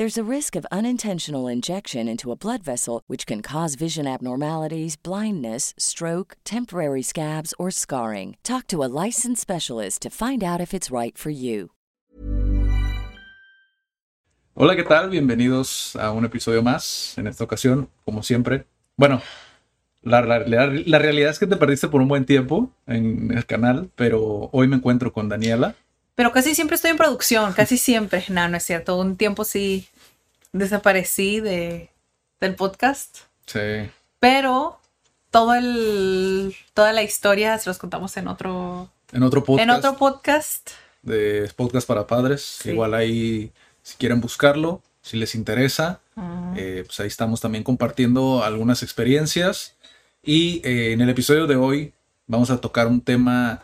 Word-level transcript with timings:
There's 0.00 0.16
a 0.16 0.24
risk 0.24 0.56
of 0.56 0.64
unintentional 0.72 1.46
injection 1.46 2.08
into 2.08 2.32
a 2.32 2.34
blood 2.34 2.62
vessel, 2.62 3.02
which 3.06 3.26
can 3.26 3.42
cause 3.42 3.74
vision 3.74 4.06
abnormalities, 4.06 4.96
blindness, 4.96 5.74
stroke, 5.76 6.36
temporary 6.42 7.02
scabs, 7.02 7.52
or 7.58 7.70
scarring. 7.70 8.36
Talk 8.42 8.66
to 8.68 8.82
a 8.82 8.88
licensed 8.88 9.42
specialist 9.42 10.00
to 10.00 10.08
find 10.08 10.42
out 10.42 10.58
if 10.58 10.72
it's 10.72 10.90
right 10.90 11.18
for 11.18 11.28
you. 11.28 11.72
Hola, 14.56 14.74
¿qué 14.74 14.84
tal? 14.84 15.10
Bienvenidos 15.10 15.94
a 15.96 16.12
un 16.12 16.24
episodio 16.24 16.62
más. 16.62 17.18
En 17.18 17.26
esta 17.26 17.44
ocasión, 17.44 17.90
como 18.06 18.22
siempre. 18.22 18.64
Bueno, 18.96 19.20
la, 20.00 20.22
la- 20.22 20.38
la- 20.46 20.66
la 20.86 20.98
realidad 20.98 21.28
es 21.30 21.38
que 21.38 21.46
te 21.46 21.56
perdiste 21.56 21.88
por 21.88 22.00
un 22.00 22.08
buen 22.08 22.24
tiempo 22.24 22.70
en 22.86 23.36
el 23.36 23.44
canal, 23.44 23.90
pero 23.96 24.48
hoy 24.52 24.66
me 24.66 24.76
encuentro 24.76 25.12
con 25.12 25.28
Daniela. 25.28 25.74
Pero 26.14 26.32
casi 26.32 26.54
siempre 26.54 26.74
estoy 26.76 26.90
en 26.90 26.96
producción, 26.96 27.52
casi 27.52 27.78
siempre. 27.78 28.24
No, 28.28 28.48
no 28.48 28.56
es 28.56 28.64
cierto. 28.64 28.96
Un 28.98 29.16
tiempo 29.16 29.44
sí 29.44 29.88
desaparecí 30.52 31.40
de, 31.40 31.90
del 32.40 32.54
podcast. 32.54 33.18
Sí. 33.46 33.90
Pero 34.18 34.78
todo 35.30 35.54
el, 35.54 36.54
toda 36.74 36.92
la 36.92 37.02
historia 37.02 37.58
se 37.58 37.70
los 37.70 37.78
contamos 37.78 38.16
en 38.16 38.28
otro, 38.28 38.90
En 39.12 39.22
otro 39.22 39.44
podcast. 39.44 39.62
en 39.64 39.70
otro 39.70 39.96
podcast. 39.96 40.70
de 41.02 41.50
podcast 41.56 41.86
para 41.86 42.06
padres. 42.06 42.42
Sí. 42.62 42.70
Igual 42.70 42.94
ahí, 42.94 43.52
si 43.82 43.96
quieren 43.96 44.20
buscarlo, 44.20 44.82
si 45.02 45.16
les 45.16 45.34
interesa, 45.34 46.00
Mm. 46.16 46.54
eh, 46.58 46.82
pues 46.84 47.00
ahí 47.00 47.06
estamos 47.06 47.40
también 47.40 47.64
compartiendo 47.64 48.44
algunas 48.44 48.82
experiencias. 48.82 49.76
Y 50.22 50.60
eh, 50.64 50.92
en 50.92 51.00
el 51.00 51.08
episodio 51.08 51.46
de 51.46 51.56
hoy 51.56 51.94
vamos 52.26 52.50
a 52.50 52.60
tocar 52.60 52.88
un 52.88 53.00
tema 53.00 53.62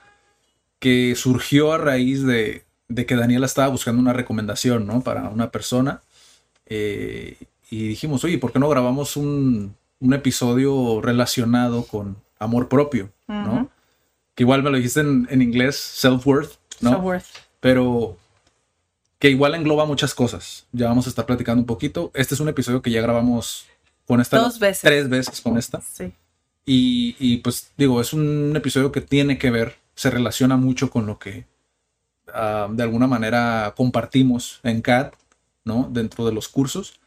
que 0.79 1.15
surgió 1.17 1.73
a 1.73 1.79
raíz 1.79 2.23
de, 2.25 2.65
de 2.89 3.07
que 3.07 3.17
Daniela 3.17 3.47
estaba 3.47 3.69
buscando 3.69 4.01
una 4.01 4.13
recomendación, 4.13 4.87
¿no? 4.87 5.03
Para 5.03 5.29
una 5.29 5.51
persona. 5.51 6.03
Eh, 6.67 7.37
y 7.71 7.89
dijimos, 7.89 8.25
oye, 8.25 8.39
¿por 8.39 8.53
qué 8.53 8.59
no 8.59 8.69
grabamos 8.69 9.17
un, 9.17 9.75
un 10.01 10.15
episodio 10.15 11.01
relacionado 11.01 11.85
con 11.85 12.17
amor 12.39 12.69
propio, 12.69 13.11
¿no? 13.27 13.71
Que 14.35 14.43
igual 14.43 14.63
me 14.63 14.71
lo 14.71 14.77
dijiste 14.77 15.01
en, 15.01 15.27
en 15.31 15.43
inglés, 15.43 15.77
self-worth, 15.77 16.59
¿no? 16.81 16.91
Self-worth. 16.91 17.25
pero 17.61 18.17
que 19.19 19.31
igual 19.31 19.55
engloba 19.55 19.87
muchas 19.87 20.15
cosas. 20.15 20.67
Ya 20.73 20.89
vamos 20.89 21.07
a 21.07 21.09
estar 21.09 21.25
platicando 21.25 21.61
un 21.63 21.67
poquito. 21.67 22.11
Este 22.15 22.35
es 22.35 22.41
un 22.41 22.49
episodio 22.49 22.83
que 22.83 22.91
ya 22.91 23.01
grabamos 23.01 23.67
con 24.07 24.21
esta. 24.21 24.39
Dos 24.39 24.59
veces. 24.59 24.83
Tres 24.83 25.09
veces 25.09 25.41
con 25.41 25.57
esta. 25.57 25.81
Sí. 25.81 26.13
Y, 26.67 27.17
y, 27.19 27.39
pues 27.39 27.71
digo, 27.79 28.01
es 28.01 28.13
un 28.13 28.53
episodio 28.57 28.93
que 28.93 29.01
tiene 29.01 29.39
que 29.39 29.51
ver, 29.51 29.77
se 29.97 30.11
relaciona 30.11 30.57
mucho 30.57 30.91
con 30.91 31.07
lo 31.07 31.19
que 31.19 31.47
ah, 32.33 32.69
de 32.71 32.83
alguna 32.85 33.09
manera 33.09 33.75
compartimos 33.77 34.61
en 34.63 34.83
CAD, 34.83 35.13
¿no? 35.65 35.89
Dentro 35.93 36.25
de 36.27 36.33
los 36.33 36.49
cursos. 36.49 37.01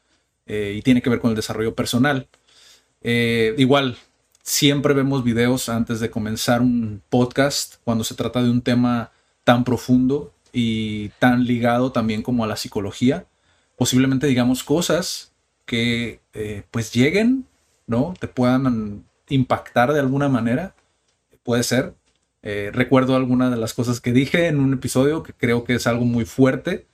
eh, 0.48 0.76
y 0.78 0.82
tiene 0.82 1.02
que 1.02 1.10
ver 1.12 1.20
con 1.22 1.30
el 1.32 1.36
desarrollo 1.36 1.76
personal. 1.76 2.28
Eh, 3.02 3.56
igual, 3.58 3.98
siempre 4.44 4.94
vemos 4.96 5.24
videos 5.24 5.70
antes 5.70 6.00
de 6.00 6.10
comenzar 6.12 6.62
un 6.62 7.02
podcast 7.10 7.76
cuando 7.84 8.04
se 8.04 8.16
trata 8.16 8.42
de 8.44 8.50
un 8.50 8.62
tema 8.62 9.12
tan 9.44 9.64
profundo 9.64 10.34
y 10.52 11.10
tan 11.20 11.46
ligado 11.46 11.92
también 11.92 12.24
como 12.24 12.44
a 12.44 12.48
la 12.48 12.58
psicología. 12.58 13.26
Posiblemente 13.78 14.28
digamos 14.28 14.64
cosas 14.64 15.34
que 15.66 16.20
eh, 16.34 16.64
pues 16.72 16.92
lleguen, 16.94 17.46
¿no? 17.88 18.14
Te 18.20 18.28
puedan 18.28 19.06
impactar 19.30 19.94
de 19.94 20.00
alguna 20.00 20.30
manera. 20.30 20.76
Puede 21.44 21.64
ser. 21.64 21.94
Eh, 22.42 22.72
recuerdo 22.74 23.16
alguna 23.16 23.50
de 23.50 23.58
las 23.58 23.74
cosas 23.74 24.00
que 24.00 24.14
dije 24.14 24.48
en 24.48 24.60
un 24.60 24.74
episodio 24.74 25.24
que 25.24 25.34
creo 25.34 25.64
que 25.64 25.76
es 25.76 25.88
algo 25.88 26.06
muy 26.06 26.26
fuerte. 26.26 26.88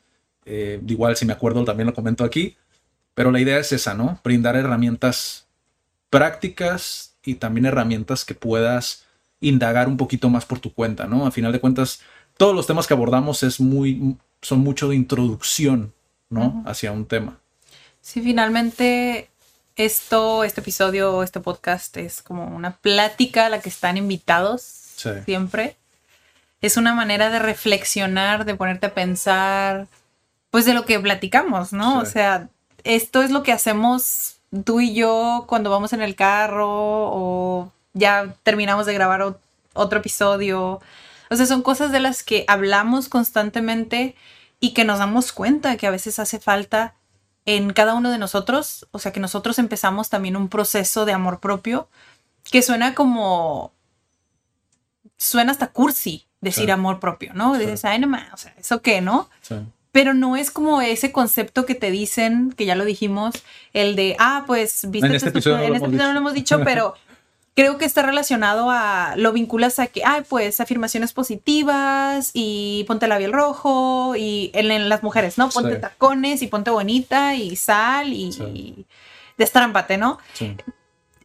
Eh, 0.46 0.82
igual 0.88 1.16
si 1.16 1.26
me 1.26 1.34
acuerdo 1.34 1.64
también 1.64 1.88
lo 1.88 1.94
comento 1.94 2.24
aquí. 2.24 2.58
Pero 3.14 3.32
la 3.32 3.40
idea 3.40 3.60
es 3.60 3.72
esa, 3.72 3.94
¿no? 3.94 4.20
Brindar 4.24 4.56
herramientas 4.56 5.48
prácticas 6.10 7.16
y 7.24 7.36
también 7.36 7.66
herramientas 7.66 8.26
que 8.26 8.36
puedas 8.36 9.06
indagar 9.40 9.88
un 9.88 9.98
poquito 9.98 10.30
más 10.30 10.46
por 10.46 10.60
tu 10.60 10.74
cuenta, 10.74 11.06
¿no? 11.06 11.26
A 11.26 11.32
final 11.32 11.52
de 11.52 11.60
cuentas, 11.60 12.02
todos 12.38 12.56
los 12.56 12.68
temas 12.68 12.88
que 12.88 12.94
abordamos 12.94 13.44
es 13.44 13.60
muy, 13.60 14.18
son 14.42 14.60
mucho 14.60 14.90
de 14.90 14.96
introducción, 14.96 15.94
¿no? 16.30 16.64
Hacia 16.66 16.92
un 16.92 17.06
tema. 17.06 17.40
Sí, 18.02 18.22
finalmente 18.22 19.30
esto, 19.76 20.44
este 20.44 20.62
episodio, 20.62 21.24
este 21.24 21.40
podcast 21.40 21.96
es 21.98 22.22
como 22.22 22.46
una 22.48 22.78
plática 22.78 23.48
a 23.48 23.50
la 23.50 23.62
que 23.62 23.70
están 23.70 23.98
invitados 23.98 24.85
Sí. 24.96 25.10
siempre. 25.26 25.76
Es 26.62 26.78
una 26.78 26.94
manera 26.96 27.30
de 27.30 27.40
reflexionar, 27.40 28.46
de 28.46 28.56
ponerte 28.56 28.88
a 28.88 28.94
pensar, 28.94 29.88
pues 30.50 30.66
de 30.66 30.74
lo 30.74 30.86
que 30.86 31.00
platicamos, 31.00 31.74
¿no? 31.74 32.02
Sí. 32.02 32.08
O 32.08 32.10
sea, 32.10 32.48
esto 32.84 33.22
es 33.22 33.32
lo 33.32 33.44
que 33.44 33.52
hacemos 33.52 34.38
tú 34.64 34.80
y 34.80 34.94
yo 34.96 35.46
cuando 35.48 35.70
vamos 35.70 35.92
en 35.94 36.02
el 36.02 36.16
carro 36.16 36.68
o 36.70 37.72
ya 37.94 38.34
terminamos 38.44 38.86
de 38.86 38.94
grabar 38.94 39.22
ot- 39.22 39.38
otro 39.74 40.00
episodio. 40.00 40.82
O 41.30 41.36
sea, 41.36 41.46
son 41.46 41.62
cosas 41.62 41.92
de 41.92 42.00
las 42.00 42.24
que 42.24 42.46
hablamos 42.48 43.10
constantemente 43.10 44.16
y 44.60 44.74
que 44.74 44.86
nos 44.86 45.00
damos 45.00 45.32
cuenta 45.34 45.76
que 45.78 45.88
a 45.88 45.92
veces 45.92 46.20
hace 46.20 46.40
falta 46.40 46.94
en 47.46 47.74
cada 47.74 47.94
uno 47.96 48.10
de 48.12 48.18
nosotros. 48.18 48.88
O 48.92 49.00
sea, 49.00 49.12
que 49.12 49.20
nosotros 49.20 49.60
empezamos 49.60 50.10
también 50.10 50.36
un 50.38 50.48
proceso 50.48 51.06
de 51.06 51.14
amor 51.14 51.40
propio 51.42 51.90
que 52.50 52.62
suena 52.62 52.96
como. 52.96 53.74
Suena 55.18 55.52
hasta 55.52 55.68
cursi 55.68 56.26
decir 56.42 56.66
Sí. 56.66 56.72
amor 56.72 57.00
propio, 57.00 57.34
¿no? 57.34 57.56
Sí. 57.56 57.62
Dices, 57.62 57.86
ay, 57.86 58.00
no 58.00 58.08
más, 58.08 58.32
o 58.34 58.38
sea, 58.38 58.54
¿eso 58.60 58.82
qué, 58.82 59.02
no? 59.02 59.30
Sí. 59.42 59.56
Pero 59.92 60.14
no 60.14 60.36
es 60.36 60.52
como 60.52 60.82
ese 60.82 61.12
concepto 61.14 61.66
que 61.66 61.74
te 61.74 61.90
dicen, 61.90 62.54
que 62.58 62.66
ya 62.66 62.76
lo 62.76 62.84
dijimos, 62.86 63.34
el 63.74 63.96
de, 63.96 64.16
ah, 64.20 64.44
pues, 64.46 64.90
viste, 64.90 65.08
En 65.08 65.16
este 65.16 65.32
tu- 65.32 65.38
episodio 65.38 65.70
no 65.70 65.76
este 65.76 65.88
no 65.88 66.12
lo 66.14 66.20
hemos 66.20 66.34
dicho, 66.34 66.60
pero 66.66 66.96
creo 67.56 67.78
que 67.78 67.86
está 67.86 68.02
relacionado 68.02 68.70
a, 68.70 69.14
lo 69.16 69.32
vinculas 69.32 69.80
a 69.80 69.88
que, 69.88 70.04
ay, 70.04 70.24
pues, 70.28 70.60
afirmaciones 70.60 71.14
positivas 71.14 72.32
y 72.34 72.84
ponte 72.88 73.08
labial 73.08 73.32
rojo 73.32 74.16
y 74.18 74.52
en, 74.54 74.70
en 74.72 74.90
las 74.90 75.02
mujeres, 75.04 75.38
¿no? 75.38 75.50
Ponte 75.50 75.78
tacones 75.78 76.42
y 76.42 76.48
ponte 76.48 76.70
bonita 76.72 77.36
y 77.36 77.56
sal 77.56 78.12
y, 78.12 78.30
y 78.54 78.86
destrámpate, 79.38 79.98
¿no? 79.98 80.18
Sí. 80.34 80.56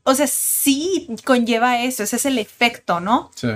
O 0.05 0.15
sea, 0.15 0.29
sí 0.29 1.09
conlleva 1.25 1.83
eso, 1.83 2.05
ese 2.05 2.17
es 2.17 2.25
el 2.27 2.39
efecto, 2.39 3.01
¿no? 3.01 3.31
Sí. 3.35 3.49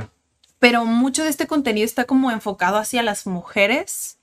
Pero 0.59 0.85
mucho 0.85 1.23
de 1.23 1.31
este 1.31 1.47
contenido 1.47 1.85
está 1.85 2.05
como 2.05 2.31
enfocado 2.31 2.79
hacia 2.79 3.03
las 3.03 3.27
mujeres 3.27 4.19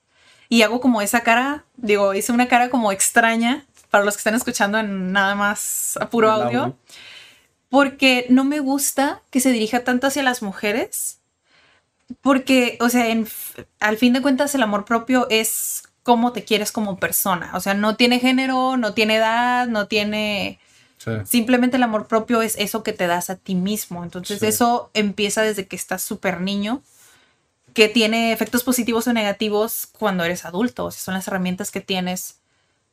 y 0.49 0.63
hago 0.63 0.81
como 0.81 1.01
esa 1.01 1.21
cara, 1.21 1.63
digo, 1.77 2.13
hice 2.13 2.31
una 2.31 2.47
cara 2.47 2.69
como 2.69 2.91
extraña 2.91 3.65
para 3.89 4.03
los 4.03 4.15
que 4.15 4.19
están 4.19 4.35
escuchando 4.35 4.79
en 4.79 5.11
nada 5.11 5.35
más 5.35 5.97
a 6.01 6.09
puro 6.09 6.31
audio, 6.31 6.75
porque 7.69 8.25
no 8.29 8.43
me 8.43 8.59
gusta 8.59 9.21
que 9.29 9.39
se 9.39 9.51
dirija 9.51 9.83
tanto 9.83 10.07
hacia 10.07 10.23
las 10.23 10.41
mujeres, 10.41 11.19
porque, 12.21 12.77
o 12.81 12.89
sea, 12.89 13.07
en 13.07 13.27
al 13.79 13.97
fin 13.97 14.13
de 14.13 14.21
cuentas 14.21 14.53
el 14.55 14.63
amor 14.63 14.83
propio 14.85 15.27
es 15.29 15.83
cómo 16.03 16.33
te 16.33 16.43
quieres 16.43 16.71
como 16.71 16.97
persona, 16.97 17.51
o 17.53 17.59
sea, 17.59 17.73
no 17.73 17.95
tiene 17.95 18.19
género, 18.19 18.77
no 18.77 18.93
tiene 18.93 19.17
edad, 19.17 19.67
no 19.67 19.87
tiene... 19.87 20.59
Sí. 21.03 21.11
Simplemente 21.25 21.77
el 21.77 21.83
amor 21.83 22.07
propio 22.07 22.41
es 22.41 22.55
eso 22.57 22.83
que 22.83 22.93
te 22.93 23.07
das 23.07 23.29
a 23.29 23.35
ti 23.35 23.55
mismo. 23.55 24.03
Entonces 24.03 24.39
Sí. 24.39 24.45
eso 24.47 24.91
empieza 24.93 25.41
desde 25.41 25.65
que 25.65 25.75
estás 25.75 26.03
súper 26.03 26.41
niño, 26.41 26.81
que 27.73 27.87
tiene 27.87 28.33
efectos 28.33 28.63
positivos 28.63 29.07
o 29.07 29.13
negativos 29.13 29.87
cuando 29.97 30.23
eres 30.23 30.45
adulto. 30.45 30.85
O 30.85 30.91
sea, 30.91 31.01
son 31.01 31.13
las 31.15 31.27
herramientas 31.27 31.71
que 31.71 31.81
tienes 31.81 32.35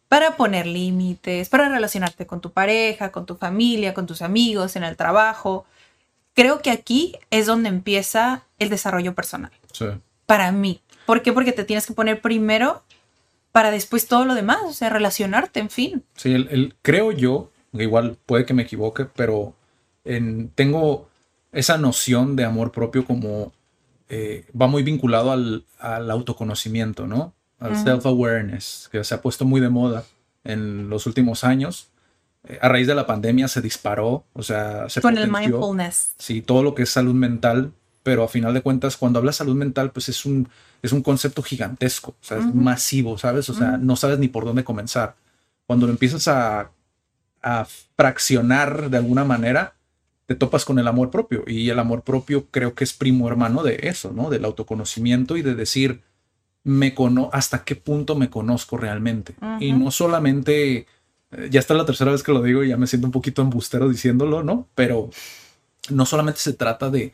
para 0.08 0.36
poner 0.36 0.66
límites, 0.66 1.50
para 1.50 1.68
relacionarte 1.68 2.26
con 2.26 2.40
tu 2.40 2.50
pareja, 2.52 3.12
con 3.12 3.26
tu 3.26 3.36
familia, 3.36 3.92
con 3.92 4.06
tus 4.06 4.22
amigos, 4.22 4.74
en 4.76 4.84
el 4.84 4.96
trabajo. 4.96 5.66
Creo 6.34 6.62
que 6.62 6.70
aquí 6.70 7.14
es 7.30 7.44
donde 7.46 7.68
empieza 7.68 8.44
el 8.58 8.70
desarrollo 8.70 9.14
personal, 9.14 9.50
Sí. 9.72 9.86
para 10.24 10.50
mí. 10.52 10.80
¿Por 11.04 11.20
qué? 11.22 11.32
Porque 11.32 11.52
te 11.52 11.64
tienes 11.64 11.84
que 11.86 11.92
poner 11.92 12.22
primero 12.22 12.82
para 13.52 13.70
después 13.70 14.06
todo 14.06 14.24
lo 14.24 14.34
demás, 14.34 14.58
o 14.64 14.72
sea, 14.72 14.88
relacionarte, 14.88 15.58
en 15.60 15.68
fin. 15.70 16.04
Sí, 16.16 16.32
el, 16.32 16.74
creo 16.82 17.12
yo, 17.12 17.50
igual 17.84 18.16
puede 18.26 18.44
que 18.44 18.54
me 18.54 18.62
equivoque, 18.62 19.04
pero 19.04 19.54
en, 20.04 20.50
tengo 20.54 21.08
esa 21.52 21.78
noción 21.78 22.36
de 22.36 22.44
amor 22.44 22.72
propio 22.72 23.04
como 23.04 23.52
eh, 24.08 24.46
va 24.60 24.66
muy 24.66 24.82
vinculado 24.82 25.32
al, 25.32 25.64
autoconocimiento, 26.10 27.06
¿no? 27.06 27.34
Al 27.58 27.76
self-awareness, 27.76 28.88
que 28.90 29.02
se 29.02 29.14
ha 29.14 29.20
puesto 29.20 29.44
muy 29.44 29.60
de 29.60 29.68
moda 29.68 30.04
en 30.44 30.88
los 30.88 31.06
últimos 31.06 31.44
años. 31.44 31.88
Eh, 32.44 32.58
a 32.62 32.68
raíz 32.68 32.86
de 32.86 32.94
la 32.94 33.06
pandemia 33.06 33.48
se 33.48 33.60
disparó, 33.60 34.24
o 34.32 34.42
sea, 34.42 34.88
se 34.88 35.00
Con 35.00 35.18
el 35.18 35.30
mindfulness. 35.30 36.12
Sí, 36.18 36.40
todo 36.40 36.62
lo 36.62 36.74
que 36.74 36.84
es 36.84 36.90
salud 36.90 37.14
mental, 37.14 37.72
pero 38.02 38.22
a 38.22 38.28
final 38.28 38.54
de 38.54 38.62
cuentas, 38.62 38.96
cuando 38.96 39.18
hablas 39.18 39.36
salud 39.36 39.56
mental, 39.56 39.90
pues 39.90 40.08
es 40.08 40.24
un, 40.24 40.48
es 40.82 40.92
un 40.92 41.02
concepto 41.02 41.42
gigantesco, 41.42 42.12
o 42.12 42.24
sea, 42.24 42.38
es 42.38 42.54
masivo, 42.54 43.18
¿sabes? 43.18 43.50
O 43.50 43.54
sea, 43.54 43.76
no 43.76 43.96
sabes 43.96 44.18
ni 44.18 44.28
por 44.28 44.44
dónde 44.44 44.64
comenzar. 44.64 45.16
Cuando 45.66 45.86
lo 45.86 45.92
empiezas 45.92 46.28
a, 46.28 46.70
a 47.42 47.66
fraccionar 47.96 48.90
de 48.90 48.96
alguna 48.96 49.24
manera, 49.24 49.74
te 50.26 50.34
topas 50.34 50.64
con 50.64 50.78
el 50.78 50.86
amor 50.86 51.10
propio. 51.10 51.44
Y 51.46 51.70
el 51.70 51.78
amor 51.78 52.02
propio 52.02 52.46
creo 52.50 52.74
que 52.74 52.84
es 52.84 52.92
primo 52.92 53.28
hermano 53.28 53.62
de 53.62 53.80
eso, 53.82 54.12
¿no? 54.12 54.30
Del 54.30 54.44
autoconocimiento 54.44 55.36
y 55.36 55.42
de 55.42 55.54
decir, 55.54 56.02
me 56.64 56.94
cono 56.94 57.30
hasta 57.32 57.64
qué 57.64 57.76
punto 57.76 58.14
me 58.14 58.28
conozco 58.28 58.76
realmente. 58.76 59.34
Y 59.58 59.72
no 59.72 59.90
solamente, 59.90 60.86
eh, 61.30 61.48
ya 61.50 61.60
está 61.60 61.74
la 61.74 61.86
tercera 61.86 62.12
vez 62.12 62.22
que 62.22 62.32
lo 62.32 62.42
digo 62.42 62.62
y 62.62 62.68
ya 62.68 62.76
me 62.76 62.86
siento 62.86 63.06
un 63.06 63.12
poquito 63.12 63.40
embustero 63.40 63.88
diciéndolo, 63.88 64.42
¿no? 64.42 64.68
Pero 64.74 65.08
no 65.88 66.04
solamente 66.04 66.40
se 66.40 66.52
trata 66.52 66.90
de 66.90 67.12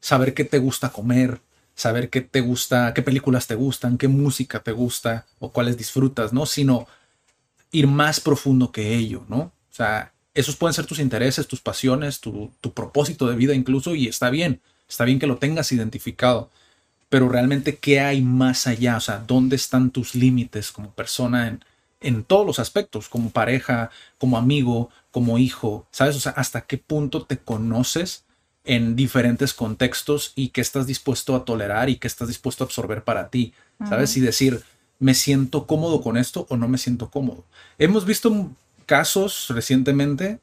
saber 0.00 0.34
qué 0.34 0.44
te 0.44 0.58
gusta 0.58 0.90
comer, 0.90 1.40
saber 1.76 2.10
qué 2.10 2.20
te 2.20 2.40
gusta, 2.40 2.94
qué 2.94 3.02
películas 3.02 3.46
te 3.46 3.54
gustan, 3.54 3.98
qué 3.98 4.08
música 4.08 4.60
te 4.60 4.72
gusta 4.72 5.26
o 5.38 5.52
cuáles 5.52 5.76
disfrutas, 5.76 6.32
¿no? 6.32 6.46
Sino 6.46 6.88
ir 7.70 7.86
más 7.86 8.18
profundo 8.18 8.72
que 8.72 8.94
ello, 8.94 9.24
¿no? 9.28 9.52
O 9.76 9.82
sea, 9.84 10.14
esos 10.32 10.56
pueden 10.56 10.72
ser 10.72 10.86
tus 10.86 11.00
intereses, 11.00 11.46
tus 11.46 11.60
pasiones, 11.60 12.20
tu, 12.20 12.50
propósito 12.74 13.28
de 13.28 13.36
vida 13.36 13.54
incluso, 13.54 13.94
y 13.94 14.08
está 14.08 14.30
bien, 14.30 14.62
está 14.88 15.04
bien 15.04 15.18
que 15.18 15.26
lo 15.26 15.36
tengas 15.36 15.70
identificado, 15.70 16.50
pero 17.10 17.28
realmente 17.28 17.76
qué 17.76 18.00
hay 18.00 18.22
más 18.22 18.66
allá, 18.66 18.96
o 18.96 19.00
sea, 19.00 19.18
dónde 19.18 19.54
están 19.54 19.90
tus 19.90 20.14
límites 20.14 20.72
como 20.72 20.92
persona 20.92 21.48
en, 21.48 21.62
en 22.00 22.24
todos 22.24 22.46
los 22.46 22.58
aspectos, 22.58 23.10
como 23.10 23.28
pareja, 23.28 23.90
como 24.16 24.38
amigo, 24.38 24.88
como 25.10 25.36
hijo, 25.36 25.86
¿sabes? 25.90 26.16
O 26.16 26.20
sea, 26.20 26.32
hasta 26.32 26.62
qué 26.62 26.78
punto 26.78 27.26
te 27.26 27.36
conoces 27.36 28.24
en 28.64 28.96
diferentes 28.96 29.52
contextos 29.52 30.32
y 30.36 30.48
qué 30.48 30.62
estás 30.62 30.86
dispuesto 30.86 31.36
a 31.36 31.44
tolerar 31.44 31.90
y 31.90 31.96
qué 31.96 32.06
estás 32.06 32.28
dispuesto 32.28 32.64
a 32.64 32.66
absorber 32.66 33.04
para 33.04 33.28
ti, 33.28 33.52
¿sabes? 33.86 34.16
Y 34.16 34.20
decir, 34.20 34.62
me 35.00 35.12
siento 35.12 35.66
cómodo 35.66 36.00
con 36.00 36.16
esto 36.16 36.46
o 36.48 36.56
no 36.56 36.66
me 36.66 36.78
siento 36.78 37.10
cómodo. 37.10 37.44
Hemos 37.76 38.06
visto 38.06 38.30
casos 38.86 39.48
recientemente 39.50 40.40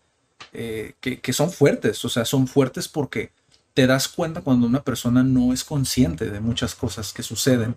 eh, 0.51 0.93
que, 0.99 1.33
son 1.33 1.51
fuertes, 1.51 2.03
o 2.05 2.09
sea, 2.09 2.25
son 2.25 2.47
fuertes 2.47 2.87
porque 2.87 3.31
te 3.73 3.87
das 3.87 4.07
cuenta 4.07 4.41
cuando 4.41 4.67
una 4.67 4.83
persona 4.83 5.23
no 5.23 5.53
es 5.53 5.63
consciente 5.63 6.29
de 6.29 6.39
muchas 6.39 6.75
cosas 6.75 7.13
que 7.13 7.23
suceden. 7.23 7.75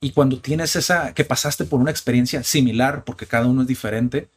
Y 0.00 0.10
cuando 0.10 0.40
tienes 0.40 0.74
esa, 0.74 1.14
que 1.14 1.24
pasaste 1.24 1.64
por 1.64 1.80
una 1.80 1.92
experiencia 1.92 2.42
similar, 2.42 3.04
porque 3.04 3.26
cada 3.26 3.46
uno 3.46 3.62
es 3.62 3.68
diferente, 3.68 4.28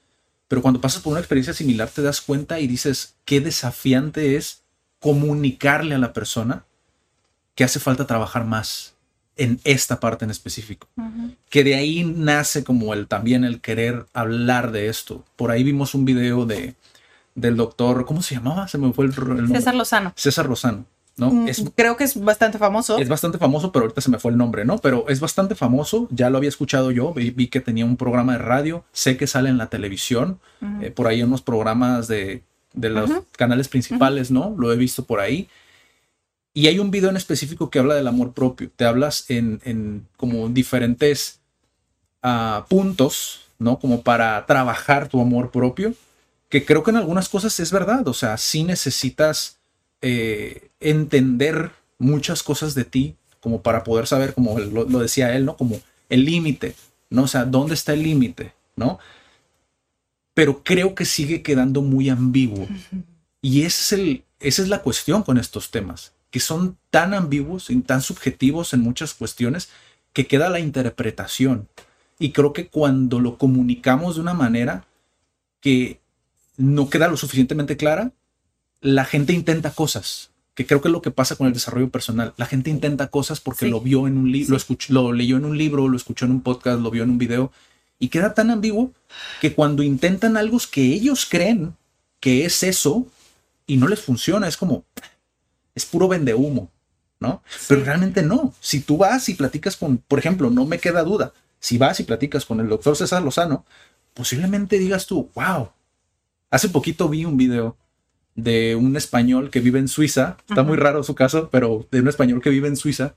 pero 0.47 0.61
cuando 0.61 0.81
pasas 0.81 1.01
por 1.01 1.11
una 1.11 1.21
experiencia 1.21 1.53
similar 1.53 1.89
te 1.89 2.03
das 2.03 2.21
cuenta 2.21 2.59
y 2.59 2.67
dices 2.67 3.15
qué 3.25 3.41
desafiante 3.41 4.35
es 4.35 4.61
comunicarle 4.99 5.95
a 5.95 5.99
la 5.99 6.13
persona 6.13 6.65
que 7.55 7.63
hace 7.63 7.79
falta 7.79 8.05
trabajar 8.05 8.45
más 8.45 8.94
en 9.37 9.59
esta 9.63 9.99
parte 9.99 10.25
en 10.25 10.31
específico. 10.31 10.87
Que 11.49 11.63
de 11.63 11.75
ahí 11.75 12.03
nace 12.03 12.63
como 12.63 12.93
el 12.93 13.07
también 13.07 13.43
el 13.43 13.61
querer 13.61 14.05
hablar 14.13 14.71
de 14.71 14.87
esto. 14.87 15.23
Por 15.35 15.51
ahí 15.51 15.63
vimos 15.63 15.93
un 15.93 16.05
video 16.05 16.45
de 16.45 16.75
del 17.35 17.57
doctor, 17.57 18.05
¿cómo 18.05 18.21
se 18.21 18.35
llamaba? 18.35 18.67
Se 18.67 18.77
me 18.77 18.93
fue 18.93 19.05
el, 19.05 19.15
nombre. 19.15 19.47
César 19.47 19.75
Lozano. 19.75 20.13
César 20.15 20.47
Lozano. 20.47 20.85
¿no? 21.17 21.31
Mm, 21.31 21.47
creo 21.75 21.95
que 21.95 22.03
es 22.03 22.19
bastante 22.19 22.57
famoso. 22.57 22.97
Es 22.97 23.07
bastante 23.07 23.37
famoso, 23.37 23.71
pero 23.71 23.83
ahorita 23.83 24.01
se 24.01 24.09
me 24.09 24.19
fue 24.19 24.31
el 24.31 24.37
nombre, 24.37 24.65
¿no? 24.65 24.77
Pero 24.79 25.05
es 25.07 25.19
bastante 25.19 25.55
famoso, 25.55 26.07
ya 26.11 26.29
lo 26.29 26.37
había 26.37 26.49
escuchado 26.49 26.91
yo, 26.91 27.13
vi, 27.13 27.47
que 27.47 27.61
tenía 27.61 27.85
un 27.85 27.97
programa 27.97 28.33
de 28.33 28.39
radio, 28.39 28.83
sé 28.91 29.15
que 29.15 29.27
sale 29.27 29.49
en 29.49 29.57
la 29.57 29.67
televisión, 29.67 30.39
eh, 30.81 30.91
por 30.91 31.07
ahí 31.07 31.23
unos 31.23 31.41
programas 31.41 32.07
de, 32.07 32.43
de 32.73 32.89
los 32.89 33.09
canales 33.37 33.69
principales, 33.69 34.31
¿no? 34.31 34.53
Lo 34.57 34.73
he 34.73 34.75
visto 34.75 35.05
por 35.05 35.19
ahí. 35.19 35.47
Y 36.57 36.67
hay 36.67 36.79
un 36.79 36.89
video 36.89 37.09
en 37.09 37.17
específico 37.17 37.69
que 37.69 37.79
habla 37.79 37.95
del 37.95 38.07
amor 38.07 38.31
propio. 38.31 38.71
Te 38.73 38.85
hablas 38.85 39.25
en, 39.27 40.07
como 40.15 40.47
diferentes 40.47 41.41
ah, 42.23 42.65
puntos, 42.69 43.41
¿no? 43.59 43.77
Como 43.77 44.03
para 44.03 44.45
trabajar 44.45 45.09
tu 45.09 45.19
amor 45.19 45.51
propio, 45.51 45.93
que 46.47 46.63
creo 46.63 46.81
que 46.81 46.91
en 46.91 46.97
algunas 46.97 47.27
cosas 47.27 47.59
es 47.59 47.73
verdad. 47.73 48.07
O 48.07 48.13
sea, 48.13 48.37
sí 48.37 48.63
necesitas 48.63 49.57
eh, 50.01 50.69
entender 50.79 51.71
muchas 51.97 52.41
cosas 52.41 52.73
de 52.73 52.85
ti 52.85 53.15
como 53.41 53.61
para 53.61 53.83
poder 53.83 54.07
saber, 54.07 54.33
como 54.33 54.57
lo, 54.57 54.85
lo 54.85 54.99
decía 54.99 55.35
él, 55.35 55.43
¿no? 55.43 55.57
Como 55.57 55.81
el 56.07 56.23
límite, 56.23 56.73
¿no? 57.09 57.23
O 57.23 57.27
sea, 57.27 57.43
¿dónde 57.43 57.73
está 57.73 57.91
el 57.91 58.03
límite, 58.03 58.53
¿no? 58.77 58.97
Pero 60.33 60.63
creo 60.63 60.95
que 60.95 61.03
sigue 61.03 61.41
quedando 61.41 61.81
muy 61.81 62.07
ambiguo. 62.07 62.65
Y 63.41 63.63
ese 63.63 63.81
es 63.81 63.91
el, 63.91 64.23
esa 64.39 64.61
es 64.61 64.69
la 64.69 64.81
cuestión 64.81 65.21
con 65.21 65.37
estos 65.37 65.69
temas 65.69 66.14
que 66.35 66.41
son 66.41 66.77
tan 66.89 67.13
ambiguos 67.13 67.69
y 67.69 67.79
tan 67.79 68.01
subjetivos 68.01 68.73
en 68.73 68.81
muchas 68.81 69.13
cuestiones 69.13 69.69
que 70.11 70.27
queda 70.27 70.49
la 70.49 70.59
interpretación. 70.59 71.69
Y 72.19 72.31
creo 72.33 72.51
que 72.51 72.67
cuando 72.67 73.21
lo 73.21 73.37
comunicamos 73.37 74.15
de 74.15 74.21
una 74.21 74.33
manera 74.33 74.85
que 75.61 76.01
no 76.57 76.89
queda 76.89 77.07
lo 77.07 77.15
suficientemente 77.15 77.77
clara, 77.77 78.11
la 78.81 79.05
gente 79.05 79.31
intenta 79.31 79.71
cosas, 79.71 80.31
que 80.55 80.65
creo 80.65 80.81
que 80.81 80.89
es 80.89 80.91
lo 80.91 81.01
que 81.01 81.09
pasa 81.09 81.37
con 81.37 81.47
el 81.47 81.53
desarrollo 81.53 81.87
personal. 81.87 82.33
La 82.35 82.47
gente 82.47 82.69
intenta 82.69 83.07
cosas 83.07 83.39
porque 83.39 83.67
lo 83.67 83.79
vio 83.79 84.05
en 84.05 84.17
un 84.17 84.29
libro, 84.29 84.57
lo, 84.89 85.03
lo 85.03 85.13
leyó 85.13 85.37
en 85.37 85.45
un 85.45 85.57
libro, 85.57 85.87
lo 85.87 85.95
escuchó 85.95 86.25
en 86.25 86.31
un 86.31 86.41
podcast, 86.41 86.81
lo 86.81 86.91
vio 86.91 87.03
en 87.03 87.11
un 87.11 87.17
video, 87.17 87.53
y 87.97 88.09
queda 88.09 88.33
tan 88.33 88.51
ambiguo 88.51 88.91
que 89.39 89.53
cuando 89.53 89.83
intentan 89.83 90.35
algo 90.35 90.57
que 90.69 90.83
ellos 90.83 91.25
creen 91.25 91.77
que 92.19 92.43
es 92.43 92.61
eso 92.61 93.07
y 93.65 93.77
no 93.77 93.87
les 93.87 94.01
funciona, 94.01 94.49
es 94.49 94.57
como, 94.57 94.83
es 95.75 95.85
puro 95.85 96.07
vende 96.07 96.33
humo, 96.33 96.71
¿no? 97.19 97.43
Pero 97.67 97.83
realmente 97.83 98.23
no. 98.23 98.53
Si 98.59 98.79
tú 98.79 98.97
vas 98.97 99.29
y 99.29 99.35
platicas 99.35 99.77
con, 99.77 99.97
por 99.97 100.17
ejemplo, 100.17 100.49
no 100.49 100.65
me 100.65 100.79
queda 100.79 101.03
duda, 101.03 101.33
si 101.59 101.77
vas 101.77 101.99
y 101.99 102.03
platicas 102.03 102.45
con 102.45 102.59
el 102.59 102.69
doctor 102.69 102.95
César 102.95 103.21
Lozano, 103.21 103.65
posiblemente 104.13 104.79
digas 104.79 105.05
tú, 105.05 105.29
wow. 105.35 105.69
Hace 106.49 106.69
poquito 106.69 107.09
vi 107.09 107.25
un 107.25 107.37
video 107.37 107.75
de 108.35 108.75
un 108.75 108.95
español 108.97 109.49
que 109.49 109.59
vive 109.59 109.79
en 109.79 109.87
Suiza, 109.87 110.37
está 110.47 110.63
muy 110.63 110.77
raro 110.77 111.03
su 111.03 111.15
caso, 111.15 111.49
pero 111.51 111.87
de 111.91 112.01
un 112.01 112.07
español 112.07 112.41
que 112.41 112.49
vive 112.49 112.67
en 112.67 112.77
Suiza, 112.77 113.15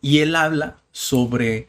y 0.00 0.18
él 0.18 0.36
habla 0.36 0.76
sobre 0.92 1.68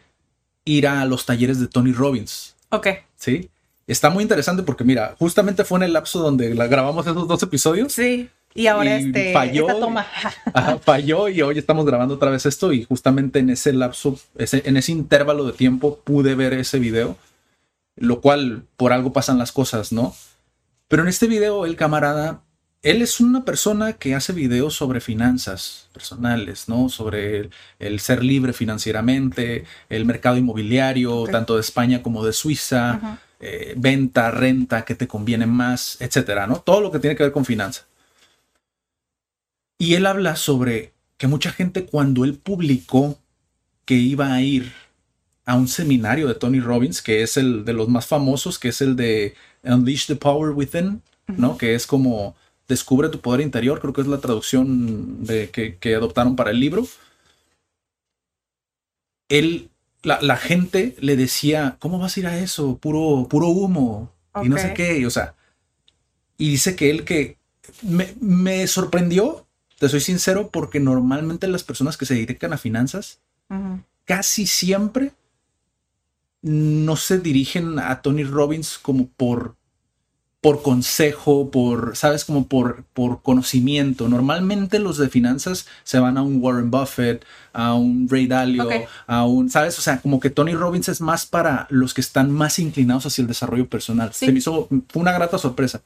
ir 0.65 0.87
a 0.87 1.05
los 1.05 1.25
talleres 1.25 1.59
de 1.59 1.67
Tony 1.67 1.93
Robbins. 1.93 2.55
Ok. 2.69 2.87
Sí. 3.15 3.49
Está 3.87 4.09
muy 4.09 4.23
interesante 4.23 4.63
porque, 4.63 4.83
mira, 4.83 5.15
justamente 5.19 5.63
fue 5.63 5.79
en 5.79 5.83
el 5.83 5.93
lapso 5.93 6.19
donde 6.19 6.53
grabamos 6.53 7.05
esos 7.05 7.27
dos 7.27 7.43
episodios. 7.43 7.93
Sí. 7.93 8.29
Y 8.57 8.67
ahora 8.67 8.95
este, 8.95 9.33
falló, 9.33 9.67
esta 9.67 9.79
toma. 9.81 10.07
falló 10.81 11.27
y 11.27 11.41
hoy 11.41 11.59
estamos 11.59 11.85
grabando 11.85 12.15
otra 12.15 12.31
vez 12.31 12.45
esto 12.45 12.71
y 12.71 12.85
justamente 12.85 13.39
en 13.39 13.49
ese 13.49 13.73
lapso, 13.73 14.17
ese, 14.37 14.63
en 14.65 14.77
ese 14.77 14.93
intervalo 14.93 15.45
de 15.45 15.51
tiempo 15.51 15.99
pude 16.05 16.35
ver 16.35 16.53
ese 16.53 16.79
video, 16.79 17.17
lo 17.97 18.21
cual 18.21 18.63
por 18.77 18.93
algo 18.93 19.11
pasan 19.11 19.37
las 19.37 19.51
cosas, 19.51 19.91
¿no? 19.91 20.15
Pero 20.87 21.03
en 21.03 21.09
este 21.09 21.27
video 21.27 21.65
el 21.65 21.75
camarada, 21.75 22.43
él 22.81 23.01
es 23.01 23.19
una 23.19 23.43
persona 23.43 23.93
que 23.93 24.15
hace 24.15 24.31
videos 24.31 24.73
sobre 24.73 25.01
finanzas 25.01 25.89
personales, 25.91 26.69
¿no? 26.69 26.87
Sobre 26.87 27.49
el, 27.79 27.99
ser 27.99 28.23
libre 28.23 28.53
financieramente, 28.53 29.65
el 29.89 30.05
mercado 30.05 30.37
inmobiliario, 30.37 31.25
tanto 31.25 31.55
de 31.55 31.61
España 31.61 32.01
como 32.01 32.23
de 32.23 32.31
Suiza, 32.31 33.19
eh, 33.41 33.73
venta, 33.75 34.31
renta, 34.31 34.85
que 34.85 34.95
te 34.95 35.09
conviene 35.09 35.45
más, 35.45 35.97
etcétera, 35.99 36.47
¿no? 36.47 36.61
Todo 36.61 36.79
lo 36.79 36.89
que 36.89 36.99
tiene 36.99 37.17
que 37.17 37.23
ver 37.23 37.33
con 37.33 37.43
finanzas. 37.43 37.85
Y 39.77 39.95
él 39.95 40.05
habla 40.05 40.35
sobre 40.35 40.93
que 41.17 41.27
mucha 41.27 41.51
gente 41.51 41.85
cuando 41.85 42.23
él 42.23 42.35
publicó 42.35 43.19
que 43.85 43.95
iba 43.95 44.33
a 44.33 44.41
ir 44.41 44.71
a 45.45 45.55
un 45.55 45.67
seminario 45.67 46.27
de 46.27 46.35
Tony 46.35 46.59
Robbins, 46.59 47.01
que 47.01 47.21
es 47.21 47.37
el 47.37 47.65
de 47.65 47.73
los 47.73 47.87
más 47.87 48.07
famosos, 48.07 48.57
que 48.57 48.69
es 48.69 48.81
el 48.81 48.95
de 48.95 49.35
Unleash 49.63 50.07
the 50.07 50.15
Power 50.15 50.51
Within, 50.51 51.01
¿no? 51.27 51.57
Que 51.57 51.75
es 51.75 51.85
como 51.85 52.35
Descubre 52.67 53.09
tu 53.09 53.21
poder 53.21 53.41
interior, 53.41 53.79
creo 53.79 53.93
que 53.93 54.01
es 54.01 54.07
la 54.07 54.19
traducción 54.19 55.23
de, 55.23 55.51
que, 55.51 55.95
adoptaron 55.95 56.35
para 56.35 56.49
el 56.49 56.59
libro. 56.59 56.87
Él, 59.29 59.69
la, 60.01 60.37
gente 60.37 60.95
le 60.99 61.15
decía, 61.15 61.77
¿cómo 61.79 61.99
vas 61.99 62.17
a 62.17 62.19
ir 62.19 62.27
a 62.27 62.39
eso? 62.39 62.77
Puro, 62.79 63.27
puro 63.29 63.49
humo. 63.49 64.11
Y 64.43 64.49
no 64.49 64.57
sé 64.57 64.73
qué, 64.73 65.05
o 65.05 65.11
sea. 65.11 65.35
Y 66.37 66.49
dice 66.49 66.75
que 66.75 66.89
él 66.89 67.05
que 67.05 67.37
me, 67.83 68.15
me 68.19 68.65
sorprendió 68.65 69.44
te 69.77 69.89
soy 69.89 69.99
sincero 69.99 70.49
porque 70.51 70.79
normalmente 70.79 71.47
las 71.47 71.63
personas 71.63 71.97
que 71.97 72.05
se 72.05 72.15
dedican 72.15 72.53
a 72.53 72.57
finanzas 72.57 73.19
casi 74.05 74.47
siempre 74.47 75.11
no 76.41 76.95
se 76.95 77.19
dirigen 77.19 77.79
a 77.79 78.01
Tony 78.01 78.23
Robbins 78.23 78.77
como 78.77 79.07
por 79.07 79.55
por 80.45 80.61
consejo, 80.61 81.49
por, 81.49 81.97
sabes, 81.97 82.23
como 82.23 82.47
por, 82.47 82.83
por 82.93 83.23
conocimiento. 83.23 84.07
Normalmente 84.07 84.77
los 84.77 84.99
de 84.99 85.09
finanzas 85.09 85.65
se 85.83 85.97
van 85.97 86.19
a 86.19 86.21
un 86.21 86.39
Warren 86.39 86.69
Buffett, 86.69 87.25
a 87.51 87.73
un 87.73 88.07
Ray 88.07 88.27
Dalio, 88.27 88.69
a 89.07 89.25
un, 89.25 89.49
sabes, 89.49 89.79
o 89.79 89.81
sea, 89.81 90.01
como 90.01 90.19
que 90.19 90.29
Tony 90.29 90.53
Robbins 90.53 90.87
es 90.87 91.01
más 91.01 91.25
para 91.25 91.65
los 91.71 91.95
que 91.95 92.01
están 92.01 92.29
más 92.29 92.59
inclinados 92.59 93.07
hacia 93.07 93.23
el 93.23 93.27
desarrollo 93.27 93.67
personal. 93.67 94.13
Se 94.13 94.31
me 94.31 94.37
hizo, 94.37 94.67
fue 94.87 95.01
una 95.01 95.13
grata 95.13 95.39
sorpresa. 95.39 95.81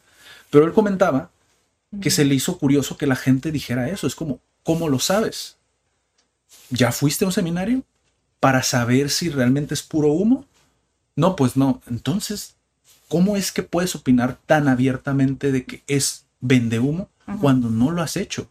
Pero 0.49 0.65
él 0.65 0.73
comentaba 0.73 1.29
que 2.01 2.11
se 2.11 2.25
le 2.25 2.35
hizo 2.35 2.57
curioso 2.57 2.97
que 2.97 3.07
la 3.07 3.15
gente 3.15 3.51
dijera 3.51 3.89
eso. 3.89 4.07
Es 4.07 4.15
como, 4.15 4.39
¿cómo 4.63 4.89
lo 4.89 4.99
sabes? 4.99 5.57
¿Ya 6.69 6.91
fuiste 6.91 7.25
a 7.25 7.27
un 7.27 7.31
seminario 7.31 7.83
para 8.39 8.63
saber 8.63 9.09
si 9.09 9.29
realmente 9.29 9.73
es 9.73 9.83
puro 9.83 10.09
humo? 10.09 10.45
No, 11.15 11.35
pues 11.35 11.57
no. 11.57 11.81
Entonces, 11.89 12.55
¿cómo 13.07 13.35
es 13.35 13.51
que 13.51 13.63
puedes 13.63 13.95
opinar 13.95 14.37
tan 14.45 14.67
abiertamente 14.67 15.51
de 15.51 15.65
que 15.65 15.83
es 15.87 16.25
vende 16.39 16.79
humo 16.79 17.09
cuando 17.41 17.69
no 17.69 17.91
lo 17.91 18.01
has 18.01 18.17
hecho? 18.17 18.49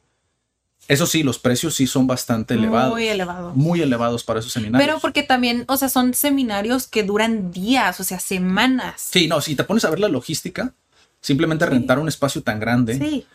Eso 0.89 1.07
sí, 1.07 1.23
los 1.23 1.39
precios 1.39 1.75
sí 1.75 1.87
son 1.87 2.07
bastante 2.07 2.55
elevados. 2.55 2.93
Muy 2.93 3.09
elevados. 3.09 3.55
Muy 3.55 3.83
elevados 3.83 4.25
para 4.25 4.41
esos 4.41 4.53
seminarios. 4.53 4.87
Pero 4.87 5.01
porque 5.01 5.23
también, 5.23 5.65
o 5.69 5.77
sea, 5.77 5.91
son 5.91 6.15
seminarios 6.15 6.87
que 6.87 7.03
duran 7.03 7.53
días, 7.53 8.01
o 8.01 8.05
sea, 8.05 8.19
semanas. 8.19 8.95
Sí, 9.11 9.29
no, 9.29 9.43
si 9.43 9.55
te 9.55 9.65
pones 9.65 9.85
a 9.85 9.91
ver 9.91 10.01
la 10.01 10.09
logística, 10.09 10.73
simplemente 11.21 11.67
rentar 11.67 11.99
un 11.99 12.09
espacio 12.09 12.43
tan 12.43 12.61
grande, 12.61 12.95
sí. 12.95 13.27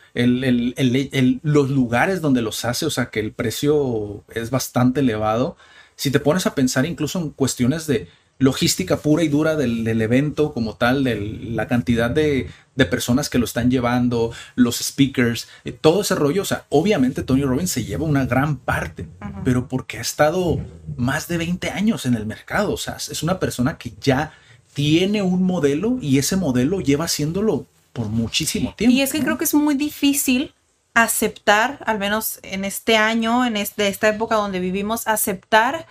los 1.43 1.69
lugares 1.69 2.21
donde 2.21 2.41
los 2.41 2.65
hace, 2.65 2.85
o 2.85 2.89
sea, 2.89 3.07
que 3.07 3.19
el 3.19 3.31
precio 3.31 4.23
es 4.33 4.49
bastante 4.49 5.01
elevado. 5.01 5.57
Si 5.95 6.11
te 6.11 6.19
pones 6.19 6.45
a 6.45 6.55
pensar 6.55 6.85
incluso 6.85 7.19
en 7.19 7.29
cuestiones 7.29 7.87
de 7.87 8.07
logística 8.39 8.97
pura 8.97 9.23
y 9.23 9.27
dura 9.27 9.55
del, 9.55 10.01
evento 10.01 10.53
como 10.53 10.75
tal, 10.75 11.03
de 11.03 11.15
la 11.15 11.67
cantidad 11.67 12.09
de, 12.09 12.49
personas 12.89 13.29
que 13.29 13.37
lo 13.37 13.45
están 13.45 13.69
llevando, 13.69 14.31
los 14.55 14.77
speakers, 14.77 15.47
eh, 15.63 15.71
todo 15.71 16.01
ese 16.01 16.15
rollo. 16.15 16.41
O 16.41 16.45
sea, 16.45 16.65
obviamente 16.69 17.23
Tony 17.23 17.43
Robbins 17.43 17.71
se 17.71 17.85
lleva 17.85 18.05
una 18.05 18.25
gran 18.25 18.57
parte, 18.57 19.07
pero 19.45 19.67
porque 19.67 19.99
ha 19.99 20.01
estado 20.01 20.59
más 20.97 21.27
de 21.27 21.37
20 21.37 21.69
años 21.69 22.05
en 22.05 22.15
el 22.15 22.25
mercado. 22.25 22.73
O 22.73 22.77
sea, 22.77 22.95
es 22.97 23.23
una 23.23 23.39
persona 23.39 23.77
que 23.77 23.93
ya 24.01 24.33
tiene 24.73 25.21
un 25.21 25.43
modelo 25.43 25.99
y 26.01 26.17
ese 26.17 26.35
modelo 26.35 26.81
lleva 26.81 27.05
haciéndolo 27.05 27.67
por 27.93 28.07
muchísimo 28.07 28.73
tiempo. 28.75 28.95
Y 28.95 29.01
es 29.01 29.11
que 29.11 29.21
creo 29.21 29.37
que 29.37 29.45
es 29.45 29.53
muy 29.53 29.75
difícil 29.75 30.53
aceptar, 30.93 31.83
al 31.85 31.99
menos 31.99 32.39
en 32.43 32.65
este 32.65 32.97
año, 32.97 33.45
en 33.45 33.57
este, 33.57 33.87
esta 33.87 34.09
época 34.09 34.35
donde 34.35 34.59
vivimos, 34.59 35.07
aceptar 35.07 35.87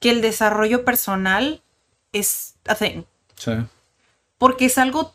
que 0.00 0.10
el 0.10 0.20
desarrollo 0.20 0.84
personal 0.84 1.62
es 2.12 2.54
a 2.66 2.76
Sí. 2.76 3.52
Porque 4.38 4.66
es 4.66 4.78
algo 4.78 5.14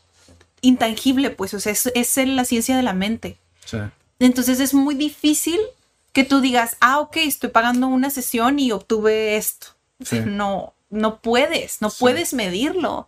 intangible, 0.62 1.30
pues, 1.30 1.54
o 1.54 1.60
sea, 1.60 1.72
es, 1.72 1.88
es 1.94 2.18
la 2.18 2.46
ciencia 2.46 2.76
de 2.76 2.84
la 2.84 2.94
mente. 2.94 3.38
Sí. 3.66 3.78
Entonces 4.20 4.60
es 4.60 4.74
muy 4.74 4.96
difícil 4.96 5.60
que 6.12 6.24
tú 6.24 6.42
digas, 6.42 6.76
ah, 6.82 7.00
ok, 7.00 7.18
estoy 7.18 7.50
pagando 7.50 7.88
una 7.88 8.10
sesión 8.10 8.60
y 8.60 8.72
obtuve 8.72 9.38
esto. 9.38 9.68
No, 10.26 10.74
no 10.90 11.20
puedes, 11.22 11.82
no 11.82 11.90
puedes 11.90 12.34
medirlo. 12.34 13.08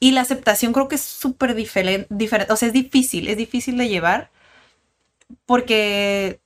Y 0.00 0.10
la 0.12 0.20
aceptación 0.22 0.72
creo 0.72 0.88
que 0.88 0.96
es 0.96 1.02
súper 1.02 1.54
diferente, 1.54 2.08
o 2.50 2.56
sea, 2.56 2.68
es 2.68 2.74
difícil, 2.74 3.28
es 3.28 3.36
difícil 3.36 3.78
de 3.78 3.88
llevar 3.88 4.30
porque 5.46 6.40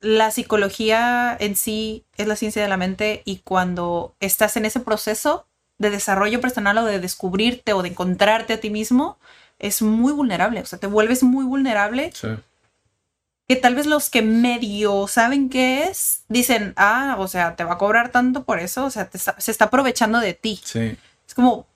la 0.00 0.30
psicología 0.30 1.36
en 1.38 1.56
sí 1.56 2.04
es 2.16 2.26
la 2.26 2.36
ciencia 2.36 2.62
de 2.62 2.68
la 2.68 2.76
mente 2.76 3.22
y 3.24 3.38
cuando 3.38 4.14
estás 4.20 4.56
en 4.56 4.64
ese 4.64 4.80
proceso 4.80 5.46
de 5.78 5.90
desarrollo 5.90 6.40
personal 6.40 6.78
o 6.78 6.84
de 6.84 7.00
descubrirte 7.00 7.72
o 7.72 7.82
de 7.82 7.90
encontrarte 7.90 8.54
a 8.54 8.60
ti 8.60 8.70
mismo, 8.70 9.18
es 9.58 9.82
muy 9.82 10.12
vulnerable. 10.12 10.60
O 10.60 10.66
sea, 10.66 10.78
te 10.78 10.86
vuelves 10.86 11.22
muy 11.22 11.44
vulnerable. 11.44 12.12
Sí. 12.14 12.28
Que 13.48 13.56
tal 13.56 13.74
vez 13.74 13.86
los 13.86 14.10
que 14.10 14.22
medio 14.22 15.08
saben 15.08 15.48
qué 15.48 15.84
es, 15.84 16.24
dicen, 16.28 16.74
ah, 16.76 17.16
o 17.18 17.28
sea, 17.28 17.56
te 17.56 17.64
va 17.64 17.74
a 17.74 17.78
cobrar 17.78 18.10
tanto 18.10 18.44
por 18.44 18.58
eso, 18.58 18.84
o 18.84 18.90
sea, 18.90 19.08
se 19.38 19.50
está 19.50 19.66
aprovechando 19.66 20.20
de 20.20 20.34
ti. 20.34 20.60
Sí. 20.62 20.96
Es 21.26 21.34
como, 21.34 21.66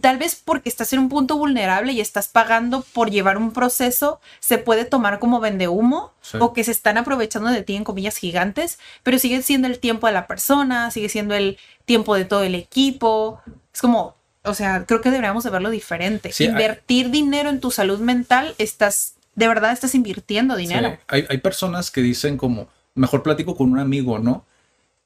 tal 0.00 0.18
vez 0.18 0.40
porque 0.44 0.68
estás 0.68 0.92
en 0.92 1.00
un 1.00 1.08
punto 1.08 1.36
vulnerable 1.36 1.92
y 1.92 2.00
estás 2.00 2.28
pagando 2.28 2.84
por 2.92 3.10
llevar 3.10 3.36
un 3.36 3.52
proceso, 3.52 4.20
se 4.40 4.58
puede 4.58 4.84
tomar 4.84 5.18
como 5.18 5.40
vende 5.40 5.68
humo 5.68 6.12
o 6.38 6.52
que 6.52 6.64
se 6.64 6.70
están 6.70 6.98
aprovechando 6.98 7.50
de 7.50 7.62
ti 7.62 7.74
en 7.74 7.84
comillas 7.84 8.16
gigantes, 8.16 8.78
pero 9.02 9.18
sigue 9.18 9.42
siendo 9.42 9.66
el 9.66 9.78
tiempo 9.78 10.06
de 10.06 10.12
la 10.12 10.26
persona, 10.26 10.90
sigue 10.90 11.08
siendo 11.08 11.34
el 11.34 11.58
tiempo 11.84 12.14
de 12.14 12.24
todo 12.24 12.42
el 12.42 12.54
equipo. 12.54 13.40
Es 13.74 13.80
como, 13.80 14.14
o 14.44 14.54
sea, 14.54 14.84
creo 14.86 15.00
que 15.00 15.10
deberíamos 15.10 15.44
de 15.44 15.50
verlo 15.50 15.70
diferente. 15.70 16.30
Invertir 16.38 17.10
dinero 17.10 17.48
en 17.48 17.60
tu 17.60 17.70
salud 17.70 17.98
mental, 17.98 18.54
estás, 18.58 19.14
de 19.34 19.48
verdad 19.48 19.72
estás 19.72 19.94
invirtiendo 19.94 20.56
dinero. 20.56 20.98
Hay, 21.08 21.26
hay 21.28 21.38
personas 21.38 21.90
que 21.90 22.00
dicen 22.00 22.36
como, 22.36 22.68
mejor 22.94 23.22
platico 23.22 23.56
con 23.56 23.72
un 23.72 23.78
amigo, 23.78 24.18
¿no? 24.18 24.44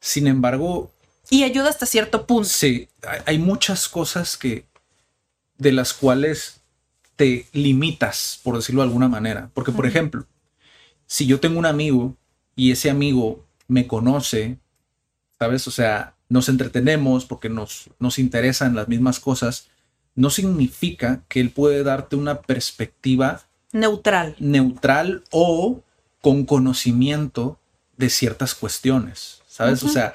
Sin 0.01 0.27
embargo, 0.27 0.91
y 1.31 1.45
ayuda 1.45 1.71
hasta 1.71 1.87
cierto 1.87 2.27
punto. 2.27 2.49
Sí, 2.49 2.89
hay 3.27 3.39
muchas 3.39 3.89
cosas 3.89 4.37
que 4.37 4.67
de 5.59 5.73
las 5.73 5.93
cuales 5.93 6.61
te 7.17 7.47
limitas, 7.53 8.41
por 8.43 8.57
decirlo 8.57 8.83
de 8.83 8.89
alguna 8.89 9.09
manera. 9.09 9.51
Porque, 9.55 9.73
por 9.73 9.87
ejemplo, 9.87 10.27
si 11.07 11.27
yo 11.27 11.41
tengo 11.41 11.59
un 11.59 11.67
amigo 11.67 12.17
y 12.57 12.73
ese 12.73 12.91
amigo 12.91 13.45
me 13.69 13.87
conoce, 13.87 14.59
¿sabes? 15.39 15.67
O 15.69 15.71
sea, 15.71 16.15
nos 16.29 16.49
entretenemos 16.49 17.25
porque 17.25 17.49
nos, 17.49 17.91
nos 17.99 18.19
interesan 18.19 18.75
las 18.75 18.89
mismas 18.89 19.21
cosas, 19.21 19.69
no 20.15 20.31
significa 20.31 21.23
que 21.29 21.41
él 21.41 21.51
puede 21.51 21.83
darte 21.83 22.17
una 22.17 22.43
perspectiva 22.43 23.43
neutral. 23.73 24.37
Neutral 24.39 25.25
o 25.31 25.83
con 26.21 26.45
conocimiento 26.45 27.59
de 27.97 28.11
ciertas 28.11 28.55
cuestiones, 28.55 29.43
¿sabes? 29.47 29.83
O 29.83 29.89
sea, 29.89 30.15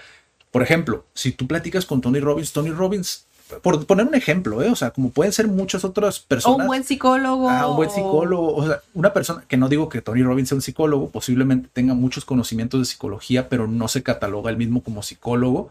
por 0.58 0.64
ejemplo, 0.64 1.06
si 1.14 1.34
tú 1.34 1.46
platicas 1.46 1.86
con 1.86 2.02
Tony 2.02 2.20
Robbins, 2.20 2.52
Tony 2.52 2.72
Robbins, 2.72 3.28
por 3.62 3.86
poner 3.86 4.08
un 4.08 4.16
ejemplo, 4.16 4.64
¿eh? 4.64 4.72
o 4.72 4.76
sea, 4.76 4.90
como 4.90 5.12
pueden 5.12 5.32
ser 5.32 5.48
muchas 5.48 5.86
otras 5.86 6.20
personas. 6.20 6.58
O 6.58 6.62
un 6.62 6.66
buen 6.66 6.84
psicólogo. 6.84 7.48
Ah, 7.48 7.68
un 7.68 7.76
buen 7.76 7.92
psicólogo. 7.92 8.56
O 8.56 8.66
sea, 8.66 8.82
una 8.96 9.14
persona 9.14 9.44
que 9.48 9.56
no 9.56 9.70
digo 9.70 9.88
que 9.88 10.02
Tony 10.02 10.24
Robbins 10.24 10.50
sea 10.50 10.56
un 10.56 10.64
psicólogo, 10.64 11.12
posiblemente 11.12 11.70
tenga 11.72 11.94
muchos 11.94 12.26
conocimientos 12.26 12.80
de 12.80 12.86
psicología, 12.86 13.50
pero 13.50 13.68
no 13.68 13.88
se 13.88 14.02
cataloga 14.02 14.50
él 14.50 14.58
mismo 14.58 14.82
como 14.82 15.04
psicólogo. 15.04 15.70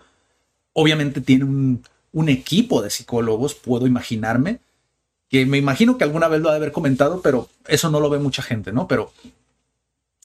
Obviamente 0.73 1.21
tiene 1.21 1.47
un, 1.47 1.83
un 2.12 2.28
equipo 2.28 2.81
de 2.81 2.90
psicólogos, 2.90 3.57
puedo 3.57 3.88
imaginarme, 3.88 4.61
que 5.28 5.47
me 5.47 5.59
imagino 5.59 5.99
que 5.99 6.05
alguna 6.05 6.28
vez 6.28 6.43
lo 6.43 6.50
ha 6.50 6.52
de 6.52 6.59
haber 6.59 6.71
comentado, 6.71 7.23
pero 7.23 7.49
eso 7.66 7.90
no 7.90 7.99
lo 7.99 8.09
ve 8.09 8.21
mucha 8.21 8.40
gente, 8.40 8.71
¿no? 8.71 8.87
Pero 8.87 9.11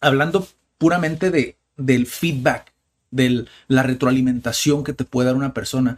hablando 0.02 0.48
puramente 0.78 1.32
de, 1.32 1.56
del 1.78 2.06
feedback 2.06 2.71
de 3.12 3.46
la 3.68 3.84
retroalimentación 3.84 4.84
que 4.84 4.94
te 4.94 5.06
puede 5.06 5.28
dar 5.28 5.36
una 5.36 5.54
persona. 5.54 5.98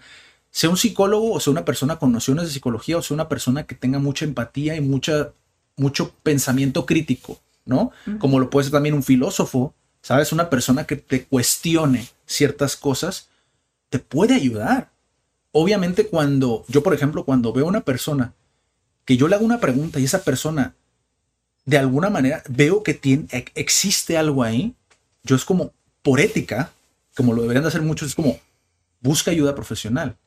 Sea 0.52 0.70
un 0.70 0.78
psicólogo 0.78 1.32
o 1.32 1.40
sea 1.40 1.52
una 1.52 1.66
persona 1.66 1.98
con 1.98 2.12
nociones 2.12 2.46
de 2.46 2.52
psicología 2.52 2.98
o 2.98 3.02
sea 3.02 3.16
una 3.16 3.30
persona 3.30 3.64
que 3.64 3.76
tenga 3.76 4.00
mucha 4.00 4.26
empatía 4.26 4.76
y 4.76 4.82
mucha, 4.82 5.32
mucho 5.78 6.14
pensamiento 6.24 6.86
crítico, 6.86 7.40
¿no? 7.66 7.92
Como 8.20 8.40
lo 8.40 8.50
puede 8.50 8.66
ser 8.66 8.74
también 8.74 8.96
un 8.96 9.04
filósofo, 9.04 9.74
¿sabes? 10.02 10.32
Una 10.32 10.50
persona 10.50 10.86
que 10.86 10.98
te 10.98 11.26
cuestione 11.26 12.08
ciertas 12.26 12.76
cosas, 12.76 13.30
te 13.90 14.00
puede 14.00 14.36
ayudar. 14.36 14.92
Obviamente 15.52 16.08
cuando, 16.08 16.66
yo 16.68 16.84
por 16.84 16.94
ejemplo, 16.94 17.24
cuando 17.26 17.54
veo 17.54 17.66
a 17.66 17.70
una 17.70 17.82
persona 17.82 18.34
que 19.06 19.18
yo 19.18 19.28
le 19.28 19.36
hago 19.36 19.46
una 19.46 19.60
pregunta 19.60 20.00
y 20.00 20.06
esa 20.06 20.24
persona 20.24 20.76
de 21.66 21.78
alguna 21.78 22.10
manera 22.10 22.44
veo 22.50 22.84
que 22.84 22.94
tiene, 22.94 23.28
existe 23.56 24.18
algo 24.18 24.44
ahí, 24.44 24.76
yo 25.24 25.36
es 25.36 25.46
como 25.46 25.72
por 26.02 26.20
ética, 26.20 26.72
como 27.16 27.34
lo 27.34 27.42
deberían 27.42 27.64
de 27.64 27.70
hacer 27.70 27.82
muchos, 27.82 28.10
es 28.10 28.16
como 28.16 28.40
busca 29.02 29.32
ayuda 29.32 29.56
profesional. 29.56 30.18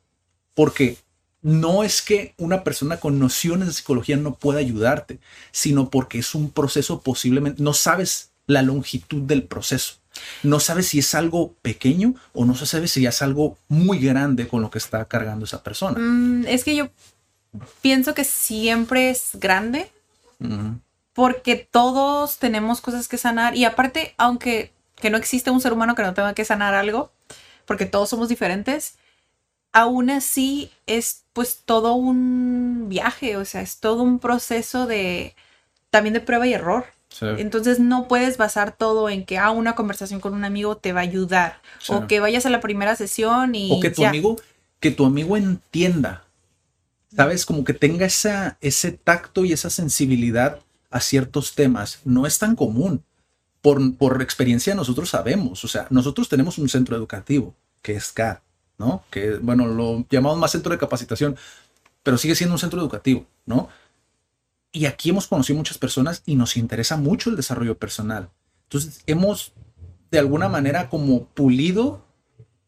Porque 0.55 0.97
no 1.43 1.85
es 1.85 2.02
que 2.02 2.35
una 2.38 2.64
persona 2.64 2.99
con 2.99 3.19
nociones 3.19 3.69
de 3.69 3.75
psicología 3.75 4.16
no 4.16 4.35
pueda 4.35 4.59
ayudarte, 4.59 5.19
sino 5.52 5.90
porque 5.90 6.19
es 6.19 6.35
un 6.35 6.50
proceso 6.50 7.00
posiblemente, 7.00 7.62
no 7.62 7.73
sabes 7.73 8.31
la 8.47 8.62
longitud 8.62 9.23
del 9.23 9.45
proceso. 9.45 9.95
No 10.43 10.61
sabes 10.61 10.88
si 10.88 10.99
es 10.99 11.14
algo 11.14 11.52
pequeño 11.62 12.14
o 12.33 12.45
no 12.45 12.55
sabes 12.55 12.93
si 12.93 13.05
es 13.05 13.23
algo 13.23 13.59
muy 13.69 13.99
grande 13.99 14.49
con 14.49 14.62
lo 14.62 14.71
que 14.71 14.78
está 14.78 15.05
cargando 15.05 15.45
esa 15.45 15.62
persona. 15.62 15.99
Mm, 15.99 16.47
es 16.47 16.64
que 16.64 16.75
yo 16.75 16.88
pienso 17.83 18.14
que 18.14 18.25
siempre 18.25 19.11
es 19.11 19.31
grande 19.35 19.90
porque 21.12 21.69
todos 21.71 22.38
tenemos 22.38 22.81
cosas 22.81 23.09
que 23.09 23.19
sanar 23.19 23.57
y 23.57 23.64
aparte, 23.64 24.14
aunque 24.19 24.73
que 24.97 25.11
no 25.11 25.19
existe 25.19 25.50
un 25.50 25.61
ser 25.61 25.73
humano 25.73 25.95
que 25.95 26.03
no 26.03 26.15
tenga 26.15 26.35
que 26.35 26.45
sanar 26.45 26.75
algo, 26.75 27.12
porque 27.65 27.87
todos 27.87 28.09
somos 28.09 28.29
diferentes, 28.29 28.97
aún 29.73 30.11
así 30.11 30.71
es 30.87 31.25
pues 31.33 31.62
todo 31.65 31.95
un 31.95 32.87
viaje, 32.88 33.37
o 33.37 33.45
sea, 33.45 33.61
es 33.61 33.79
todo 33.79 34.03
un 34.03 34.19
proceso 34.19 34.87
de 34.87 35.35
también 35.91 36.15
de 36.15 36.21
prueba 36.21 36.47
y 36.47 36.55
error. 36.55 36.87
Entonces 37.38 37.79
no 37.79 38.09
puedes 38.09 38.37
basar 38.37 38.76
todo 38.76 39.09
en 39.09 39.25
que 39.25 39.38
ah, 39.38 39.50
una 39.50 39.75
conversación 39.75 40.21
con 40.21 40.35
un 40.35 40.45
amigo 40.45 40.76
te 40.76 40.93
va 40.93 41.00
a 41.00 41.05
ayudar 41.05 41.62
o 41.88 42.07
que 42.07 42.21
vayas 42.21 42.45
a 42.45 42.50
la 42.50 42.61
primera 42.61 42.95
sesión 42.95 43.55
y 43.55 43.73
o 43.73 43.81
que 43.81 43.88
tu 43.88 44.05
amigo 44.05 44.37
que 44.81 44.91
tu 44.91 45.07
amigo 45.07 45.37
entienda. 45.37 46.25
¿Sabes? 47.15 47.47
Como 47.47 47.65
que 47.65 47.73
tenga 47.73 48.05
esa, 48.05 48.59
ese 48.61 48.93
tacto 48.93 49.45
y 49.45 49.53
esa 49.53 49.71
sensibilidad 49.71 50.61
a 50.91 51.00
ciertos 51.00 51.55
temas. 51.55 52.00
No 52.05 52.26
es 52.26 52.38
tan 52.38 52.57
común. 52.57 53.03
Por, 53.63 53.97
por 53.97 54.23
experiencia 54.23 54.75
nosotros 54.75 55.11
sabemos. 55.11 55.65
O 55.65 55.69
sea, 55.69 55.87
nosotros 55.91 56.29
tenemos 56.29 56.59
un 56.59 56.69
centro 56.69 56.97
educativo 56.97 57.55
que 57.83 57.95
es 57.95 58.13
CAD, 58.13 58.39
¿no? 58.79 59.05
Que, 59.11 59.37
bueno, 59.37 59.67
lo 59.67 60.05
llamamos 60.11 60.39
más 60.39 60.53
centro 60.53 60.73
de 60.73 60.79
capacitación, 60.79 61.37
pero 62.03 62.19
sigue 62.19 62.35
siendo 62.35 62.55
un 62.55 62.59
centro 62.59 62.81
educativo, 62.81 63.27
¿no? 63.47 63.69
Y 64.73 64.87
aquí 64.87 65.11
hemos 65.11 65.27
conocido 65.27 65.57
muchas 65.57 65.79
personas 65.79 66.23
y 66.27 66.35
nos 66.35 66.57
interesa 66.57 66.97
mucho 66.97 67.31
el 67.31 67.37
desarrollo 67.37 67.79
personal. 67.79 68.31
Entonces, 68.65 69.03
hemos 69.07 69.53
de 70.11 70.19
alguna 70.19 70.49
manera 70.49 70.89
como 70.89 71.27
pulido 71.27 72.05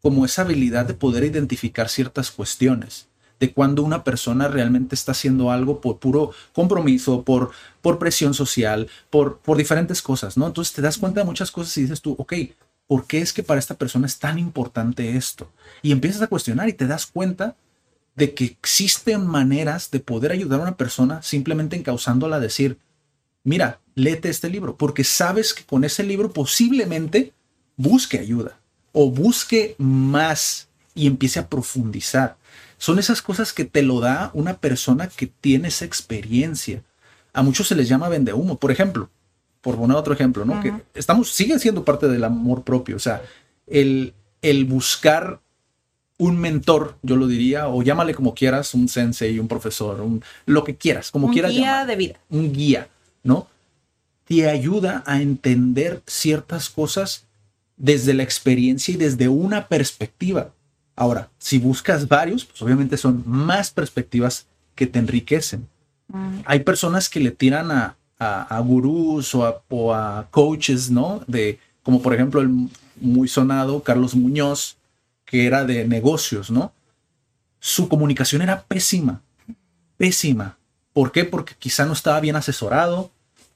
como 0.01 0.23
esa 0.25 0.43
habilidad 0.43 0.85
de 0.85 0.93
poder 0.93 1.23
identificar 1.23 1.89
ciertas 1.89 2.31
cuestiones 2.31 3.08
de 3.39 3.53
cuando 3.53 3.83
una 3.83 4.03
persona 4.03 4.47
realmente 4.47 4.95
está 4.95 5.13
haciendo 5.13 5.51
algo 5.51 5.81
por 5.81 5.99
puro 5.99 6.31
compromiso, 6.53 7.23
por, 7.23 7.51
por 7.81 7.97
presión 7.99 8.33
social, 8.33 8.89
por, 9.09 9.37
por 9.39 9.57
diferentes 9.57 10.01
cosas, 10.01 10.37
¿no? 10.37 10.47
Entonces 10.47 10.73
te 10.73 10.81
das 10.81 10.97
cuenta 10.97 11.21
de 11.21 11.25
muchas 11.25 11.51
cosas 11.51 11.77
y 11.77 11.83
dices 11.83 12.01
tú, 12.01 12.15
ok, 12.17 12.33
¿por 12.87 13.05
qué 13.05 13.21
es 13.21 13.31
que 13.31 13.43
para 13.43 13.59
esta 13.59 13.75
persona 13.75 14.07
es 14.07 14.19
tan 14.19 14.39
importante 14.39 15.15
esto? 15.15 15.49
Y 15.81 15.91
empiezas 15.91 16.21
a 16.21 16.27
cuestionar 16.27 16.67
y 16.67 16.73
te 16.73 16.87
das 16.87 17.05
cuenta 17.05 17.55
de 18.15 18.33
que 18.33 18.45
existen 18.45 19.25
maneras 19.25 19.91
de 19.91 19.99
poder 19.99 20.31
ayudar 20.31 20.59
a 20.59 20.63
una 20.63 20.77
persona 20.77 21.21
simplemente 21.21 21.77
encauzándola 21.77 22.37
a 22.37 22.41
decir, 22.41 22.77
mira, 23.43 23.79
léete 23.95 24.29
este 24.29 24.49
libro, 24.49 24.75
porque 24.75 25.03
sabes 25.03 25.53
que 25.53 25.63
con 25.63 25.83
ese 25.83 26.03
libro 26.03 26.31
posiblemente 26.31 27.33
busque 27.77 28.19
ayuda 28.19 28.59
o 28.91 29.09
busque 29.09 29.75
más 29.77 30.67
y 30.93 31.07
empiece 31.07 31.39
a 31.39 31.47
profundizar. 31.47 32.35
Son 32.79 32.97
esas 32.97 33.21
cosas 33.21 33.53
que 33.53 33.65
te 33.65 33.83
lo 33.83 33.99
da 33.99 34.31
una 34.33 34.57
persona 34.57 35.07
que 35.07 35.27
tiene 35.27 35.67
esa 35.67 35.85
experiencia. 35.85 36.81
A 37.33 37.43
muchos 37.43 37.67
se 37.67 37.75
les 37.75 37.89
llama 37.89 38.09
vende 38.09 38.33
humo, 38.33 38.57
por 38.57 38.71
ejemplo, 38.71 39.09
por 39.61 39.75
poner 39.75 39.97
otro 39.97 40.13
ejemplo, 40.13 40.45
¿no? 40.45 40.61
Que 40.61 40.73
estamos, 40.93 41.29
sigue 41.29 41.59
siendo 41.59 41.83
parte 41.83 42.07
del 42.07 42.23
amor 42.23 42.63
propio, 42.63 42.95
o 42.95 42.99
sea, 42.99 43.21
el, 43.67 44.13
el 44.41 44.63
buscar 44.63 45.41
un 46.17 46.37
mentor, 46.37 46.97
yo 47.01 47.17
lo 47.17 47.27
diría, 47.27 47.67
o 47.67 47.83
llámale 47.83 48.15
como 48.15 48.33
quieras, 48.33 48.73
un 48.73 48.87
sensei, 48.87 49.39
un 49.39 49.49
profesor, 49.49 49.99
un, 49.99 50.23
lo 50.45 50.63
que 50.63 50.75
quieras, 50.75 51.11
como 51.11 51.31
quieras. 51.31 51.51
Un 51.51 51.57
guía 51.57 51.85
de 51.85 51.95
vida. 51.97 52.19
Un 52.29 52.53
guía, 52.53 52.87
¿no? 53.23 53.47
Te 54.23 54.47
ayuda 54.47 55.03
a 55.05 55.21
entender 55.21 56.01
ciertas 56.07 56.69
cosas 56.69 57.25
desde 57.75 58.13
la 58.13 58.23
experiencia 58.23 58.93
y 58.93 58.97
desde 58.97 59.27
una 59.27 59.67
perspectiva. 59.67 60.51
Ahora, 60.99 61.29
si 61.37 61.59
buscas 61.59 62.09
varios, 62.09 62.43
pues 62.43 62.61
obviamente 62.61 62.97
son 62.97 63.23
más 63.25 63.71
perspectivas 63.71 64.47
que 64.75 64.85
te 64.85 64.99
enriquecen. 64.99 65.65
Mm. 66.09 66.39
Hay 66.43 66.59
personas 66.59 67.07
que 67.07 67.21
le 67.21 67.31
tiran 67.31 67.71
a, 67.71 67.95
a, 68.17 68.59
gurús 68.59 69.33
o 69.33 69.45
a, 69.45 69.61
o 69.69 69.93
a 69.93 70.27
coaches, 70.29 70.91
¿no? 70.91 71.23
De, 71.25 71.57
como 71.83 72.01
por 72.01 72.13
ejemplo 72.13 72.41
el 72.41 72.49
muy 72.99 73.29
sonado 73.29 73.81
Carlos 73.81 74.13
Muñoz, 74.13 74.75
que 75.23 75.45
era 75.47 75.63
de 75.63 75.87
negocios, 75.87 76.51
¿no? 76.51 76.73
Su 77.61 77.87
comunicación 77.87 78.41
era 78.41 78.63
pésima, 78.63 79.21
pésima. 79.95 80.57
¿Por 80.91 81.13
qué? 81.13 81.23
Porque 81.23 81.55
quizá 81.57 81.85
no 81.85 81.93
estaba 81.93 82.19
bien 82.19 82.35
asesorado, 82.35 83.09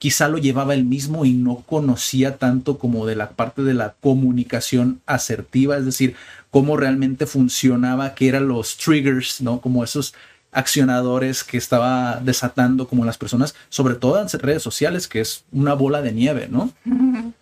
quizá 0.03 0.27
lo 0.27 0.37
llevaba 0.37 0.73
él 0.73 0.83
mismo 0.83 1.23
y 1.23 1.31
no 1.31 1.63
conocía 1.65 2.35
tanto 2.35 2.77
como 2.77 3.05
de 3.05 3.15
la 3.15 3.29
parte 3.29 3.61
de 3.61 3.73
la 3.73 3.93
comunicación 4.01 4.99
asertiva, 5.05 5.77
es 5.77 5.85
decir, 5.85 6.17
cómo 6.51 6.75
realmente 6.75 7.25
funcionaba, 7.25 8.13
qué 8.13 8.27
eran 8.27 8.49
los 8.49 8.75
triggers, 8.75 9.39
¿no? 9.39 9.61
Como 9.61 9.81
esos 9.81 10.13
accionadores 10.51 11.45
que 11.45 11.55
estaba 11.55 12.19
desatando 12.19 12.85
como 12.85 13.05
las 13.05 13.17
personas, 13.17 13.55
sobre 13.69 13.95
todo 13.95 14.21
en 14.21 14.27
redes 14.27 14.61
sociales, 14.61 15.07
que 15.07 15.21
es 15.21 15.45
una 15.53 15.73
bola 15.73 16.01
de 16.01 16.11
nieve, 16.11 16.49
¿no? 16.51 16.73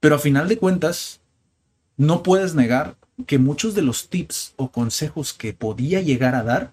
Pero 0.00 0.14
a 0.14 0.18
final 0.18 0.48
de 0.48 0.56
cuentas, 0.56 1.20
no 1.98 2.22
puedes 2.22 2.54
negar 2.54 2.96
que 3.26 3.36
muchos 3.36 3.74
de 3.74 3.82
los 3.82 4.08
tips 4.08 4.54
o 4.56 4.70
consejos 4.70 5.34
que 5.34 5.52
podía 5.52 6.00
llegar 6.00 6.34
a 6.34 6.44
dar 6.44 6.72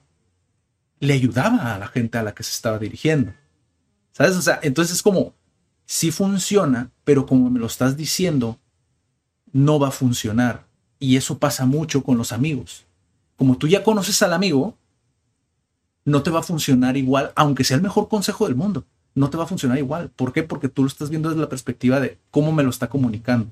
le 1.02 1.12
ayudaba 1.12 1.76
a 1.76 1.80
la 1.80 1.88
gente 1.88 2.18
a 2.18 2.24
la 2.24 2.34
que 2.34 2.44
se 2.44 2.54
estaba 2.54 2.80
dirigiendo. 2.80 3.34
¿Sabes? 4.12 4.36
O 4.36 4.42
sea, 4.42 4.60
entonces 4.64 4.96
es 4.96 5.02
como, 5.02 5.34
sí 5.86 6.12
funciona, 6.12 6.92
pero 7.04 7.26
como 7.26 7.50
me 7.50 7.60
lo 7.60 7.66
estás 7.66 7.98
diciendo, 7.98 8.60
no 9.52 9.80
va 9.80 9.90
a 9.90 9.92
funcionar. 9.92 10.66
Y 11.00 11.16
eso 11.16 11.38
pasa 11.38 11.66
mucho 11.66 12.04
con 12.04 12.18
los 12.18 12.32
amigos. 12.32 12.86
Como 13.36 13.58
tú 13.58 13.68
ya 13.68 13.84
conoces 13.84 14.22
al 14.22 14.34
amigo, 14.34 14.76
no 16.06 16.24
te 16.24 16.30
va 16.30 16.40
a 16.40 16.44
funcionar 16.44 16.98
igual, 16.98 17.32
aunque 17.36 17.64
sea 17.64 17.78
el 17.78 17.84
mejor 17.84 18.08
consejo 18.08 18.46
del 18.46 18.56
mundo. 18.56 18.86
No 19.16 19.30
te 19.30 19.38
va 19.38 19.44
a 19.44 19.48
funcionar 19.48 19.78
igual. 19.78 20.10
¿Por 20.10 20.32
qué? 20.32 20.44
Porque 20.44 20.70
tú 20.70 20.84
lo 20.84 20.88
estás 20.88 21.10
viendo 21.10 21.30
desde 21.30 21.42
la 21.42 21.50
perspectiva 21.50 22.00
de 22.00 22.18
cómo 22.30 22.52
me 22.52 22.64
lo 22.64 22.70
está 22.70 22.90
comunicando 22.90 23.48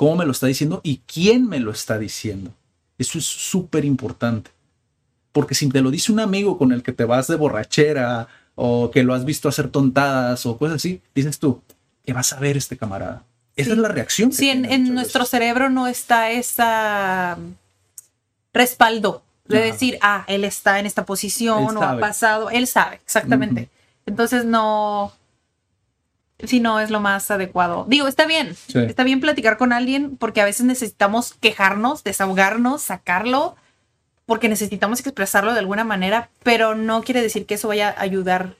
cómo 0.00 0.16
me 0.16 0.24
lo 0.24 0.32
está 0.32 0.46
diciendo 0.46 0.80
y 0.82 1.02
quién 1.06 1.46
me 1.46 1.60
lo 1.60 1.70
está 1.70 1.98
diciendo. 1.98 2.54
Eso 2.96 3.18
es 3.18 3.26
súper 3.26 3.84
importante. 3.84 4.50
Porque 5.30 5.54
si 5.54 5.68
te 5.68 5.82
lo 5.82 5.90
dice 5.90 6.10
un 6.10 6.20
amigo 6.20 6.56
con 6.56 6.72
el 6.72 6.82
que 6.82 6.94
te 6.94 7.04
vas 7.04 7.26
de 7.26 7.36
borrachera 7.36 8.26
o 8.62 8.90
que 8.90 9.02
lo 9.02 9.14
has 9.14 9.24
visto 9.24 9.48
hacer 9.48 9.68
tontadas 9.68 10.44
o 10.44 10.58
cosas 10.58 10.76
así, 10.76 11.00
dices 11.14 11.38
tú, 11.38 11.62
¿qué 12.04 12.12
vas 12.12 12.34
a 12.34 12.38
ver 12.38 12.58
este 12.58 12.76
camarada? 12.76 13.24
Esa 13.56 13.72
es 13.72 13.78
la 13.78 13.88
reacción. 13.88 14.32
sí, 14.32 14.50
en, 14.50 14.94
nuestro 14.94 15.24
cerebro 15.24 15.70
no 15.70 15.86
está 15.86 16.30
esa 16.30 17.38
respaldo 18.52 19.22
de 19.46 19.62
decir, 19.62 19.98
ah, 20.02 20.24
él 20.28 20.44
está 20.44 20.78
en 20.78 20.84
esta 20.84 21.06
posición 21.06 21.74
o 21.74 21.82
ha 21.82 21.98
pasado, 21.98 22.50
él 22.50 22.66
sabe, 22.66 23.00
exactamente. 23.02 23.70
Entonces 24.04 24.44
no, 24.44 25.14
si 26.44 26.60
no 26.60 26.80
es 26.80 26.90
lo 26.90 27.00
más 27.00 27.30
adecuado. 27.30 27.86
Digo, 27.88 28.08
está 28.08 28.26
bien, 28.26 28.54
está 28.74 29.04
bien 29.04 29.20
platicar 29.20 29.56
con 29.56 29.72
alguien 29.72 30.18
porque 30.18 30.42
a 30.42 30.44
veces 30.44 30.66
necesitamos 30.66 31.32
quejarnos, 31.40 32.04
desahogarnos, 32.04 32.82
sacarlo, 32.82 33.56
porque 34.30 34.48
necesitamos 34.48 35.00
expresarlo 35.00 35.54
de 35.54 35.58
alguna 35.58 35.82
manera, 35.82 36.30
pero 36.44 36.76
no 36.76 37.02
quiere 37.02 37.20
decir 37.20 37.46
que 37.46 37.54
eso 37.54 37.66
vaya 37.66 37.88
a 37.88 38.02
ayudar 38.02 38.54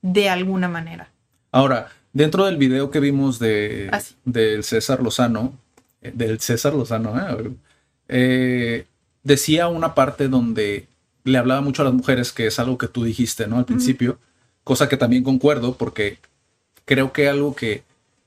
de 0.00 0.28
alguna 0.28 0.68
manera. 0.68 1.08
Ahora, 1.50 1.88
dentro 2.12 2.44
del 2.44 2.56
video 2.56 2.92
que 2.92 3.00
vimos 3.00 3.40
de 3.40 3.88
ah, 3.90 4.00
del 4.24 4.62
César 4.62 5.02
Lozano, 5.02 5.58
eh, 6.02 6.12
del 6.14 6.38
César 6.38 6.72
Lozano, 6.72 7.18
¿eh? 7.18 7.50
Eh, 8.06 8.86
decía 9.24 9.66
una 9.66 9.92
parte 9.96 10.28
donde 10.28 10.86
le 11.24 11.36
hablaba 11.36 11.62
mucho 11.62 11.82
a 11.82 11.86
las 11.86 11.94
mujeres, 11.94 12.30
que 12.30 12.46
es 12.46 12.60
algo 12.60 12.78
que 12.78 12.86
tú 12.86 13.02
dijiste, 13.02 13.48
¿no? 13.48 13.58
Al 13.58 13.64
principio, 13.64 14.20
cosa 14.62 14.88
que 14.88 14.96
también 14.96 15.24
concuerdo, 15.24 15.76
porque 15.76 16.20
creo 16.84 17.12
que 17.12 17.28
algo 17.28 17.56
que, 17.56 17.82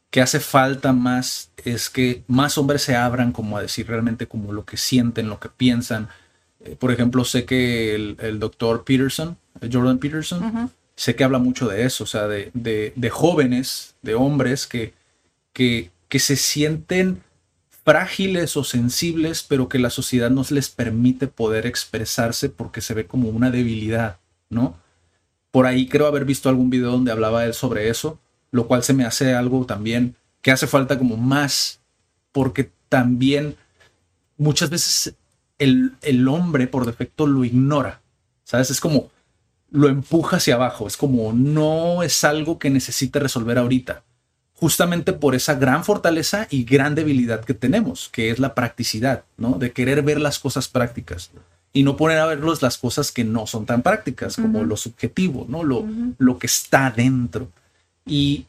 que 0.09 0.19
hace 0.19 0.41
falta 0.41 0.91
más 0.91 1.51
es 1.63 1.89
que 1.89 2.25
más 2.27 2.57
hombres 2.57 2.81
se 2.81 2.97
abran 2.97 3.31
como 3.31 3.55
a 3.55 3.61
decir 3.61 3.87
realmente 3.87 4.27
como 4.27 4.51
lo 4.51 4.65
que 4.65 4.75
sienten, 4.75 5.29
lo 5.29 5.39
que 5.39 5.47
piensan. 5.47 6.09
Eh, 6.65 6.75
por 6.77 6.91
ejemplo, 6.91 7.23
sé 7.23 7.45
que 7.45 7.95
el, 7.95 8.39
doctor 8.39 8.83
Peterson, 8.83 9.37
Jordan 9.71 9.99
Peterson, 9.99 10.71
sé 10.95 11.15
que 11.15 11.23
habla 11.23 11.39
mucho 11.39 11.67
de 11.67 11.85
eso, 11.85 12.03
o 12.03 12.07
sea, 12.07 12.27
de, 12.27 12.51
de, 12.53 13.09
jóvenes, 13.09 13.95
de 14.01 14.15
hombres 14.15 14.67
que, 14.67 14.93
que, 15.53 15.91
que 16.07 16.19
se 16.19 16.35
sienten 16.35 17.23
frágiles 17.83 18.57
o 18.57 18.63
sensibles, 18.63 19.43
pero 19.43 19.69
que 19.69 19.79
la 19.79 19.89
sociedad 19.89 20.29
no 20.29 20.43
les 20.49 20.69
permite 20.69 21.27
poder 21.27 21.65
expresarse 21.65 22.49
porque 22.49 22.81
se 22.81 22.93
ve 22.93 23.05
como 23.05 23.29
una 23.29 23.51
debilidad, 23.51 24.17
¿no? 24.49 24.77
Por 25.51 25.65
ahí 25.65 25.87
creo 25.87 26.05
haber 26.05 26.25
visto 26.25 26.49
algún 26.49 26.69
video 26.69 26.91
donde 26.91 27.11
hablaba 27.11 27.45
él 27.45 27.53
sobre 27.53 27.89
eso 27.89 28.19
lo 28.51 28.67
cual 28.67 28.83
se 28.83 28.93
me 28.93 29.05
hace 29.05 29.33
algo 29.33 29.65
también 29.65 30.15
que 30.41 30.51
hace 30.51 30.67
falta 30.67 30.97
como 30.97 31.17
más, 31.17 31.81
porque 32.31 32.71
también 32.87 33.55
muchas 34.37 34.69
veces 34.69 35.15
el, 35.59 35.93
el 36.01 36.27
hombre 36.27 36.67
por 36.67 36.85
defecto 36.85 37.27
lo 37.27 37.45
ignora, 37.45 38.01
¿sabes? 38.43 38.71
Es 38.71 38.79
como 38.79 39.11
lo 39.71 39.87
empuja 39.87 40.37
hacia 40.37 40.55
abajo, 40.55 40.87
es 40.87 40.97
como 40.97 41.31
no 41.33 42.01
es 42.01 42.23
algo 42.23 42.57
que 42.57 42.69
necesite 42.69 43.19
resolver 43.19 43.57
ahorita, 43.57 44.03
justamente 44.55 45.13
por 45.13 45.35
esa 45.35 45.55
gran 45.55 45.85
fortaleza 45.85 46.47
y 46.49 46.63
gran 46.63 46.95
debilidad 46.95 47.45
que 47.45 47.53
tenemos, 47.53 48.09
que 48.09 48.31
es 48.31 48.39
la 48.39 48.55
practicidad, 48.55 49.23
¿no? 49.37 49.53
De 49.59 49.71
querer 49.71 50.01
ver 50.01 50.19
las 50.19 50.39
cosas 50.39 50.67
prácticas 50.67 51.31
y 51.71 51.83
no 51.83 51.95
poner 51.95 52.17
a 52.17 52.25
verlos 52.25 52.61
las 52.61 52.77
cosas 52.77 53.11
que 53.11 53.23
no 53.23 53.45
son 53.45 53.65
tan 53.65 53.83
prácticas, 53.83 54.35
como 54.35 54.63
lo 54.63 54.75
subjetivo, 54.75 55.45
¿no? 55.47 55.63
Lo, 55.63 55.85
lo 56.17 56.39
que 56.39 56.47
está 56.47 56.91
dentro. 56.91 57.49
Y, 58.05 58.45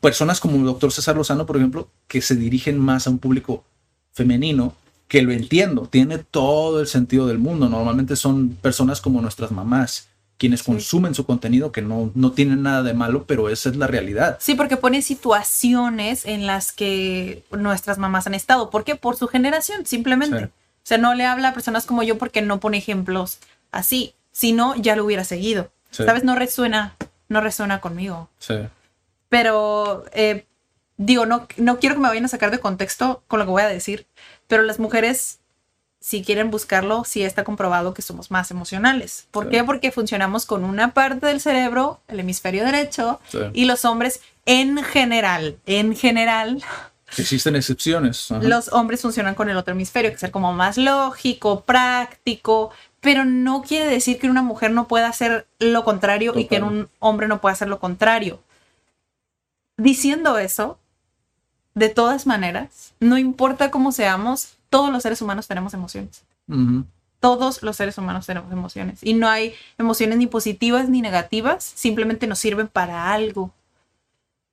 personas 0.00 0.40
como 0.40 0.56
el 0.56 0.64
doctor 0.64 0.90
César 0.92 1.16
Lozano, 1.16 1.46
por 1.46 1.56
ejemplo, 1.56 1.88
que 2.06 2.22
se 2.22 2.34
dirigen 2.34 2.78
más 2.78 3.06
a 3.06 3.10
un 3.10 3.18
público 3.18 3.64
femenino, 4.12 4.74
que 5.10 5.22
lo 5.22 5.32
entiendo, 5.32 5.88
tiene 5.90 6.18
todo 6.18 6.80
el 6.80 6.86
sentido 6.86 7.26
del 7.26 7.38
mundo. 7.38 7.68
Normalmente 7.68 8.14
son 8.14 8.50
personas 8.50 9.00
como 9.00 9.20
nuestras 9.20 9.50
mamás, 9.50 10.08
quienes 10.38 10.62
consumen 10.62 11.16
su 11.16 11.26
contenido, 11.26 11.72
que 11.72 11.82
no, 11.82 12.12
no 12.14 12.30
tienen 12.30 12.62
nada 12.62 12.84
de 12.84 12.94
malo, 12.94 13.24
pero 13.26 13.48
esa 13.48 13.70
es 13.70 13.76
la 13.76 13.88
realidad. 13.88 14.38
Sí, 14.40 14.54
porque 14.54 14.76
pone 14.76 15.02
situaciones 15.02 16.24
en 16.26 16.46
las 16.46 16.70
que 16.70 17.42
nuestras 17.50 17.98
mamás 17.98 18.28
han 18.28 18.34
estado. 18.34 18.70
¿Por 18.70 18.84
qué? 18.84 18.94
Por 18.94 19.16
su 19.16 19.26
generación, 19.26 19.84
simplemente. 19.84 20.44
O 20.44 20.50
sea, 20.84 20.96
no 20.96 21.12
le 21.14 21.26
habla 21.26 21.48
a 21.48 21.54
personas 21.54 21.86
como 21.86 22.04
yo 22.04 22.16
porque 22.16 22.40
no 22.40 22.60
pone 22.60 22.78
ejemplos 22.78 23.40
así. 23.72 24.14
Si 24.30 24.52
no, 24.52 24.76
ya 24.76 24.94
lo 24.94 25.04
hubiera 25.04 25.24
seguido. 25.24 25.72
¿Sabes? 25.90 26.22
No 26.22 26.36
resuena, 26.36 26.94
no 27.28 27.40
resuena 27.40 27.80
conmigo. 27.80 28.28
Sí. 28.38 28.54
Pero, 29.28 30.04
eh, 30.12 30.46
digo, 31.00 31.24
no, 31.24 31.48
no 31.56 31.78
quiero 31.78 31.94
que 31.94 32.02
me 32.02 32.08
vayan 32.08 32.26
a 32.26 32.28
sacar 32.28 32.50
de 32.50 32.60
contexto 32.60 33.22
con 33.26 33.38
lo 33.38 33.46
que 33.46 33.50
voy 33.50 33.62
a 33.62 33.68
decir, 33.68 34.06
pero 34.46 34.62
las 34.62 34.78
mujeres, 34.78 35.38
si 35.98 36.22
quieren 36.22 36.50
buscarlo, 36.50 37.04
sí 37.04 37.22
está 37.22 37.42
comprobado 37.42 37.94
que 37.94 38.02
somos 38.02 38.30
más 38.30 38.50
emocionales. 38.50 39.26
¿Por 39.30 39.48
qué? 39.48 39.64
Porque 39.64 39.92
funcionamos 39.92 40.44
con 40.44 40.62
una 40.62 40.92
parte 40.92 41.26
del 41.26 41.40
cerebro, 41.40 42.00
el 42.08 42.20
hemisferio 42.20 42.64
derecho, 42.64 43.18
y 43.54 43.64
los 43.64 43.86
hombres 43.86 44.20
en 44.44 44.82
general, 44.84 45.58
en 45.66 45.96
general, 45.96 46.62
Existen 47.18 47.56
excepciones. 47.56 48.28
Los 48.40 48.72
hombres 48.72 49.02
funcionan 49.02 49.34
con 49.34 49.50
el 49.50 49.56
otro 49.56 49.74
hemisferio, 49.74 50.12
que 50.12 50.24
es 50.24 50.30
como 50.30 50.52
más 50.52 50.78
lógico, 50.78 51.64
práctico, 51.64 52.70
pero 53.00 53.24
no 53.24 53.62
quiere 53.62 53.86
decir 53.86 54.20
que 54.20 54.30
una 54.30 54.42
mujer 54.42 54.70
no 54.70 54.86
pueda 54.86 55.08
hacer 55.08 55.48
lo 55.58 55.82
contrario 55.82 56.38
y 56.38 56.44
que 56.44 56.62
un 56.62 56.88
hombre 57.00 57.26
no 57.26 57.40
pueda 57.40 57.54
hacer 57.54 57.66
lo 57.66 57.80
contrario. 57.80 58.40
Diciendo 59.76 60.38
eso, 60.38 60.78
de 61.80 61.88
todas 61.88 62.26
maneras, 62.26 62.92
no 63.00 63.18
importa 63.18 63.70
cómo 63.70 63.90
seamos, 63.90 64.56
todos 64.68 64.92
los 64.92 65.02
seres 65.02 65.20
humanos 65.22 65.48
tenemos 65.48 65.74
emociones. 65.74 66.22
Todos 67.20 67.62
los 67.62 67.76
seres 67.76 67.98
humanos 67.98 68.26
tenemos 68.26 68.52
emociones. 68.52 69.00
Y 69.02 69.14
no 69.14 69.28
hay 69.28 69.54
emociones 69.78 70.18
ni 70.18 70.26
positivas 70.26 70.88
ni 70.88 71.00
negativas, 71.00 71.64
simplemente 71.64 72.26
nos 72.26 72.38
sirven 72.38 72.68
para 72.68 73.12
algo. 73.12 73.52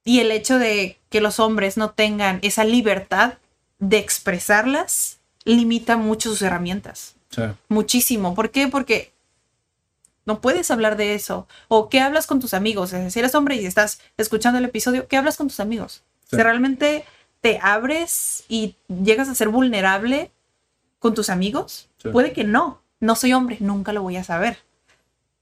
Y 0.03 0.21
el 0.21 0.31
hecho 0.31 0.57
de 0.57 0.97
que 1.09 1.21
los 1.21 1.39
hombres 1.39 1.75
no 1.75 1.91
tengan 1.91 2.39
esa 2.41 2.63
libertad 2.63 3.33
de 3.79 3.97
expresarlas 3.97 5.19
limita 5.43 5.97
mucho 5.97 6.29
sus 6.29 6.41
herramientas. 6.41 7.15
Muchísimo. 7.67 8.33
¿Por 8.35 8.51
qué? 8.51 8.67
Porque 8.67 9.11
no 10.25 10.39
puedes 10.39 10.71
hablar 10.71 10.95
de 10.95 11.13
eso. 11.13 11.47
O 11.67 11.89
qué 11.89 11.99
hablas 11.99 12.25
con 12.25 12.39
tus 12.39 12.53
amigos. 12.53 12.93
Si 13.09 13.19
eres 13.19 13.35
hombre 13.35 13.57
y 13.57 13.65
estás 13.65 13.99
escuchando 14.15 14.59
el 14.59 14.65
episodio, 14.65 15.07
¿qué 15.07 15.17
hablas 15.17 15.35
con 15.35 15.47
tus 15.47 15.59
amigos? 15.59 16.03
Si 16.29 16.37
realmente 16.37 17.05
te 17.41 17.59
abres 17.61 18.43
y 18.47 18.75
llegas 18.87 19.29
a 19.29 19.35
ser 19.35 19.49
vulnerable 19.49 20.31
con 20.99 21.13
tus 21.13 21.29
amigos, 21.29 21.89
puede 22.11 22.33
que 22.33 22.43
no. 22.43 22.81
No 22.99 23.15
soy 23.15 23.33
hombre, 23.33 23.57
nunca 23.59 23.93
lo 23.93 24.01
voy 24.01 24.17
a 24.17 24.23
saber. 24.23 24.57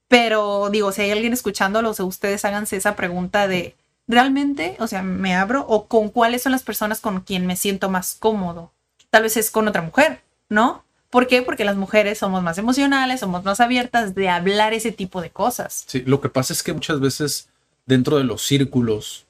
Pero 0.08 0.70
digo, 0.70 0.92
si 0.92 1.02
hay 1.02 1.12
alguien 1.12 1.34
escuchándolo, 1.34 1.94
ustedes 1.98 2.46
háganse 2.46 2.78
esa 2.78 2.96
pregunta 2.96 3.48
de 3.48 3.76
realmente, 4.08 4.76
o 4.80 4.88
sea, 4.88 5.02
me 5.02 5.36
abro 5.36 5.66
o 5.68 5.88
con 5.88 6.10
cuáles 6.10 6.44
son 6.44 6.52
las 6.52 6.64
personas 6.64 7.00
con 7.00 7.22
quien 7.22 7.46
me 7.48 7.56
siento 7.56 7.90
más 7.90 8.16
cómodo. 8.20 8.72
Tal 9.10 9.24
vez 9.24 9.38
es 9.38 9.50
con 9.50 9.68
otra 9.68 9.82
mujer, 9.82 10.22
¿no? 10.50 10.84
¿Por 11.10 11.28
qué? 11.28 11.42
Porque 11.42 11.64
las 11.64 11.78
mujeres 11.78 12.18
somos 12.18 12.44
más 12.44 12.58
emocionales, 12.58 13.22
somos 13.22 13.44
más 13.44 13.60
abiertas 13.62 14.16
de 14.16 14.30
hablar 14.30 14.74
ese 14.74 14.92
tipo 14.92 15.22
de 15.22 15.30
cosas. 15.30 15.86
Sí, 15.88 16.04
lo 16.06 16.20
que 16.20 16.30
pasa 16.30 16.52
es 16.52 16.62
que 16.62 16.74
muchas 16.74 17.00
veces 17.00 17.48
dentro 17.86 18.18
de 18.18 18.26
los 18.26 18.42
círculos 18.42 19.26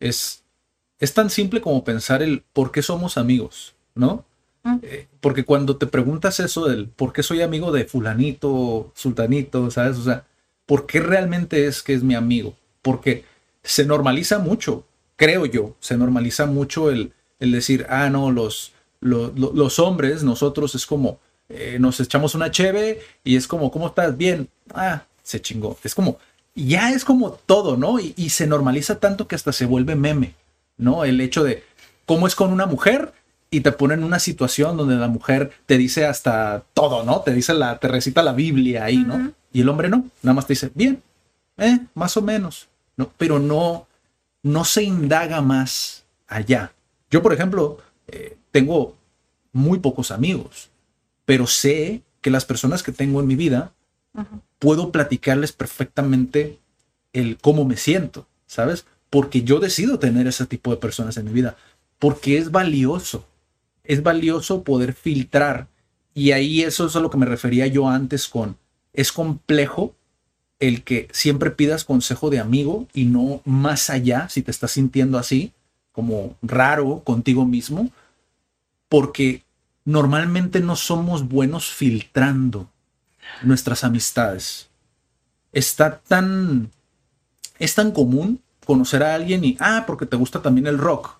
es, 0.00 0.42
es 1.00 1.14
tan 1.14 1.30
simple 1.30 1.60
como 1.60 1.84
pensar 1.84 2.22
el 2.22 2.42
por 2.52 2.72
qué 2.72 2.82
somos 2.82 3.18
amigos, 3.18 3.74
¿no? 3.94 4.24
Mm. 4.64 4.78
Eh, 4.82 5.06
porque 5.20 5.44
cuando 5.44 5.76
te 5.76 5.86
preguntas 5.86 6.40
eso 6.40 6.66
del 6.66 6.88
por 6.88 7.12
qué 7.12 7.22
soy 7.22 7.42
amigo 7.42 7.72
de 7.72 7.84
fulanito, 7.84 8.92
sultanito, 8.94 9.70
¿sabes? 9.70 9.96
O 9.98 10.04
sea, 10.04 10.24
¿por 10.66 10.86
qué 10.86 11.00
realmente 11.00 11.66
es 11.66 11.82
que 11.82 11.94
es 11.94 12.02
mi 12.02 12.14
amigo? 12.14 12.54
Porque 12.82 13.24
se 13.62 13.84
normaliza 13.84 14.38
mucho, 14.38 14.84
creo 15.16 15.46
yo, 15.46 15.76
se 15.80 15.96
normaliza 15.96 16.46
mucho 16.46 16.90
el, 16.90 17.12
el 17.38 17.52
decir, 17.52 17.86
ah, 17.88 18.10
no, 18.10 18.30
los, 18.30 18.72
los, 19.00 19.78
hombres, 19.78 20.22
nosotros 20.24 20.74
es 20.74 20.86
como, 20.86 21.18
eh, 21.48 21.78
nos 21.78 22.00
echamos 22.00 22.34
una 22.34 22.50
cheve 22.50 23.00
y 23.24 23.36
es 23.36 23.46
como, 23.46 23.70
¿cómo 23.70 23.88
estás? 23.88 24.16
Bien, 24.16 24.48
ah, 24.74 25.04
se 25.22 25.40
chingó. 25.40 25.78
Es 25.84 25.94
como, 25.94 26.18
ya 26.54 26.90
es 26.92 27.04
como 27.04 27.32
todo, 27.32 27.76
¿no? 27.76 28.00
Y, 28.00 28.14
y 28.16 28.30
se 28.30 28.46
normaliza 28.46 28.98
tanto 28.98 29.28
que 29.28 29.36
hasta 29.36 29.52
se 29.52 29.66
vuelve 29.66 29.94
meme, 29.94 30.34
¿no? 30.78 31.04
El 31.04 31.20
hecho 31.20 31.44
de 31.44 31.64
cómo 32.06 32.26
es 32.26 32.34
con 32.34 32.52
una 32.52 32.66
mujer 32.66 33.12
y 33.50 33.60
te 33.60 33.72
ponen 33.72 34.00
en 34.00 34.04
una 34.04 34.18
situación 34.18 34.76
donde 34.76 34.96
la 34.96 35.08
mujer 35.08 35.52
te 35.66 35.78
dice 35.78 36.06
hasta 36.06 36.64
todo, 36.74 37.04
¿no? 37.04 37.20
Te 37.20 37.32
dice 37.32 37.54
la, 37.54 37.78
te 37.78 37.88
recita 37.88 38.22
la 38.22 38.32
Biblia 38.32 38.84
ahí, 38.84 38.98
¿no? 38.98 39.32
Y 39.52 39.62
el 39.62 39.68
hombre 39.68 39.88
no, 39.88 40.06
nada 40.22 40.34
más 40.34 40.46
te 40.46 40.52
dice, 40.52 40.70
bien, 40.74 41.02
eh, 41.56 41.80
más 41.94 42.16
o 42.16 42.22
menos. 42.22 42.68
¿no? 42.98 43.10
Pero 43.16 43.38
no, 43.38 43.86
no 44.42 44.64
se 44.64 44.82
indaga 44.82 45.40
más 45.40 46.04
allá. 46.26 46.72
Yo, 47.10 47.22
por 47.22 47.32
ejemplo, 47.32 47.78
eh, 48.08 48.36
tengo 48.50 48.96
muy 49.52 49.78
pocos 49.78 50.10
amigos, 50.10 50.68
pero 51.24 51.46
sé 51.46 52.02
que 52.20 52.30
las 52.30 52.44
personas 52.44 52.82
que 52.82 52.92
tengo 52.92 53.20
en 53.20 53.26
mi 53.26 53.36
vida, 53.36 53.72
puedo 54.58 54.90
platicarles 54.90 55.52
perfectamente 55.52 56.58
el 57.12 57.38
cómo 57.38 57.64
me 57.64 57.76
siento, 57.76 58.26
¿sabes? 58.46 58.84
Porque 59.10 59.42
yo 59.42 59.60
decido 59.60 59.98
tener 59.98 60.26
ese 60.26 60.46
tipo 60.46 60.70
de 60.70 60.76
personas 60.76 61.16
en 61.16 61.26
mi 61.26 61.32
vida, 61.32 61.56
porque 61.98 62.38
es 62.38 62.50
valioso, 62.50 63.26
es 63.84 64.02
valioso 64.02 64.62
poder 64.62 64.92
filtrar. 64.92 65.68
Y 66.14 66.32
ahí 66.32 66.62
eso 66.62 66.86
es 66.86 66.96
a 66.96 67.00
lo 67.00 67.10
que 67.10 67.18
me 67.18 67.26
refería 67.26 67.66
yo 67.66 67.88
antes 67.88 68.28
con, 68.28 68.56
es 68.92 69.12
complejo 69.12 69.94
el 70.58 70.82
que 70.82 71.08
siempre 71.12 71.50
pidas 71.50 71.84
consejo 71.84 72.30
de 72.30 72.40
amigo 72.40 72.88
y 72.92 73.04
no 73.04 73.40
más 73.44 73.90
allá 73.90 74.28
si 74.28 74.42
te 74.42 74.50
estás 74.50 74.72
sintiendo 74.72 75.18
así, 75.18 75.52
como 75.92 76.36
raro 76.42 77.02
contigo 77.04 77.44
mismo, 77.44 77.90
porque 78.88 79.44
normalmente 79.84 80.60
no 80.60 80.76
somos 80.76 81.28
buenos 81.28 81.70
filtrando 81.70 82.68
nuestras 83.42 83.84
amistades. 83.84 84.68
Está 85.52 86.00
tan, 86.00 86.70
es 87.58 87.74
tan 87.74 87.92
común 87.92 88.40
conocer 88.68 89.02
a 89.02 89.14
alguien 89.14 89.42
y, 89.46 89.56
ah, 89.60 89.84
porque 89.86 90.04
te 90.04 90.14
gusta 90.14 90.42
también 90.42 90.66
el 90.66 90.76
rock. 90.76 91.16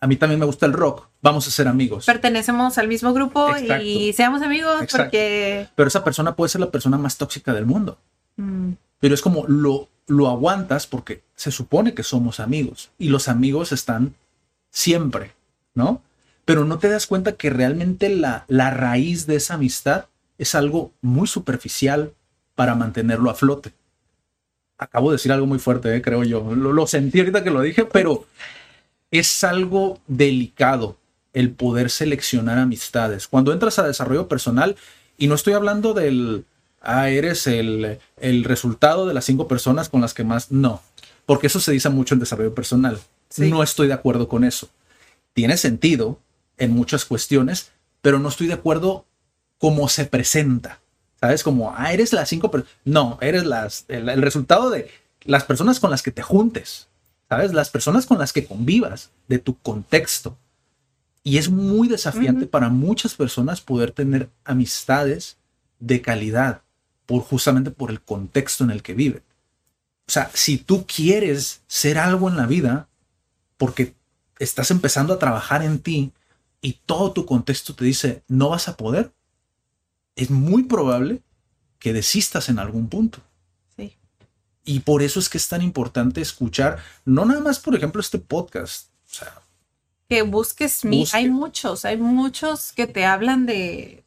A 0.00 0.06
mí 0.06 0.16
también 0.16 0.40
me 0.40 0.46
gusta 0.46 0.64
el 0.64 0.72
rock. 0.72 1.06
Vamos 1.20 1.46
a 1.46 1.50
ser 1.50 1.68
amigos. 1.68 2.06
Pertenecemos 2.06 2.78
al 2.78 2.88
mismo 2.88 3.12
grupo 3.12 3.46
y 3.58 4.14
seamos 4.14 4.40
amigos 4.40 4.86
porque... 4.90 5.68
Pero 5.74 5.86
esa 5.86 6.02
persona 6.02 6.34
puede 6.34 6.48
ser 6.48 6.62
la 6.62 6.70
persona 6.70 6.96
más 6.96 7.18
tóxica 7.18 7.52
del 7.52 7.66
mundo. 7.66 7.98
Mm. 8.36 8.70
Pero 9.00 9.14
es 9.14 9.20
como 9.20 9.44
lo, 9.46 9.90
lo 10.06 10.28
aguantas 10.28 10.86
porque 10.86 11.22
se 11.34 11.50
supone 11.50 11.92
que 11.92 12.02
somos 12.02 12.40
amigos 12.40 12.88
y 12.96 13.10
los 13.10 13.28
amigos 13.28 13.70
están 13.72 14.14
siempre, 14.70 15.32
¿no? 15.74 16.00
Pero 16.46 16.64
no 16.64 16.78
te 16.78 16.88
das 16.88 17.06
cuenta 17.06 17.32
que 17.32 17.50
realmente 17.50 18.08
la, 18.08 18.46
la 18.48 18.70
raíz 18.70 19.26
de 19.26 19.36
esa 19.36 19.54
amistad 19.54 20.06
es 20.38 20.54
algo 20.54 20.92
muy 21.02 21.28
superficial 21.28 22.14
para 22.54 22.74
mantenerlo 22.74 23.28
a 23.28 23.34
flote. 23.34 23.74
Acabo 24.78 25.10
de 25.10 25.16
decir 25.16 25.32
algo 25.32 25.46
muy 25.46 25.58
fuerte, 25.58 25.94
¿eh? 25.94 26.00
creo 26.00 26.24
yo. 26.24 26.54
Lo, 26.54 26.72
lo 26.72 26.86
sentí 26.86 27.18
ahorita 27.18 27.44
que 27.44 27.50
lo 27.50 27.60
dije, 27.60 27.84
pero 27.84 28.26
es 29.10 29.44
algo 29.44 29.98
delicado 30.06 30.96
el 31.32 31.50
poder 31.50 31.90
seleccionar 31.90 32.58
amistades. 32.58 33.28
Cuando 33.28 33.52
entras 33.52 33.78
a 33.78 33.86
desarrollo 33.86 34.28
personal, 34.28 34.76
y 35.18 35.26
no 35.26 35.34
estoy 35.34 35.54
hablando 35.54 35.94
del, 35.94 36.44
ah, 36.80 37.10
eres 37.10 37.46
el, 37.46 37.98
resultado 38.44 39.06
de 39.06 39.14
las 39.14 39.24
cinco 39.24 39.48
personas 39.48 39.88
con 39.88 40.00
las 40.00 40.14
que 40.14 40.24
más. 40.24 40.50
No, 40.50 40.80
porque 41.26 41.48
eso 41.48 41.60
se 41.60 41.72
dice 41.72 41.88
mucho 41.88 42.14
en 42.14 42.20
desarrollo 42.20 42.54
personal. 42.54 42.98
No 43.36 43.62
estoy 43.62 43.88
de 43.88 43.94
acuerdo 43.94 44.28
con 44.28 44.44
eso. 44.44 44.70
Tiene 45.34 45.56
sentido 45.56 46.18
en 46.56 46.70
muchas 46.70 47.04
cuestiones, 47.04 47.72
pero 48.00 48.18
no 48.18 48.28
estoy 48.28 48.46
de 48.46 48.54
acuerdo 48.54 49.04
cómo 49.58 49.88
se 49.88 50.06
presenta. 50.06 50.80
¿Sabes? 51.20 51.42
Como, 51.42 51.74
ah, 51.76 51.92
eres 51.92 52.12
las 52.12 52.28
cinco 52.28 52.50
personas. 52.50 52.76
No, 52.84 53.18
eres 53.20 53.44
las, 53.44 53.84
el, 53.88 54.22
resultado 54.22 54.70
de 54.70 54.90
las 55.22 55.44
personas 55.44 55.80
con 55.80 55.90
las 55.90 56.02
que 56.02 56.12
te 56.12 56.22
juntes. 56.22 56.88
¿Sabes? 57.28 57.52
Las 57.52 57.70
personas 57.70 58.06
con 58.06 58.18
las 58.18 58.32
que 58.32 58.46
convivas, 58.46 59.10
de 59.26 59.38
tu 59.38 59.58
contexto. 59.58 60.38
Y 61.22 61.36
es 61.36 61.50
muy 61.50 61.88
desafiante 61.88 62.46
para 62.46 62.70
muchas 62.70 63.14
personas 63.14 63.60
poder 63.60 63.90
tener 63.90 64.30
amistades 64.44 65.36
de 65.78 66.00
calidad 66.00 66.62
por 67.04 67.22
justamente 67.22 67.70
por 67.70 67.90
el 67.90 68.00
contexto 68.00 68.64
en 68.64 68.70
el 68.70 68.82
que 68.82 68.94
vive. 68.94 69.22
O 70.06 70.10
sea, 70.10 70.30
si 70.32 70.56
tú 70.56 70.86
quieres 70.86 71.60
ser 71.66 71.98
algo 71.98 72.30
en 72.30 72.36
la 72.36 72.46
vida, 72.46 72.88
porque 73.58 73.94
estás 74.38 74.70
empezando 74.70 75.12
a 75.12 75.18
trabajar 75.18 75.62
en 75.62 75.80
ti 75.80 76.12
y 76.62 76.74
todo 76.86 77.12
tu 77.12 77.26
contexto 77.26 77.74
te 77.74 77.84
dice 77.84 78.22
no 78.28 78.48
vas 78.48 78.68
a 78.68 78.76
poder, 78.76 79.12
es 80.18 80.30
muy 80.30 80.64
probable 80.64 81.22
que 81.78 81.92
desistas 81.92 82.48
en 82.48 82.58
algún 82.58 82.88
punto. 82.88 83.20
Sí. 83.76 83.96
Y 84.64 84.80
por 84.80 85.02
eso 85.02 85.20
es 85.20 85.28
que 85.28 85.38
es 85.38 85.48
tan 85.48 85.62
importante 85.62 86.20
escuchar, 86.20 86.78
no 87.04 87.24
nada 87.24 87.40
más, 87.40 87.60
por 87.60 87.74
ejemplo, 87.74 88.00
este 88.00 88.18
podcast. 88.18 88.88
O 89.10 89.14
sea, 89.14 89.40
que 90.08 90.22
busques 90.22 90.84
mí. 90.84 91.06
Hay 91.12 91.28
muchos, 91.28 91.84
hay 91.84 91.96
muchos 91.96 92.72
que 92.72 92.86
te 92.86 93.04
hablan 93.04 93.46
de 93.46 94.04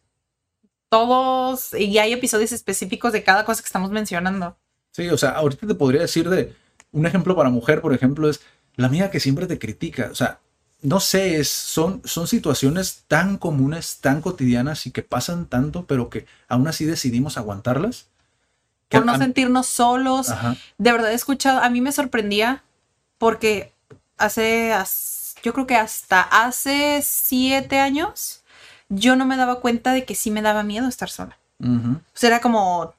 todos, 0.89 1.73
y 1.73 1.97
hay 1.99 2.11
episodios 2.11 2.51
específicos 2.51 3.13
de 3.13 3.23
cada 3.23 3.45
cosa 3.45 3.61
que 3.61 3.67
estamos 3.67 3.91
mencionando. 3.91 4.57
Sí, 4.91 5.07
o 5.07 5.17
sea, 5.17 5.29
ahorita 5.31 5.65
te 5.65 5.75
podría 5.75 6.01
decir 6.01 6.29
de 6.29 6.53
un 6.91 7.05
ejemplo 7.05 7.35
para 7.37 7.49
mujer, 7.49 7.79
por 7.79 7.93
ejemplo, 7.93 8.29
es 8.29 8.41
la 8.75 8.87
amiga 8.87 9.09
que 9.09 9.21
siempre 9.21 9.47
te 9.47 9.57
critica. 9.57 10.09
O 10.11 10.15
sea, 10.15 10.41
no 10.81 10.99
sé, 10.99 11.39
es, 11.39 11.49
son, 11.49 12.01
son 12.05 12.27
situaciones 12.27 13.03
tan 13.07 13.37
comunes, 13.37 13.99
tan 14.01 14.21
cotidianas 14.21 14.87
y 14.87 14.91
que 14.91 15.03
pasan 15.03 15.45
tanto, 15.45 15.85
pero 15.85 16.09
que 16.09 16.25
aún 16.47 16.67
así 16.67 16.85
decidimos 16.85 17.37
aguantarlas. 17.37 18.07
Por 18.89 19.05
no 19.05 19.17
sentirnos 19.17 19.67
solos. 19.67 20.27
De 20.77 20.91
verdad 20.91 21.11
he 21.11 21.15
escuchado, 21.15 21.61
a 21.61 21.69
mí 21.69 21.79
me 21.79 21.91
sorprendía 21.91 22.63
porque 23.17 23.71
hace, 24.17 24.73
yo 25.43 25.53
creo 25.53 25.67
que 25.67 25.75
hasta 25.75 26.21
hace 26.21 27.01
siete 27.03 27.79
años, 27.79 28.41
yo 28.89 29.15
no 29.15 29.25
me 29.25 29.37
daba 29.37 29.61
cuenta 29.61 29.93
de 29.93 30.03
que 30.03 30.15
sí 30.15 30.29
me 30.31 30.41
daba 30.41 30.63
miedo 30.63 30.87
estar 30.87 31.09
sola. 31.09 31.37
O 31.63 31.99
sea, 32.15 32.29
era 32.29 32.41
como, 32.41 32.93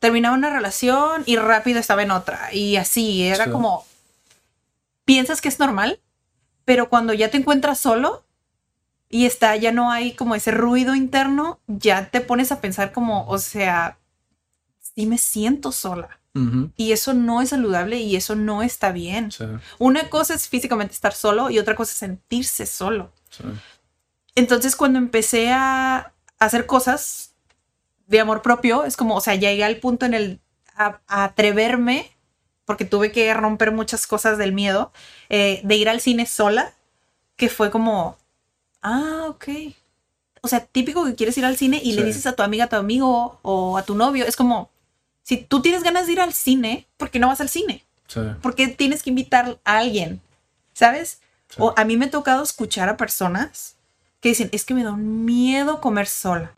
terminaba 0.00 0.36
una 0.36 0.50
relación 0.50 1.22
y 1.24 1.36
rápido 1.36 1.78
estaba 1.78 2.02
en 2.02 2.10
otra. 2.10 2.52
Y 2.52 2.76
así, 2.76 3.22
era 3.22 3.50
como, 3.50 3.86
piensas 5.04 5.40
que 5.40 5.48
es 5.48 5.58
normal, 5.58 6.00
pero 6.68 6.90
cuando 6.90 7.14
ya 7.14 7.30
te 7.30 7.38
encuentras 7.38 7.80
solo 7.80 8.26
y 9.08 9.24
está, 9.24 9.56
ya 9.56 9.72
no 9.72 9.90
hay 9.90 10.12
como 10.12 10.34
ese 10.34 10.50
ruido 10.50 10.94
interno, 10.94 11.60
ya 11.66 12.10
te 12.10 12.20
pones 12.20 12.52
a 12.52 12.60
pensar 12.60 12.92
como, 12.92 13.26
o 13.26 13.38
sea, 13.38 13.96
sí 14.78 15.06
me 15.06 15.16
siento 15.16 15.72
sola. 15.72 16.20
Y 16.76 16.92
eso 16.92 17.14
no 17.14 17.40
es 17.40 17.48
saludable 17.48 18.00
y 18.00 18.16
eso 18.16 18.34
no 18.36 18.62
está 18.62 18.92
bien. 18.92 19.30
Una 19.78 20.10
cosa 20.10 20.34
es 20.34 20.46
físicamente 20.46 20.92
estar 20.92 21.14
solo 21.14 21.48
y 21.48 21.58
otra 21.58 21.74
cosa 21.74 21.92
es 21.92 21.96
sentirse 21.96 22.66
solo. 22.66 23.12
Entonces 24.34 24.76
cuando 24.76 24.98
empecé 24.98 25.50
a 25.50 26.12
hacer 26.38 26.66
cosas 26.66 27.32
de 28.08 28.20
amor 28.20 28.42
propio, 28.42 28.84
es 28.84 28.98
como, 28.98 29.16
o 29.16 29.22
sea, 29.22 29.36
llegué 29.36 29.64
al 29.64 29.78
punto 29.78 30.04
en 30.04 30.12
el 30.12 30.40
a, 30.76 31.00
atreverme, 31.08 32.12
porque 32.68 32.84
tuve 32.84 33.10
que 33.10 33.32
romper 33.32 33.72
muchas 33.72 34.06
cosas 34.06 34.36
del 34.36 34.52
miedo, 34.52 34.92
eh, 35.30 35.62
de 35.64 35.76
ir 35.76 35.88
al 35.88 36.02
cine 36.02 36.26
sola, 36.26 36.74
que 37.36 37.48
fue 37.48 37.70
como, 37.70 38.18
ah, 38.82 39.24
ok. 39.28 39.48
O 40.42 40.48
sea, 40.48 40.60
típico 40.60 41.02
que 41.06 41.14
quieres 41.14 41.38
ir 41.38 41.46
al 41.46 41.56
cine 41.56 41.80
y 41.82 41.92
le 41.92 42.04
dices 42.04 42.26
a 42.26 42.36
tu 42.36 42.42
amiga, 42.42 42.64
a 42.66 42.68
tu 42.68 42.76
amigo 42.76 43.38
o 43.40 43.78
a 43.78 43.84
tu 43.84 43.94
novio, 43.94 44.26
es 44.26 44.36
como, 44.36 44.68
si 45.22 45.38
tú 45.38 45.62
tienes 45.62 45.82
ganas 45.82 46.06
de 46.06 46.12
ir 46.12 46.20
al 46.20 46.34
cine, 46.34 46.86
¿por 46.98 47.10
qué 47.10 47.18
no 47.18 47.28
vas 47.28 47.40
al 47.40 47.48
cine? 47.48 47.86
Sí. 48.06 48.20
Porque 48.42 48.68
tienes 48.68 49.02
que 49.02 49.08
invitar 49.08 49.58
a 49.64 49.78
alguien, 49.78 50.20
¿sabes? 50.74 51.22
O 51.56 51.72
a 51.74 51.86
mí 51.86 51.96
me 51.96 52.04
ha 52.04 52.10
tocado 52.10 52.42
escuchar 52.42 52.90
a 52.90 52.98
personas 52.98 53.76
que 54.20 54.28
dicen, 54.28 54.50
es 54.52 54.66
que 54.66 54.74
me 54.74 54.84
da 54.84 54.92
un 54.92 55.24
miedo 55.24 55.80
comer 55.80 56.06
sola 56.06 56.52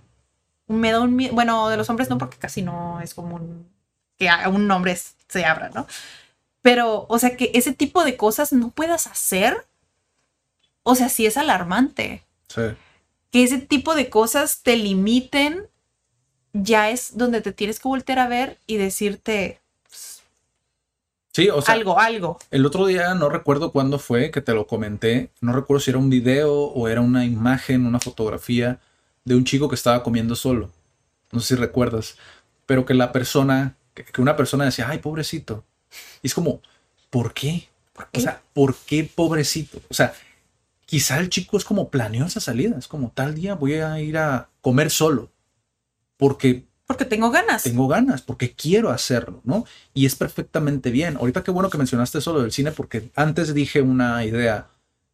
me 0.71 0.93
da 0.93 1.01
un 1.01 1.17
miedo, 1.17 1.35
bueno, 1.35 1.69
de 1.69 1.77
los 1.77 1.91
hombres 1.91 2.09
no, 2.09 2.19
porque 2.19 2.39
casi 2.39 2.63
no 2.63 3.01
es 3.01 3.15
común 3.15 3.69
que 4.17 4.29
a 4.29 4.49
un 4.49 4.71
hombre 4.71 4.93
se 5.31 5.45
abra, 5.45 5.71
¿no? 5.71 5.87
Pero, 6.63 7.07
o 7.09 7.19
sea, 7.19 7.37
que 7.37 7.51
ese 7.55 7.73
tipo 7.73 8.05
de 8.05 8.17
cosas 8.17 8.53
no 8.53 8.71
puedas 8.71 9.07
hacer, 9.07 9.67
o 10.83 10.95
sea, 10.95 11.09
sí 11.09 11.27
es 11.27 11.37
alarmante. 11.37 12.23
Sí. 12.49 12.63
Que 13.31 13.45
ese 13.45 13.59
tipo 13.59 13.95
de 13.95 14.11
cosas 14.11 14.63
te 14.63 14.77
limiten, 14.77 15.69
ya 16.53 16.91
es 16.91 17.17
donde 17.17 17.41
te 17.41 17.53
tienes 17.53 17.81
que 17.81 17.89
voltear 17.89 18.19
a 18.19 18.29
ver 18.29 18.59
y 18.67 18.77
decirte, 18.77 19.61
Sí, 21.33 21.49
o 21.49 21.63
sea, 21.63 21.75
algo, 21.75 21.99
algo. 21.99 22.39
El 22.51 22.67
otro 22.67 22.87
día 22.87 23.15
no 23.15 23.29
recuerdo 23.29 23.71
cuándo 23.71 23.99
fue 23.99 24.33
que 24.33 24.41
te 24.41 24.53
lo 24.53 24.67
comenté, 24.67 25.31
no 25.41 25.53
recuerdo 25.53 25.81
si 25.81 25.91
era 25.91 25.99
un 25.99 26.11
video 26.11 26.53
o 26.53 26.89
era 26.89 27.01
una 27.01 27.25
imagen, 27.25 27.87
una 27.87 28.01
fotografía 28.01 28.81
de 29.25 29.37
un 29.37 29.45
chico 29.45 29.69
que 29.69 29.77
estaba 29.77 30.03
comiendo 30.03 30.35
solo. 30.35 30.71
No 31.31 31.41
sé 31.41 31.55
si 31.55 31.61
recuerdas, 31.61 32.17
pero 32.67 32.85
que 32.85 32.95
la 32.95 33.13
persona, 33.13 33.77
que 33.95 34.21
una 34.21 34.37
persona 34.37 34.65
decía, 34.65 34.89
ay, 34.89 34.99
pobrecito. 34.99 35.65
Y 36.23 36.29
es 36.29 36.35
como, 36.35 36.61
¿por 37.11 37.35
qué? 37.35 37.69
O 38.13 38.21
sea, 38.21 38.43
¿por 38.53 38.75
qué 38.75 39.05
pobrecito? 39.05 39.81
O 39.89 39.95
sea, 39.95 40.15
quizá 40.87 41.19
el 41.19 41.29
chico 41.29 41.57
es 41.57 41.65
como 41.65 41.91
planeó 41.91 42.27
esa 42.27 42.41
salida, 42.41 42.77
es 42.79 42.89
como 42.89 43.11
tal 43.11 43.35
día 43.35 43.55
voy 43.55 43.75
a 43.75 44.01
ir 44.01 44.19
a 44.19 44.49
comer 44.61 44.91
solo, 44.91 45.31
porque... 46.17 46.65
Porque 46.87 47.05
tengo 47.05 47.31
ganas. 47.31 47.63
Tengo 47.63 47.87
ganas, 47.87 48.21
porque 48.21 48.53
quiero 48.53 48.91
hacerlo, 48.91 49.41
¿no? 49.45 49.65
Y 49.95 50.07
es 50.07 50.17
perfectamente 50.17 50.91
bien. 50.91 51.17
Ahorita 51.17 51.45
qué 51.45 51.53
bueno 51.53 51.71
que 51.71 51.79
mencionaste 51.79 52.19
eso 52.19 52.41
del 52.41 52.51
cine, 52.51 52.73
porque 52.73 53.11
antes 53.15 53.55
dije 53.55 53.81
una 53.81 54.25
idea 54.25 54.67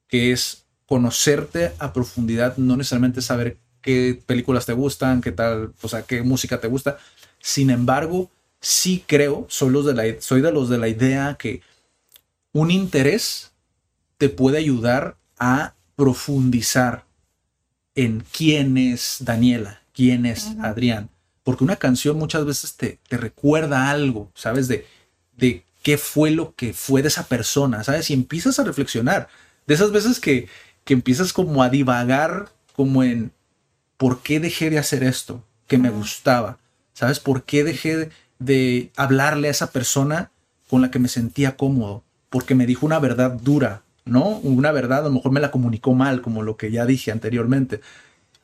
que 0.08 0.32
es 0.32 0.64
conocerte 0.86 1.74
a 1.78 1.92
profundidad, 1.92 2.56
no 2.56 2.78
necesariamente 2.78 3.20
saber 3.20 3.58
qué 3.82 4.18
películas 4.24 4.64
te 4.64 4.72
gustan, 4.72 5.20
qué 5.20 5.32
tal, 5.32 5.74
o 5.82 5.88
sea, 5.88 6.02
qué 6.02 6.22
música 6.22 6.60
te 6.60 6.68
gusta. 6.68 6.96
Sin 7.40 7.68
embargo, 7.68 8.30
sí 8.66 9.04
creo, 9.06 9.46
soy, 9.48 9.70
los 9.70 9.86
de 9.86 9.94
la, 9.94 10.20
soy 10.20 10.40
de 10.40 10.50
los 10.50 10.68
de 10.68 10.76
la 10.76 10.88
idea 10.88 11.36
que 11.38 11.62
un 12.52 12.72
interés 12.72 13.52
te 14.18 14.28
puede 14.28 14.58
ayudar 14.58 15.16
a 15.38 15.74
profundizar 15.94 17.04
en 17.94 18.24
quién 18.32 18.76
es 18.76 19.18
Daniela, 19.20 19.82
quién 19.94 20.26
es 20.26 20.48
Adrián. 20.60 21.10
Porque 21.44 21.62
una 21.62 21.76
canción 21.76 22.18
muchas 22.18 22.44
veces 22.44 22.76
te, 22.76 22.98
te 23.08 23.16
recuerda 23.16 23.88
algo, 23.88 24.32
¿sabes? 24.34 24.66
De, 24.66 24.84
de 25.36 25.64
qué 25.84 25.96
fue 25.96 26.32
lo 26.32 26.56
que 26.56 26.72
fue 26.72 27.02
de 27.02 27.08
esa 27.08 27.28
persona, 27.28 27.84
¿sabes? 27.84 28.10
Y 28.10 28.14
empiezas 28.14 28.58
a 28.58 28.64
reflexionar. 28.64 29.28
De 29.68 29.74
esas 29.74 29.92
veces 29.92 30.18
que, 30.18 30.48
que 30.82 30.94
empiezas 30.94 31.32
como 31.32 31.62
a 31.62 31.68
divagar 31.68 32.50
como 32.74 33.04
en, 33.04 33.30
¿por 33.96 34.22
qué 34.22 34.40
dejé 34.40 34.70
de 34.70 34.78
hacer 34.78 35.04
esto 35.04 35.44
que 35.68 35.78
me 35.78 35.90
gustaba? 35.90 36.58
¿Sabes? 36.94 37.20
¿Por 37.20 37.44
qué 37.44 37.62
dejé 37.62 37.96
de, 37.96 38.10
hablarle 38.96 39.48
a 39.48 39.50
esa 39.50 39.70
persona 39.70 40.30
con 40.68 40.82
la 40.82 40.90
que 40.90 40.98
me 40.98 41.08
sentía 41.08 41.56
cómodo? 41.56 42.02
Porque 42.30 42.54
me 42.54 42.66
dijo 42.66 42.86
una 42.86 42.98
verdad 42.98 43.32
dura, 43.32 43.82
¿no? 44.04 44.38
Una 44.38 44.72
verdad, 44.72 45.00
a 45.00 45.08
lo 45.08 45.14
mejor 45.14 45.32
me 45.32 45.40
la 45.40 45.50
comunicó 45.50 45.94
mal, 45.94 46.22
como 46.22 46.42
lo 46.42 46.56
que 46.56 46.70
ya 46.70 46.86
dije 46.86 47.12
anteriormente, 47.12 47.80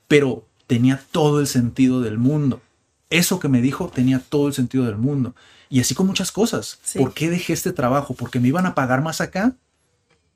pero 0.09 0.45
tenía 0.67 1.03
todo 1.11 1.41
el 1.41 1.47
sentido 1.47 2.01
del 2.01 2.19
mundo. 2.19 2.61
Eso 3.11 3.41
que 3.41 3.49
me 3.49 3.61
dijo 3.61 3.89
tenía 3.89 4.21
todo 4.21 4.49
el 4.49 4.55
sentido 4.55 4.85
del 4.85 4.97
mundo. 4.97 5.35
Y 5.69 5.81
así 5.81 5.95
con 5.95 6.07
muchas 6.07 6.33
cosas. 6.33 6.79
¿Por 6.97 7.15
qué 7.15 7.31
dejé 7.31 7.53
este 7.53 7.73
trabajo? 7.73 8.15
Porque 8.15 8.41
me 8.41 8.49
iban 8.49 8.67
a 8.67 8.75
pagar 8.75 9.03
más 9.03 9.21
acá, 9.21 9.55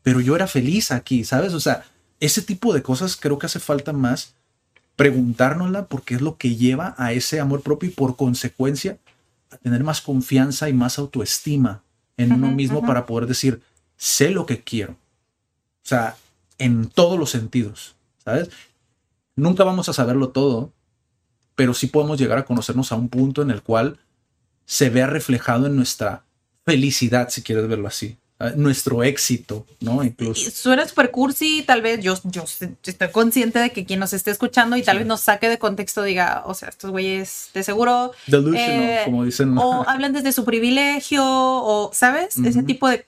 pero 0.02 0.20
yo 0.20 0.36
era 0.36 0.46
feliz 0.46 0.90
aquí, 0.90 1.24
¿sabes? 1.24 1.52
O 1.52 1.60
sea, 1.60 1.84
ese 2.20 2.42
tipo 2.42 2.72
de 2.72 2.82
cosas 2.82 3.16
creo 3.16 3.38
que 3.38 3.46
hace 3.46 3.60
falta 3.60 3.92
más 3.92 4.34
preguntárnosla 4.96 5.86
porque 5.86 6.14
es 6.14 6.22
lo 6.22 6.36
que 6.36 6.56
lleva 6.56 6.94
a 6.98 7.12
ese 7.12 7.38
amor 7.38 7.62
propio 7.62 7.90
y 7.90 7.92
por 7.92 8.16
consecuencia 8.16 8.98
a 9.56 9.58
tener 9.58 9.84
más 9.84 10.00
confianza 10.00 10.68
y 10.68 10.72
más 10.72 10.98
autoestima 10.98 11.82
en 12.16 12.32
uno 12.32 12.50
mismo 12.50 12.82
para 12.82 13.06
poder 13.06 13.26
decir, 13.26 13.62
sé 13.96 14.30
lo 14.30 14.46
que 14.46 14.62
quiero. 14.62 14.92
O 14.92 15.88
sea, 15.88 16.16
en 16.58 16.88
todos 16.88 17.18
los 17.18 17.30
sentidos, 17.30 17.96
¿sabes? 18.24 18.50
Nunca 19.34 19.64
vamos 19.64 19.88
a 19.88 19.92
saberlo 19.92 20.30
todo, 20.30 20.72
pero 21.54 21.74
sí 21.74 21.88
podemos 21.88 22.18
llegar 22.18 22.38
a 22.38 22.44
conocernos 22.44 22.92
a 22.92 22.96
un 22.96 23.08
punto 23.08 23.42
en 23.42 23.50
el 23.50 23.62
cual 23.62 23.98
se 24.64 24.90
vea 24.90 25.06
reflejado 25.06 25.66
en 25.66 25.76
nuestra 25.76 26.24
felicidad, 26.64 27.28
si 27.28 27.42
quieres 27.42 27.68
verlo 27.68 27.88
así 27.88 28.16
nuestro 28.56 29.02
éxito, 29.02 29.66
¿no? 29.80 30.04
Incluso. 30.04 30.50
Suena 30.50 30.86
super 30.86 31.10
cursi, 31.10 31.62
tal 31.66 31.80
vez 31.80 32.00
yo, 32.02 32.18
yo 32.24 32.44
estoy 32.44 33.08
consciente 33.10 33.58
de 33.58 33.70
que 33.70 33.86
quien 33.86 33.98
nos 33.98 34.12
esté 34.12 34.30
escuchando 34.30 34.76
y 34.76 34.82
tal 34.82 34.98
vez 34.98 35.06
nos 35.06 35.22
saque 35.22 35.48
de 35.48 35.58
contexto 35.58 36.02
diga, 36.02 36.42
o 36.44 36.52
sea, 36.52 36.68
estos 36.68 36.90
güeyes 36.90 37.48
de 37.54 37.62
seguro. 37.62 38.12
Eh, 38.28 39.02
como 39.06 39.24
dicen. 39.24 39.56
O 39.56 39.88
hablan 39.88 40.12
desde 40.12 40.32
su 40.32 40.44
privilegio, 40.44 41.22
o, 41.24 41.90
¿sabes? 41.94 42.36
Ese 42.36 42.62
tipo 42.62 42.88
de, 42.88 43.04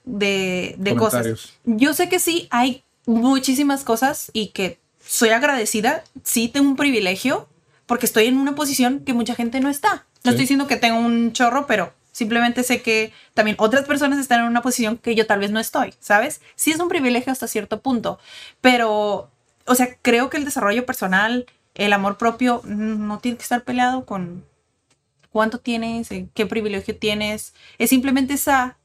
de 0.77 0.95
cosas. 0.95 1.53
Yo 1.65 1.93
sé 1.93 2.09
que 2.09 2.19
sí, 2.19 2.47
hay 2.49 2.83
muchísimas 3.05 3.83
cosas 3.83 4.31
y 4.33 4.47
que 4.47 4.79
soy 5.05 5.29
agradecida, 5.29 6.03
sí 6.23 6.47
tengo 6.47 6.69
un 6.69 6.75
privilegio 6.75 7.47
porque 7.85 8.05
estoy 8.05 8.25
en 8.25 8.37
una 8.37 8.55
posición 8.55 9.01
que 9.01 9.13
mucha 9.13 9.35
gente 9.35 9.59
no 9.59 9.69
está. 9.69 10.05
No 10.23 10.31
estoy 10.31 10.43
diciendo 10.43 10.67
que 10.67 10.75
tengo 10.75 10.99
un 10.99 11.33
chorro, 11.33 11.65
pero 11.65 11.93
Simplemente 12.19 12.63
sé 12.63 12.81
que 12.81 13.13
también 13.33 13.55
otras 13.61 13.85
personas 13.85 14.19
están 14.19 14.41
en 14.41 14.47
una 14.47 14.61
posición 14.61 14.97
que 14.97 15.15
yo 15.15 15.25
tal 15.25 15.39
vez 15.39 15.51
no 15.51 15.59
estoy, 15.61 15.93
¿sabes? 16.01 16.41
Sí 16.55 16.71
es 16.71 16.79
un 16.81 16.89
privilegio 16.89 17.31
hasta 17.31 17.47
cierto 17.47 17.79
punto, 17.79 18.19
pero, 18.59 19.31
o 19.65 19.73
sea, 19.73 19.95
creo 20.01 20.29
que 20.29 20.35
el 20.35 20.43
desarrollo 20.43 20.85
personal, 20.85 21.45
el 21.75 21.93
amor 21.93 22.17
propio, 22.17 22.61
mm, 22.65 23.07
no 23.07 23.19
tiene 23.19 23.37
que 23.37 23.43
estar 23.43 23.63
peleado 23.63 24.05
con 24.05 24.43
cuánto 25.31 25.59
tienes, 25.59 26.11
eh, 26.11 26.27
qué 26.33 26.45
privilegio 26.45 26.97
tienes. 26.97 27.53
Es 27.77 27.89
simplemente 27.89 28.33
esa, 28.33 28.75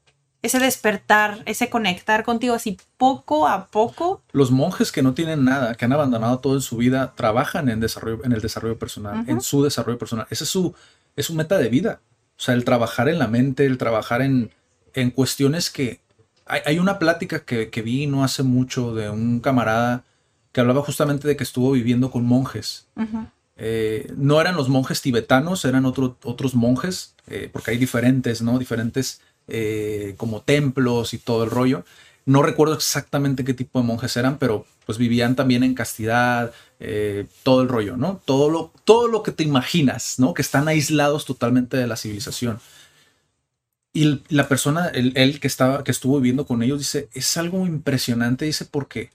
ese 0.41 0.59
despertar, 0.59 1.43
ese 1.45 1.69
conectar 1.69 2.23
contigo 2.23 2.53
así 2.53 2.77
poco 2.95 3.49
a 3.49 3.67
poco. 3.67 4.21
Los 4.31 4.49
monjes 4.49 4.93
que 4.93 5.03
no 5.03 5.13
tienen 5.13 5.43
nada, 5.43 5.75
que 5.75 5.83
han 5.83 5.91
abandonado 5.91 6.39
todo 6.39 6.53
en 6.53 6.61
su 6.61 6.77
vida, 6.77 7.11
trabajan 7.17 7.67
en, 7.67 7.81
desarrollo, 7.81 8.23
en 8.23 8.31
el 8.31 8.39
desarrollo 8.39 8.79
personal, 8.79 9.25
en 9.27 9.41
su 9.41 9.61
desarrollo 9.61 9.97
personal. 9.97 10.25
Ese 10.29 10.45
es 10.45 10.49
su, 10.49 10.73
es 11.17 11.25
su 11.25 11.35
meta 11.35 11.57
de 11.57 11.67
vida. 11.67 11.99
O 12.37 12.41
sea, 12.41 12.53
el 12.53 12.65
trabajar 12.65 13.09
en 13.09 13.19
la 13.19 13.27
mente, 13.27 13.65
el 13.65 13.77
trabajar 13.77 14.21
en, 14.21 14.51
en 14.93 15.11
cuestiones 15.11 15.69
que... 15.69 15.99
Hay, 16.47 16.77
una 16.77 16.99
plática 16.99 17.43
que, 17.43 17.71
que, 17.71 17.81
vi 17.81 18.05
no 18.05 18.23
hace 18.23 18.43
mucho 18.43 18.93
de 18.93 19.09
un 19.09 19.39
camarada 19.39 20.03
que 20.51 20.61
hablaba 20.61 20.83
justamente 20.83 21.27
de 21.27 21.35
que 21.35 21.43
estuvo 21.43 21.71
viviendo 21.71 22.11
con 22.11 22.23
monjes. 22.23 22.85
eh, 23.57 24.13
no 24.15 24.39
eran 24.41 24.55
los 24.55 24.69
monjes 24.69 25.01
tibetanos, 25.01 25.65
eran 25.65 25.85
otros 25.85 26.55
monjes, 26.55 27.15
eh, 27.27 27.49
porque 27.51 27.71
hay 27.71 27.77
diferentes, 27.77 28.41
¿no? 28.41 28.59
Diferentes 28.59 29.21
eh, 29.47 30.13
como 30.17 30.41
templos 30.41 31.13
y 31.13 31.17
todo 31.17 31.43
el 31.43 31.51
rollo. 31.51 31.85
No 32.25 32.41
recuerdo 32.41 32.73
exactamente 32.73 33.43
qué 33.43 33.53
tipo 33.53 33.79
de 33.79 33.85
monjes 33.85 34.15
eran, 34.17 34.37
pero 34.37 34.65
pues 34.85 34.97
vivían 34.97 35.35
también 35.35 35.63
en 35.63 35.73
castidad, 35.73 36.53
todo 37.43 37.61
el 37.61 37.69
rollo, 37.69 37.97
¿no? 37.97 38.21
Todo 38.25 38.49
lo, 38.49 38.71
todo 38.83 39.07
lo 39.07 39.23
que 39.23 39.31
te 39.31 39.43
imaginas, 39.43 40.19
¿no? 40.19 40.33
Que 40.33 40.41
están 40.41 40.67
aislados 40.67 41.25
totalmente 41.25 41.77
de 41.77 41.87
la 41.87 41.95
civilización. 41.95 42.59
Y 43.93 44.21
la 44.27 44.49
persona, 44.49 44.89
él, 44.89 45.39
que, 45.39 45.47
estaba, 45.47 45.83
que 45.85 45.91
estuvo 45.91 46.17
viviendo 46.17 46.45
con 46.45 46.61
ellos, 46.61 46.79
dice, 46.79 47.07
es 47.13 47.37
algo 47.37 47.65
impresionante, 47.65 48.43
dice, 48.43 48.65
porque 48.65 49.11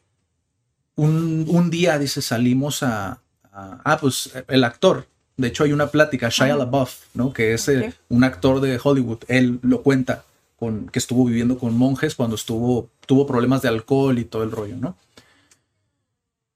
un, 0.96 1.44
un 1.48 1.68
día, 1.68 1.98
dice, 1.98 2.22
salimos 2.22 2.82
a, 2.82 3.20
ah, 3.52 3.98
pues 4.00 4.32
el 4.48 4.64
actor. 4.64 5.06
De 5.36 5.48
hecho, 5.48 5.64
hay 5.64 5.72
una 5.72 5.90
plática, 5.90 6.28
Shia 6.30 6.56
LaBeouf, 6.56 7.06
¿no? 7.14 7.32
Que 7.32 7.54
es 7.54 7.68
eh, 7.68 7.92
un 8.08 8.24
actor 8.24 8.60
de 8.60 8.80
Hollywood. 8.82 9.18
Él 9.28 9.58
lo 9.62 9.82
cuenta 9.82 10.24
con 10.58 10.88
que 10.88 10.98
estuvo 10.98 11.24
viviendo 11.24 11.58
con 11.58 11.76
monjes 11.76 12.14
cuando 12.14 12.36
estuvo 12.36 12.90
tuvo 13.06 13.26
problemas 13.26 13.62
de 13.62 13.68
alcohol 13.68 14.18
y 14.18 14.24
todo 14.24 14.44
el 14.44 14.50
rollo, 14.50 14.76
¿no? 14.76 14.96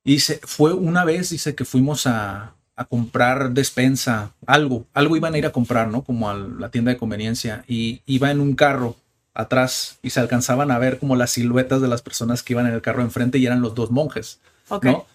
Y 0.05 0.12
dice, 0.12 0.40
fue 0.45 0.73
una 0.73 1.05
vez, 1.05 1.31
dice 1.31 1.55
que 1.55 1.64
fuimos 1.64 2.07
a, 2.07 2.55
a 2.77 2.85
comprar 2.85 3.53
despensa, 3.53 4.35
algo, 4.47 4.87
algo 4.93 5.17
iban 5.17 5.35
a 5.35 5.38
ir 5.38 5.47
a 5.47 5.53
comprar, 5.53 5.88
¿no? 5.88 6.03
Como 6.05 6.29
a 6.29 6.35
la 6.35 6.71
tienda 6.71 6.93
de 6.93 6.99
conveniencia 6.99 7.64
y 7.67 8.03
iba 8.07 8.31
en 8.31 8.40
un 8.40 8.55
carro 8.55 8.97
atrás 9.33 9.99
y 10.03 10.11
se 10.11 10.21
alcanzaban 10.21 10.71
a 10.71 10.79
ver 10.79 10.99
como 10.99 11.17
las 11.17 11.31
siluetas 11.33 11.81
de 11.81 11.88
las 11.88 12.03
personas 12.03 12.43
que 12.43 12.53
iban 12.53 12.67
en 12.67 12.75
el 12.75 12.83
carro 12.83 13.03
enfrente 13.03 13.38
y 13.38 13.47
eran 13.47 13.62
los 13.62 13.75
dos 13.75 13.90
monjes, 13.90 14.40
¿no? 14.83 15.07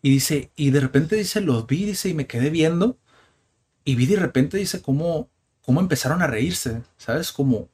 Y 0.00 0.10
dice, 0.10 0.50
y 0.56 0.70
de 0.70 0.80
repente 0.80 1.16
dice, 1.16 1.40
los 1.40 1.66
vi, 1.66 1.84
dice, 1.84 2.08
y 2.08 2.14
me 2.14 2.26
quedé 2.26 2.50
viendo 2.50 2.96
y 3.84 3.94
vi 3.94 4.06
de 4.06 4.16
repente, 4.16 4.56
dice, 4.56 4.82
cómo, 4.82 5.28
cómo 5.62 5.80
empezaron 5.80 6.22
a 6.22 6.26
reírse, 6.26 6.82
¿sabes? 6.96 7.32
Como, 7.32 7.68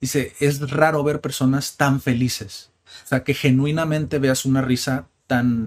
dice, 0.00 0.34
es 0.40 0.70
raro 0.70 1.02
ver 1.02 1.20
personas 1.20 1.76
tan 1.76 2.00
felices. 2.00 2.70
O 3.04 3.08
sea, 3.08 3.24
que 3.24 3.34
genuinamente 3.34 4.18
veas 4.18 4.44
una 4.44 4.62
risa 4.62 5.08
tan... 5.26 5.66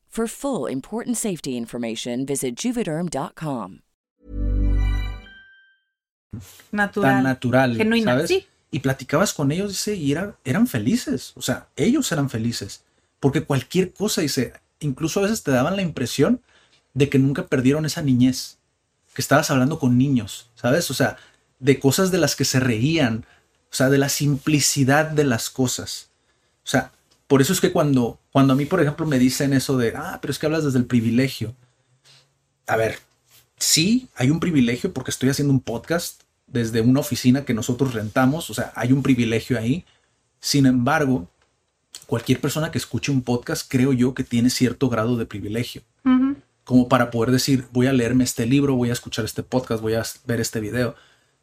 For 0.11 0.27
full 0.27 0.69
important 0.69 1.15
safety 1.15 1.55
information, 1.55 2.25
visit 2.25 2.57
juvederm.com. 2.57 3.79
Natural. 6.73 7.09
Tan 7.09 7.23
natural. 7.23 7.77
Genuina, 7.77 8.11
¿sabes? 8.11 8.27
sí. 8.27 8.45
Y 8.71 8.79
platicabas 8.79 9.33
con 9.33 9.53
ellos, 9.53 9.69
dice, 9.69 9.95
y 9.95 10.11
era, 10.11 10.35
eran 10.43 10.67
felices. 10.67 11.31
O 11.35 11.41
sea, 11.41 11.69
ellos 11.77 12.11
eran 12.11 12.29
felices. 12.29 12.83
Porque 13.21 13.45
cualquier 13.45 13.93
cosa, 13.93 14.19
dice, 14.19 14.51
incluso 14.81 15.21
a 15.21 15.23
veces 15.23 15.43
te 15.43 15.51
daban 15.51 15.77
la 15.77 15.81
impresión 15.81 16.41
de 16.93 17.07
que 17.07 17.17
nunca 17.17 17.47
perdieron 17.47 17.85
esa 17.85 18.01
niñez. 18.01 18.57
Que 19.13 19.21
estabas 19.21 19.49
hablando 19.49 19.79
con 19.79 19.97
niños, 19.97 20.49
¿sabes? 20.55 20.91
O 20.91 20.93
sea, 20.93 21.15
de 21.59 21.79
cosas 21.79 22.11
de 22.11 22.17
las 22.17 22.35
que 22.35 22.43
se 22.43 22.59
reían. 22.59 23.25
O 23.71 23.73
sea, 23.73 23.89
de 23.89 23.97
la 23.97 24.09
simplicidad 24.09 25.05
de 25.05 25.23
las 25.23 25.49
cosas. 25.49 26.09
O 26.65 26.67
sea, 26.67 26.91
por 27.31 27.41
eso 27.41 27.53
es 27.53 27.61
que 27.61 27.71
cuando, 27.71 28.19
cuando 28.33 28.51
a 28.51 28.55
mí, 28.57 28.65
por 28.65 28.81
ejemplo, 28.81 29.05
me 29.05 29.17
dicen 29.17 29.53
eso 29.53 29.77
de, 29.77 29.93
ah, 29.95 30.19
pero 30.21 30.33
es 30.33 30.37
que 30.37 30.47
hablas 30.47 30.65
desde 30.65 30.79
el 30.79 30.85
privilegio. 30.85 31.55
A 32.67 32.75
ver, 32.75 32.99
sí, 33.57 34.09
hay 34.17 34.29
un 34.29 34.41
privilegio 34.41 34.91
porque 34.91 35.11
estoy 35.11 35.29
haciendo 35.29 35.53
un 35.53 35.61
podcast 35.61 36.23
desde 36.45 36.81
una 36.81 36.99
oficina 36.99 37.45
que 37.45 37.53
nosotros 37.53 37.93
rentamos, 37.93 38.49
o 38.49 38.53
sea, 38.53 38.73
hay 38.75 38.91
un 38.91 39.01
privilegio 39.01 39.57
ahí. 39.57 39.85
Sin 40.41 40.65
embargo, 40.65 41.29
cualquier 42.05 42.41
persona 42.41 42.69
que 42.69 42.77
escuche 42.77 43.13
un 43.13 43.21
podcast, 43.21 43.65
creo 43.65 43.93
yo 43.93 44.13
que 44.13 44.25
tiene 44.25 44.49
cierto 44.49 44.89
grado 44.89 45.15
de 45.15 45.25
privilegio. 45.25 45.83
Como 46.65 46.89
para 46.89 47.11
poder 47.11 47.31
decir, 47.31 47.65
voy 47.71 47.87
a 47.87 47.93
leerme 47.93 48.25
este 48.25 48.45
libro, 48.45 48.75
voy 48.75 48.89
a 48.89 48.93
escuchar 48.99 49.23
este 49.23 49.41
podcast, 49.41 49.81
voy 49.81 49.93
a 49.93 50.03
ver 50.25 50.41
este 50.41 50.59
video. 50.59 50.95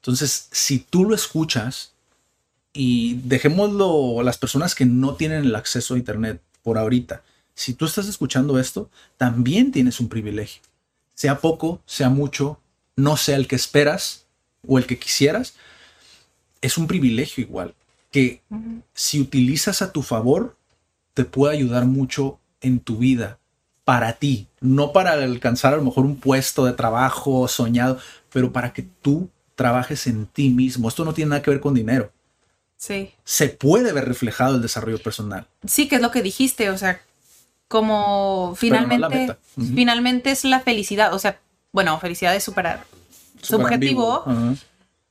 Entonces, 0.03 0.49
si 0.53 0.81
tú 0.81 1.07
lo 1.07 1.15
escuchas, 1.15 1.95
y 2.73 3.15
dejémoslo 3.25 4.23
las 4.23 4.39
personas 4.39 4.75
que 4.75 4.85
no 4.85 5.15
tienen 5.15 5.45
el 5.45 5.55
acceso 5.55 5.95
a 5.95 5.99
Internet 5.99 6.41
por 6.63 6.79
ahorita. 6.79 7.23
Si 7.55 7.75
tú 7.75 7.87
estás 7.87 8.09
escuchando 8.09 8.59
esto, 8.59 8.91
también 9.17 9.73
tienes 9.73 10.01
un 10.01 10.09
privilegio. 10.09 10.63
Sea 11.15 11.41
poco, 11.41 11.81
sea 11.87 12.09
mucho, 12.09 12.61
no 12.95 13.17
sea 13.17 13.37
el 13.37 13.49
que 13.49 13.57
esperas 13.57 14.27
o 14.67 14.79
el 14.79 14.87
que 14.87 14.99
quisieras, 14.99 15.55
es 16.61 16.79
un 16.79 16.87
privilegio 16.87 17.43
igual. 17.43 17.75
Que 18.11 18.43
si 18.95 19.21
utilizas 19.21 19.83
a 19.83 19.93
tu 19.93 20.03
favor, 20.03 20.57
te 21.15 21.25
puede 21.25 21.57
ayudar 21.57 21.87
mucho 21.87 22.39
en 22.61 22.81
tu 22.81 22.99
vida, 22.99 23.39
para 23.85 24.13
ti, 24.13 24.49
no 24.61 24.93
para 24.93 25.13
alcanzar 25.13 25.73
a 25.73 25.79
lo 25.79 25.83
mejor 25.83 26.05
un 26.05 26.17
puesto 26.17 26.67
de 26.67 26.75
trabajo 26.75 27.49
soñado, 27.49 27.99
pero 28.31 28.53
para 28.53 28.73
que 28.73 28.83
tú 28.83 29.31
trabajes 29.55 30.07
en 30.07 30.27
ti 30.27 30.51
mismo. 30.51 30.89
Esto 30.89 31.05
no 31.05 31.15
tiene 31.15 31.31
nada 31.31 31.43
que 31.43 31.51
ver 31.51 31.61
con 31.61 31.75
dinero. 31.75 32.13
Sí. 32.79 33.13
Se 33.25 33.49
puede 33.49 33.93
ver 33.93 34.07
reflejado 34.07 34.55
el 34.55 34.63
desarrollo 34.63 35.03
personal. 35.03 35.47
Sí, 35.67 35.89
que 35.89 35.97
es 35.97 36.01
lo 36.01 36.11
que 36.11 36.23
dijiste, 36.23 36.71
o 36.71 36.79
sea, 36.79 37.03
como 37.67 38.55
finalmente, 38.57 39.37
finalmente 39.57 40.31
es 40.31 40.45
la 40.45 40.61
felicidad, 40.61 41.13
o 41.13 41.19
sea, 41.19 41.39
bueno, 41.73 41.99
felicidad 42.01 42.35
es 42.35 42.45
superar 42.45 42.85
subjetivo, 43.43 44.25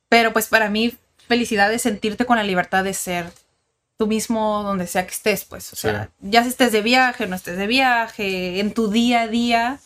pero 0.08 0.32
pues 0.32 0.48
para 0.48 0.70
mí 0.70 0.96
felicidad 1.28 1.72
es 1.72 1.82
sentirte 1.82 2.24
con 2.24 2.38
la 2.38 2.42
libertad 2.42 2.82
de 2.84 2.94
ser 2.94 3.30
tú 3.98 4.06
mismo 4.06 4.62
donde 4.62 4.86
sea 4.86 5.06
que 5.06 5.12
estés, 5.12 5.44
pues, 5.44 5.72
o 5.72 5.76
sea, 5.76 6.10
ya 6.20 6.42
si 6.42 6.48
estés 6.48 6.72
de 6.72 6.82
viaje, 6.82 7.26
no 7.26 7.36
estés 7.36 7.58
de 7.58 7.66
viaje, 7.66 8.60
en 8.60 8.72
tu 8.72 8.88
día 8.90 9.22
a 9.22 9.28
día. 9.28 9.80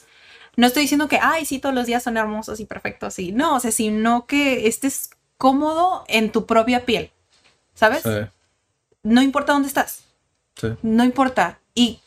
No 0.54 0.66
estoy 0.66 0.82
diciendo 0.82 1.08
que, 1.08 1.18
ay, 1.20 1.46
sí, 1.46 1.58
todos 1.58 1.74
los 1.74 1.86
días 1.86 2.02
son 2.02 2.18
hermosos 2.18 2.60
y 2.60 2.66
perfectos, 2.66 3.14
sí, 3.14 3.32
no, 3.32 3.56
o 3.56 3.60
sea, 3.60 3.72
sino 3.72 4.26
que 4.26 4.68
estés 4.68 5.10
cómodo 5.38 6.04
en 6.08 6.30
tu 6.30 6.46
propia 6.46 6.84
piel. 6.84 7.10
¿Sabes? 7.74 8.02
No 9.02 9.22
importa 9.22 9.52
dónde 9.52 9.68
estás. 9.68 10.04
No 10.82 11.04
importa. 11.04 11.58
Y 11.74 12.00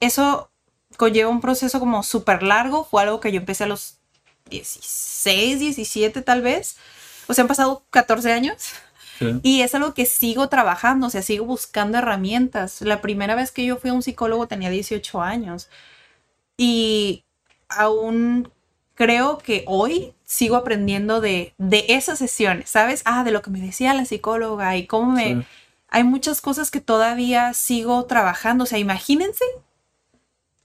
eso 0.00 0.50
conlleva 0.96 1.30
un 1.30 1.40
proceso 1.40 1.80
como 1.80 2.02
súper 2.02 2.42
largo. 2.42 2.84
Fue 2.84 3.02
algo 3.02 3.20
que 3.20 3.32
yo 3.32 3.38
empecé 3.38 3.64
a 3.64 3.68
los 3.68 3.96
16, 4.50 5.60
17 5.60 6.22
tal 6.22 6.42
vez. 6.42 6.76
O 7.26 7.34
sea, 7.34 7.42
han 7.42 7.48
pasado 7.48 7.82
14 7.90 8.32
años. 8.32 8.56
Sí. 9.18 9.40
Y 9.42 9.62
es 9.62 9.74
algo 9.74 9.94
que 9.94 10.06
sigo 10.06 10.48
trabajando, 10.48 11.08
o 11.08 11.10
sea, 11.10 11.22
sigo 11.22 11.44
buscando 11.44 11.98
herramientas. 11.98 12.80
La 12.82 13.00
primera 13.00 13.34
vez 13.34 13.50
que 13.50 13.66
yo 13.66 13.76
fui 13.76 13.90
a 13.90 13.94
un 13.94 14.02
psicólogo 14.02 14.46
tenía 14.46 14.70
18 14.70 15.20
años 15.20 15.68
y 16.56 17.24
aún 17.68 18.50
creo 18.98 19.38
que 19.38 19.62
hoy 19.68 20.12
sigo 20.24 20.56
aprendiendo 20.56 21.20
de, 21.20 21.54
de 21.56 21.84
esas 21.88 22.18
sesiones, 22.18 22.68
¿sabes? 22.68 23.02
Ah, 23.04 23.22
de 23.22 23.30
lo 23.30 23.42
que 23.42 23.50
me 23.50 23.60
decía 23.60 23.94
la 23.94 24.04
psicóloga 24.04 24.76
y 24.76 24.88
cómo 24.88 25.12
me... 25.12 25.34
Sí. 25.34 25.46
Hay 25.88 26.02
muchas 26.02 26.40
cosas 26.40 26.72
que 26.72 26.80
todavía 26.80 27.54
sigo 27.54 28.04
trabajando, 28.06 28.64
o 28.64 28.66
sea, 28.66 28.78
imagínense 28.78 29.44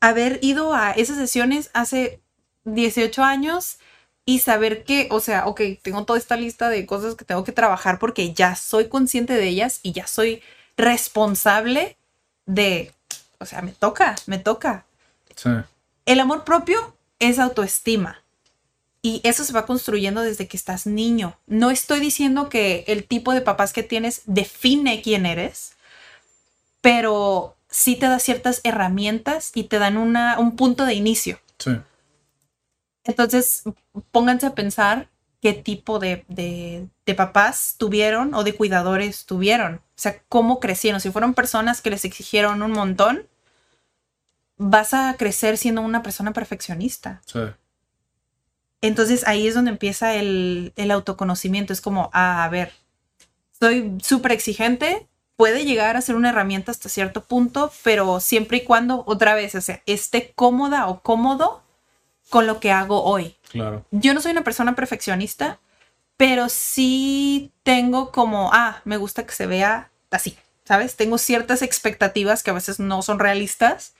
haber 0.01 0.39
ido 0.41 0.73
a 0.73 0.91
esas 0.91 1.15
sesiones 1.17 1.69
hace 1.73 2.21
18 2.65 3.23
años 3.23 3.77
y 4.25 4.39
saber 4.39 4.83
que, 4.83 5.07
o 5.11 5.19
sea, 5.19 5.45
ok, 5.45 5.61
tengo 5.83 6.03
toda 6.03 6.17
esta 6.17 6.35
lista 6.35 6.69
de 6.69 6.87
cosas 6.87 7.13
que 7.13 7.25
tengo 7.25 7.43
que 7.43 7.51
trabajar 7.51 7.99
porque 7.99 8.33
ya 8.33 8.55
soy 8.55 8.89
consciente 8.89 9.33
de 9.33 9.47
ellas 9.47 9.79
y 9.83 9.91
ya 9.91 10.07
soy 10.07 10.41
responsable 10.75 11.97
de, 12.47 12.91
o 13.37 13.45
sea, 13.45 13.61
me 13.61 13.73
toca, 13.73 14.15
me 14.25 14.39
toca. 14.39 14.85
Sí. 15.35 15.51
El 16.05 16.19
amor 16.19 16.43
propio 16.43 16.97
es 17.19 17.37
autoestima. 17.37 18.22
Y 19.05 19.19
eso 19.25 19.43
se 19.43 19.51
va 19.53 19.65
construyendo 19.65 20.21
desde 20.21 20.47
que 20.47 20.55
estás 20.57 20.87
niño. 20.87 21.37
No 21.45 21.69
estoy 21.71 21.99
diciendo 21.99 22.47
que 22.49 22.85
el 22.87 23.03
tipo 23.05 23.33
de 23.33 23.41
papás 23.41 23.73
que 23.73 23.83
tienes 23.83 24.21
define 24.25 25.01
quién 25.01 25.25
eres, 25.25 25.73
pero 26.81 27.55
sí 27.69 27.95
te 27.97 28.07
da 28.07 28.19
ciertas 28.19 28.61
herramientas 28.63 29.51
y 29.55 29.65
te 29.65 29.77
dan 29.77 29.97
una, 29.97 30.39
un 30.39 30.55
punto 30.55 30.85
de 30.85 30.93
inicio. 30.93 31.39
Sí. 31.59 31.71
Entonces, 33.03 33.63
pónganse 34.11 34.45
a 34.47 34.55
pensar 34.55 35.09
qué 35.41 35.51
tipo 35.53 35.99
de, 35.99 36.23
de- 36.29 36.87
de 37.05 37.13
papás 37.15 37.75
tuvieron 37.77 38.33
o 38.33 38.45
de 38.45 38.55
cuidadores 38.55 39.25
tuvieron. 39.25 39.75
O 39.75 39.81
sea, 39.97 40.21
cómo 40.29 40.61
crecieron. 40.61 41.01
Si 41.01 41.11
fueron 41.11 41.33
personas 41.33 41.81
que 41.81 41.89
les 41.89 42.05
exigieron 42.05 42.61
un 42.61 42.71
montón, 42.71 43.27
vas 44.57 44.93
a 44.93 45.15
crecer 45.17 45.57
siendo 45.57 45.81
una 45.81 46.01
persona 46.03 46.31
perfeccionista. 46.31 47.21
Sí. 47.25 47.39
Entonces 48.83 49.25
ahí 49.25 49.47
es 49.47 49.55
donde 49.55 49.71
empieza 49.71 50.13
el, 50.13 50.73
el 50.75 50.91
autoconocimiento. 50.91 51.71
Es 51.71 51.79
como, 51.79 52.09
ah, 52.11 52.43
a 52.43 52.49
ver, 52.49 52.73
soy 53.57 53.97
súper 54.03 54.33
exigente, 54.33 55.07
puede 55.37 55.63
llegar 55.63 55.95
a 55.95 56.01
ser 56.01 56.15
una 56.17 56.29
herramienta 56.29 56.71
hasta 56.71 56.89
cierto 56.89 57.23
punto, 57.23 57.71
pero 57.81 58.19
siempre 58.19 58.57
y 58.57 58.63
cuando, 58.65 59.05
otra 59.07 59.35
vez, 59.35 59.55
o 59.55 59.61
sea, 59.61 59.81
esté 59.85 60.33
cómoda 60.35 60.87
o 60.87 60.99
cómodo 60.99 61.63
con 62.29 62.45
lo 62.45 62.59
que 62.59 62.71
hago 62.71 63.03
hoy. 63.03 63.37
Claro. 63.51 63.85
Yo 63.91 64.13
no 64.13 64.19
soy 64.19 64.33
una 64.33 64.43
persona 64.43 64.75
perfeccionista, 64.75 65.59
pero 66.17 66.49
sí 66.49 67.53
tengo 67.63 68.11
como, 68.11 68.49
ah, 68.51 68.81
me 68.83 68.97
gusta 68.97 69.25
que 69.25 69.31
se 69.31 69.47
vea 69.47 69.91
así, 70.11 70.37
¿sabes? 70.65 70.97
Tengo 70.97 71.17
ciertas 71.17 71.61
expectativas 71.61 72.43
que 72.43 72.51
a 72.51 72.55
veces 72.55 72.81
no 72.81 73.01
son 73.01 73.19
realistas, 73.19 73.93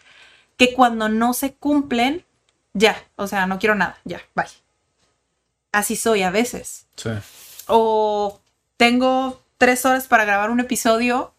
que 0.57 0.73
cuando 0.73 1.07
no 1.07 1.33
se 1.33 1.53
cumplen, 1.53 2.25
ya, 2.73 3.01
o 3.15 3.27
sea, 3.27 3.47
no 3.47 3.59
quiero 3.59 3.75
nada, 3.75 3.97
ya, 4.03 4.19
bye. 4.35 4.47
Así 5.73 5.97
soy 5.97 6.21
a 6.21 6.31
veces. 6.31 6.85
Sí. 6.95 7.09
O 7.67 8.39
tengo 8.77 9.43
tres 9.57 9.85
horas 9.85 10.07
para 10.07 10.23
grabar 10.23 10.51
un 10.51 10.61
episodio 10.61 11.33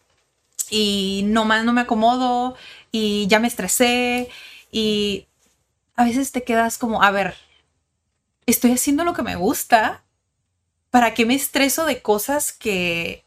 y 0.69 1.23
nomás 1.25 1.63
no 1.63 1.73
me 1.73 1.81
acomodo 1.81 2.55
y 2.91 3.25
ya 3.27 3.39
me 3.39 3.47
estresé 3.47 4.29
y 4.71 5.27
a 5.95 6.03
veces 6.03 6.31
te 6.31 6.43
quedas 6.43 6.77
como, 6.77 7.01
a 7.01 7.11
ver, 7.11 7.35
estoy 8.45 8.71
haciendo 8.71 9.03
lo 9.03 9.13
que 9.13 9.23
me 9.23 9.35
gusta, 9.35 10.03
¿para 10.89 11.13
qué 11.13 11.25
me 11.25 11.35
estreso 11.35 11.85
de 11.85 12.01
cosas 12.01 12.51
que 12.51 13.23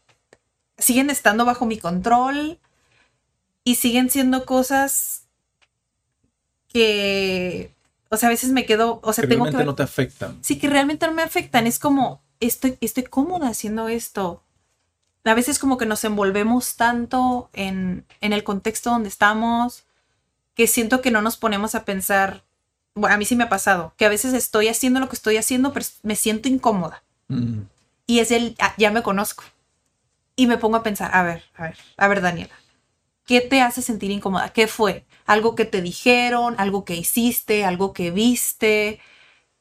siguen 0.77 1.09
estando 1.09 1.45
bajo 1.45 1.65
mi 1.65 1.77
control 1.77 2.59
y 3.63 3.75
siguen 3.75 4.09
siendo 4.09 4.45
cosas 4.45 5.23
que, 6.67 7.73
o 8.09 8.17
sea, 8.17 8.27
a 8.27 8.31
veces 8.31 8.51
me 8.51 8.65
quedo, 8.65 8.99
o 9.03 9.13
sea, 9.13 9.21
Que 9.23 9.27
tengo 9.27 9.45
que 9.45 9.51
realmente 9.51 9.57
ver- 9.57 9.65
no 9.67 9.75
te 9.75 9.83
afectan. 9.83 10.37
sí 10.41 10.57
que 10.59 10.69
realmente 10.69 11.05
no 11.07 11.13
me 11.13 11.21
afectan. 11.23 11.67
Es 11.67 11.79
como, 11.79 12.21
estoy, 12.39 12.77
estoy 12.81 13.03
cómoda 13.03 13.47
haciendo 13.49 13.87
esto. 13.87 14.43
A 15.25 15.33
veces 15.33 15.59
como 15.59 15.77
que 15.77 15.85
nos 15.85 16.03
envolvemos 16.05 16.75
tanto 16.75 17.49
en, 17.53 18.05
en 18.21 18.33
el 18.33 18.43
contexto 18.43 18.89
donde 18.89 19.09
estamos 19.09 19.83
que 20.55 20.65
siento 20.67 21.01
que 21.01 21.11
no 21.11 21.21
nos 21.21 21.37
ponemos 21.37 21.75
a 21.75 21.85
pensar, 21.85 22.43
bueno, 22.95 23.15
a 23.15 23.17
mí 23.17 23.25
sí 23.25 23.35
me 23.35 23.43
ha 23.45 23.49
pasado, 23.49 23.93
que 23.95 24.05
a 24.05 24.09
veces 24.09 24.33
estoy 24.33 24.67
haciendo 24.67 24.99
lo 24.99 25.07
que 25.07 25.15
estoy 25.15 25.37
haciendo, 25.37 25.71
pero 25.71 25.85
me 26.03 26.15
siento 26.15 26.49
incómoda. 26.49 27.03
Mm. 27.27 27.61
Y 28.07 28.19
es 28.19 28.31
el, 28.31 28.55
ah, 28.59 28.73
ya 28.77 28.91
me 28.91 29.03
conozco. 29.03 29.43
Y 30.35 30.47
me 30.47 30.57
pongo 30.57 30.77
a 30.77 30.83
pensar, 30.83 31.11
a 31.13 31.21
ver, 31.23 31.43
a 31.55 31.63
ver, 31.63 31.77
a 31.97 32.07
ver, 32.07 32.21
Daniela, 32.21 32.55
¿qué 33.29 33.41
te 33.41 33.61
hace 33.61 33.83
sentir 33.83 34.09
incómoda? 34.09 34.49
¿Qué 34.51 34.67
fue? 34.67 35.05
¿Algo 35.27 35.53
que 35.53 35.65
te 35.65 35.83
dijeron? 35.83 36.55
¿Algo 36.57 36.83
que 36.83 36.95
hiciste? 36.95 37.63
¿Algo 37.63 37.93
que 37.93 38.09
viste? 38.09 38.99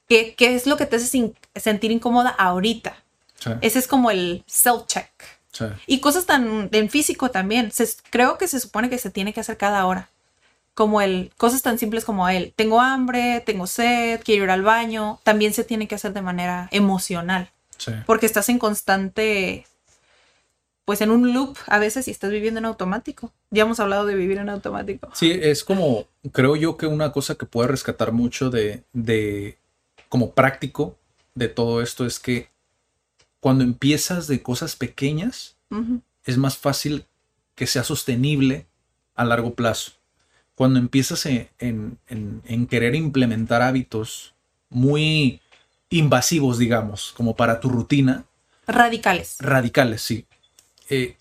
¿Qué, 0.08 0.34
qué 0.34 0.54
es 0.54 0.66
lo 0.66 0.78
que 0.78 0.86
te 0.86 0.96
hace 0.96 1.06
sin- 1.06 1.34
sentir 1.54 1.90
incómoda 1.90 2.30
ahorita? 2.30 2.96
Sí. 3.38 3.50
Ese 3.60 3.78
es 3.78 3.86
como 3.86 4.10
el 4.10 4.42
self-check. 4.48 5.08
Sí. 5.52 5.66
Y 5.86 6.00
cosas 6.00 6.24
tan 6.24 6.70
en 6.72 6.88
físico 6.88 7.30
también. 7.30 7.70
Se- 7.70 7.86
creo 8.10 8.38
que 8.38 8.48
se 8.48 8.58
supone 8.58 8.88
que 8.88 8.96
se 8.96 9.10
tiene 9.10 9.34
que 9.34 9.40
hacer 9.40 9.58
cada 9.58 9.84
hora. 9.84 10.08
Como 10.72 11.02
el, 11.02 11.30
cosas 11.36 11.60
tan 11.60 11.78
simples 11.78 12.06
como 12.06 12.26
el, 12.30 12.52
tengo 12.56 12.80
hambre, 12.80 13.40
tengo 13.44 13.66
sed, 13.66 14.22
quiero 14.24 14.44
ir 14.44 14.50
al 14.50 14.62
baño. 14.62 15.20
También 15.24 15.52
se 15.52 15.64
tiene 15.64 15.86
que 15.88 15.96
hacer 15.96 16.14
de 16.14 16.22
manera 16.22 16.68
emocional 16.70 17.50
Sí. 17.76 17.92
porque 18.06 18.24
estás 18.26 18.48
en 18.48 18.58
constante, 18.58 19.66
pues 20.88 21.02
en 21.02 21.10
un 21.10 21.34
loop 21.34 21.54
a 21.66 21.78
veces 21.78 22.08
y 22.08 22.10
estás 22.10 22.30
viviendo 22.30 22.56
en 22.60 22.64
automático. 22.64 23.30
Ya 23.50 23.64
hemos 23.64 23.78
hablado 23.78 24.06
de 24.06 24.14
vivir 24.14 24.38
en 24.38 24.48
automático. 24.48 25.10
Sí, 25.12 25.30
es 25.30 25.62
como, 25.62 26.06
creo 26.32 26.56
yo 26.56 26.78
que 26.78 26.86
una 26.86 27.12
cosa 27.12 27.34
que 27.34 27.44
puede 27.44 27.68
rescatar 27.68 28.10
mucho 28.12 28.48
de, 28.48 28.84
de, 28.94 29.58
como 30.08 30.30
práctico 30.30 30.96
de 31.34 31.48
todo 31.48 31.82
esto 31.82 32.06
es 32.06 32.18
que 32.18 32.48
cuando 33.38 33.64
empiezas 33.64 34.28
de 34.28 34.42
cosas 34.42 34.76
pequeñas, 34.76 35.56
es 36.24 36.38
más 36.38 36.56
fácil 36.56 37.04
que 37.54 37.66
sea 37.66 37.84
sostenible 37.84 38.64
a 39.14 39.26
largo 39.26 39.52
plazo. 39.52 39.92
Cuando 40.54 40.78
empiezas 40.78 41.26
en, 41.26 41.50
en- 41.58 41.98
en- 42.08 42.40
en 42.46 42.66
querer 42.66 42.94
implementar 42.94 43.60
hábitos 43.60 44.32
muy 44.70 45.42
invasivos, 45.90 46.56
digamos, 46.56 47.12
como 47.14 47.36
para 47.36 47.60
tu 47.60 47.68
rutina, 47.68 48.24
Radicales. 48.66 49.36
radicales, 49.38 50.00
sí. 50.00 50.24
Eh, 50.90 51.16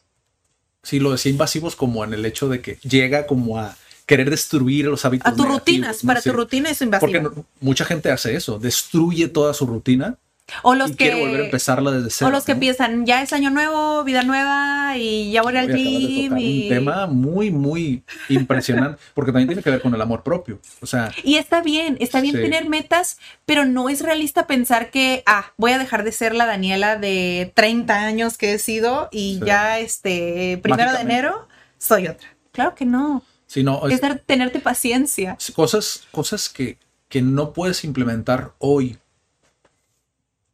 sí, 0.83 0.99
lo 0.99 1.11
decía 1.11 1.31
invasivos 1.31 1.75
como 1.75 2.03
en 2.03 2.13
el 2.13 2.25
hecho 2.25 2.47
de 2.49 2.61
que 2.61 2.75
llega 2.83 3.27
como 3.27 3.59
a 3.59 3.75
querer 4.05 4.29
destruir 4.29 4.85
los 4.85 5.03
hábitos. 5.05 5.31
A 5.31 5.35
tus 5.35 5.45
rutinas, 5.47 6.03
¿no? 6.03 6.07
para 6.07 6.21
Sí. 6.21 6.29
tu 6.29 6.35
rutina 6.35 6.69
es 6.69 6.81
invasivo. 6.81 7.11
Porque 7.11 7.21
no- 7.21 7.45
mucha 7.59 7.83
gente 7.85 8.09
hace 8.11 8.35
eso, 8.35 8.57
destruye 8.59 9.27
toda 9.27 9.53
su 9.53 9.65
rutina 9.65 10.17
o 10.63 10.75
los 10.75 10.91
y 10.91 10.95
que 10.95 10.97
quiere 11.09 11.19
volver 11.21 11.41
a 11.41 11.45
empezarla 11.45 11.91
desde 11.91 12.09
cero. 12.09 12.29
o 12.29 12.31
los 12.31 12.45
que 12.45 12.53
¿no? 12.53 12.59
piensan, 12.59 13.05
ya 13.05 13.21
es 13.21 13.33
año 13.33 13.49
nuevo, 13.49 14.03
vida 14.03 14.23
nueva 14.23 14.97
y 14.97 15.31
ya 15.31 15.41
voy 15.41 15.55
al 15.57 15.73
gym 15.75 16.37
y 16.37 16.63
Un 16.63 16.69
tema 16.69 17.07
muy, 17.07 17.51
muy 17.51 18.03
impresionante, 18.29 19.01
porque 19.13 19.31
también 19.31 19.47
tiene 19.49 19.61
que 19.63 19.69
ver 19.69 19.81
con 19.81 19.93
el 19.93 20.01
amor 20.01 20.23
propio. 20.23 20.59
O 20.81 20.85
sea, 20.85 21.11
Y 21.23 21.35
está 21.35 21.61
bien, 21.61 21.97
está 21.99 22.21
bien 22.21 22.35
Sí. 22.35 22.41
tener 22.41 22.67
metas, 22.69 23.17
pero 23.45 23.65
no 23.65 23.89
es 23.89 24.01
realista 24.01 24.47
pensar 24.47 24.89
que, 24.91 25.23
ah, 25.25 25.53
voy 25.57 25.71
a 25.71 25.77
dejar 25.79 26.03
de 26.03 26.11
ser 26.11 26.33
la 26.35 26.45
Daniela 26.45 26.95
de 26.97 27.51
30 27.55 27.95
años 28.05 28.37
que 28.37 28.53
he 28.53 28.59
sido 28.59 29.09
y 29.11 29.39
Sí. 29.39 29.45
ya 29.45 29.79
este 29.79 30.59
primero 30.63 30.93
de 30.93 31.01
enero 31.01 31.47
soy 31.77 32.07
otra. 32.07 32.27
Claro 32.51 32.73
que 32.75 32.85
no. 32.85 33.23
si 33.45 33.63
no, 33.63 33.87
es- 33.87 33.93
Es 33.95 34.01
dar- 34.01 34.19
tenerte 34.25 34.59
paciencia. 34.59 35.37
cosas, 35.55 36.03
cosas 36.11 36.49
que, 36.49 36.77
que 37.07 37.21
no 37.21 37.53
puedes 37.53 37.83
implementar 37.85 38.51
hoy, 38.59 38.87
10 38.87 38.99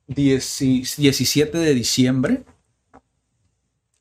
17 0.08 1.58
de 1.58 1.74
diciembre, 1.74 2.44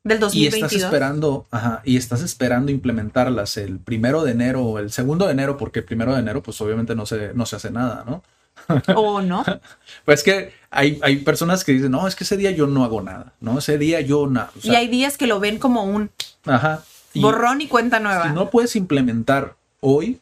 Del 0.03 0.17
y 0.33 0.47
estás 0.47 0.71
2022. 0.71 0.83
esperando, 0.83 1.47
ajá, 1.51 1.81
y 1.85 1.97
estás 1.97 2.21
esperando 2.21 2.71
implementarlas 2.71 3.57
el 3.57 3.79
primero 3.79 4.23
de 4.23 4.31
enero 4.31 4.63
o 4.63 4.79
el 4.79 4.91
segundo 4.91 5.25
de 5.25 5.31
enero, 5.31 5.57
porque 5.57 5.79
el 5.79 5.85
primero 5.85 6.13
de 6.13 6.19
enero, 6.19 6.43
pues 6.43 6.59
obviamente 6.61 6.95
no 6.95 7.05
se, 7.05 7.33
no 7.33 7.45
se 7.45 7.55
hace 7.55 7.71
nada, 7.71 8.03
¿no? 8.05 8.23
O 8.95 9.21
no. 9.21 9.43
Pues 10.05 10.19
es 10.19 10.23
que 10.23 10.53
hay, 10.69 10.99
hay 11.01 11.17
personas 11.17 11.63
que 11.63 11.71
dicen, 11.71 11.91
no, 11.91 12.07
es 12.07 12.15
que 12.15 12.23
ese 12.23 12.37
día 12.37 12.51
yo 12.51 12.67
no 12.67 12.83
hago 12.83 13.01
nada, 13.01 13.33
¿no? 13.39 13.59
Ese 13.59 13.77
día 13.77 14.01
yo 14.01 14.27
nada. 14.27 14.51
O 14.57 14.61
sea, 14.61 14.73
y 14.73 14.75
hay 14.75 14.87
días 14.87 15.17
que 15.17 15.27
lo 15.27 15.39
ven 15.39 15.59
como 15.59 15.83
un 15.83 16.09
ajá. 16.45 16.83
Y 17.13 17.21
borrón 17.21 17.61
y 17.61 17.67
cuenta 17.67 17.99
nueva. 17.99 18.27
si 18.27 18.33
no 18.33 18.49
puedes 18.49 18.75
implementar 18.75 19.55
hoy, 19.79 20.19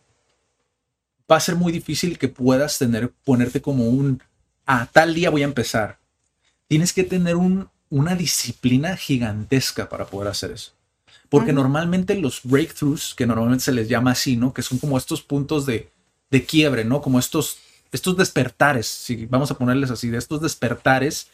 va 1.32 1.38
a 1.38 1.40
ser 1.40 1.56
muy 1.56 1.72
difícil 1.72 2.18
que 2.18 2.28
puedas 2.28 2.78
tener, 2.78 3.12
ponerte 3.24 3.62
como 3.62 3.88
un, 3.88 4.22
a 4.66 4.86
tal 4.88 5.14
día 5.14 5.30
voy 5.30 5.41
a 5.41 5.45
empezar. 5.45 5.99
Tienes 6.68 6.93
que 6.93 7.03
tener 7.03 7.36
un, 7.36 7.70
una 7.89 8.16
disciplina 8.16 8.95
gigantesca 8.95 9.89
para 9.89 10.05
poder 10.05 10.30
hacer 10.30 10.51
eso. 10.51 10.72
Porque 11.30 11.53
normalmente 11.53 12.16
los 12.16 12.41
breakthroughs, 12.43 13.16
que 13.16 13.26
normalmente 13.26 13.64
se 13.64 13.72
les 13.72 13.88
llama 13.88 14.12
así, 14.12 14.36
¿no? 14.36 14.53
Que 14.53 14.62
son 14.62 14.80
como 14.80 14.97
estos 14.97 15.22
puntos 15.22 15.66
de, 15.66 15.89
de 16.30 16.45
quiebre, 16.45 16.84
¿no? 16.84 17.01
Como 17.01 17.20
estos, 17.20 17.59
estos 17.91 18.18
despertares, 18.18 18.88
si 18.88 19.26
vamos 19.28 19.49
a 19.51 19.57
ponerles 19.57 19.91
así, 19.91 20.09
de 20.09 20.18
estos 20.18 20.41
despertares 20.41 21.28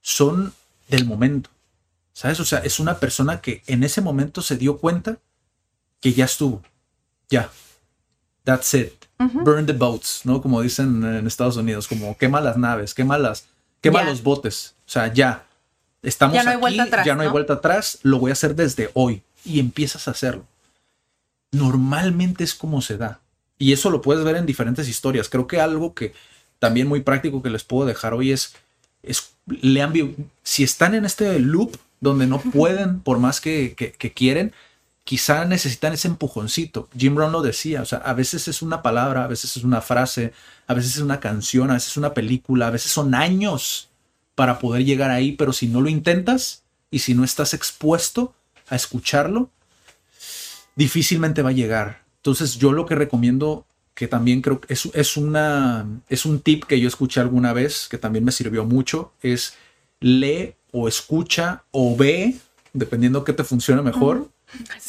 son 0.00 0.54
del 0.88 1.04
momento. 1.04 1.50
¿Sabes? 2.12 2.40
O 2.40 2.44
sea, 2.44 2.58
es 2.60 2.80
una 2.80 2.98
persona 2.98 3.40
que 3.40 3.62
en 3.66 3.82
ese 3.82 4.00
momento 4.00 4.42
se 4.42 4.56
dio 4.56 4.78
cuenta 4.78 5.18
que 6.00 6.12
ya 6.12 6.24
estuvo. 6.24 6.62
Ya. 7.28 7.50
That's 8.44 8.74
it. 8.74 8.99
Burn 9.28 9.66
the 9.66 9.72
boats, 9.74 10.22
¿no? 10.24 10.40
Como 10.40 10.62
dicen 10.62 11.04
en 11.04 11.26
Estados 11.26 11.56
Unidos, 11.56 11.86
como 11.88 12.16
quema 12.16 12.40
las 12.40 12.56
naves, 12.56 12.94
quema 12.94 13.18
las, 13.18 13.44
quema 13.80 14.02
los 14.10 14.22
botes. 14.22 14.74
O 14.86 14.90
sea, 14.90 15.12
ya. 15.12 15.44
Estamos 16.02 16.34
Ya 16.34 16.42
no 16.44 16.50
hay 16.50 16.54
aquí, 16.56 16.60
vuelta 16.62 16.82
atrás, 16.84 17.06
ya 17.06 17.14
no 17.14 17.22
hay 17.22 17.28
vuelta 17.28 17.52
atrás, 17.54 17.98
lo 18.02 18.18
voy 18.18 18.30
a 18.30 18.32
hacer 18.32 18.54
desde 18.54 18.90
hoy. 18.94 19.22
Y 19.44 19.60
empiezas 19.60 20.08
a 20.08 20.12
hacerlo. 20.12 20.44
Normalmente 21.52 22.44
es 22.44 22.54
como 22.54 22.80
se 22.80 22.96
da. 22.96 23.20
Y 23.58 23.72
eso 23.72 23.90
lo 23.90 24.00
puedes 24.00 24.24
ver 24.24 24.36
en 24.36 24.46
diferentes 24.46 24.88
historias. 24.88 25.28
Creo 25.28 25.46
que 25.46 25.60
algo 25.60 25.94
que 25.94 26.14
también 26.58 26.88
muy 26.88 27.00
práctico 27.00 27.42
que 27.42 27.50
les 27.50 27.64
puedo 27.64 27.86
dejar 27.86 28.14
hoy 28.14 28.32
es, 28.32 28.54
es 29.02 29.32
lean, 29.46 29.92
si 30.42 30.62
están 30.62 30.94
en 30.94 31.04
este 31.04 31.38
loop 31.40 31.76
donde 32.00 32.26
no 32.26 32.40
pueden 32.40 33.00
por 33.00 33.18
más 33.18 33.40
que, 33.40 33.74
que- 33.76 33.92
que 33.92 34.12
quieren, 34.12 34.52
quizá 35.10 35.44
necesitan 35.44 35.92
ese 35.92 36.06
empujoncito. 36.06 36.88
Jim 36.96 37.16
Brown 37.16 37.32
lo 37.32 37.42
decía, 37.42 37.82
o 37.82 37.84
sea, 37.84 37.98
a 37.98 38.14
veces 38.14 38.46
es 38.46 38.62
una 38.62 38.80
palabra, 38.80 39.24
a 39.24 39.26
veces 39.26 39.56
es 39.56 39.64
una 39.64 39.80
frase, 39.80 40.32
a 40.68 40.74
veces 40.74 40.94
es 40.94 41.02
una 41.02 41.18
canción, 41.18 41.68
a 41.68 41.74
veces 41.74 41.90
es 41.90 41.96
una 41.96 42.14
película, 42.14 42.68
a 42.68 42.70
veces 42.70 42.92
son 42.92 43.12
años 43.16 43.88
para 44.36 44.60
poder 44.60 44.84
llegar 44.84 45.10
ahí, 45.10 45.32
pero 45.32 45.52
si 45.52 45.66
no 45.66 45.80
lo 45.80 45.88
intentas 45.88 46.62
y 46.92 47.00
si 47.00 47.14
no 47.14 47.24
estás 47.24 47.54
expuesto 47.54 48.34
a 48.68 48.76
escucharlo, 48.76 49.50
difícilmente 50.76 51.42
va 51.42 51.48
a 51.48 51.54
llegar. 51.54 52.04
Entonces 52.18 52.56
yo 52.56 52.70
lo 52.70 52.86
que 52.86 52.94
recomiendo, 52.94 53.66
que 53.94 54.06
también 54.06 54.40
creo 54.42 54.60
que 54.60 54.72
es, 54.72 54.88
es, 54.94 55.16
una, 55.16 55.88
es 56.08 56.24
un 56.24 56.38
tip 56.38 56.66
que 56.66 56.78
yo 56.78 56.86
escuché 56.86 57.18
alguna 57.18 57.52
vez, 57.52 57.88
que 57.90 57.98
también 57.98 58.24
me 58.24 58.30
sirvió 58.30 58.64
mucho, 58.64 59.12
es 59.22 59.54
lee 59.98 60.54
o 60.70 60.86
escucha 60.86 61.64
o 61.72 61.96
ve, 61.96 62.36
dependiendo 62.72 63.24
qué 63.24 63.32
te 63.32 63.42
funcione 63.42 63.82
mejor, 63.82 64.28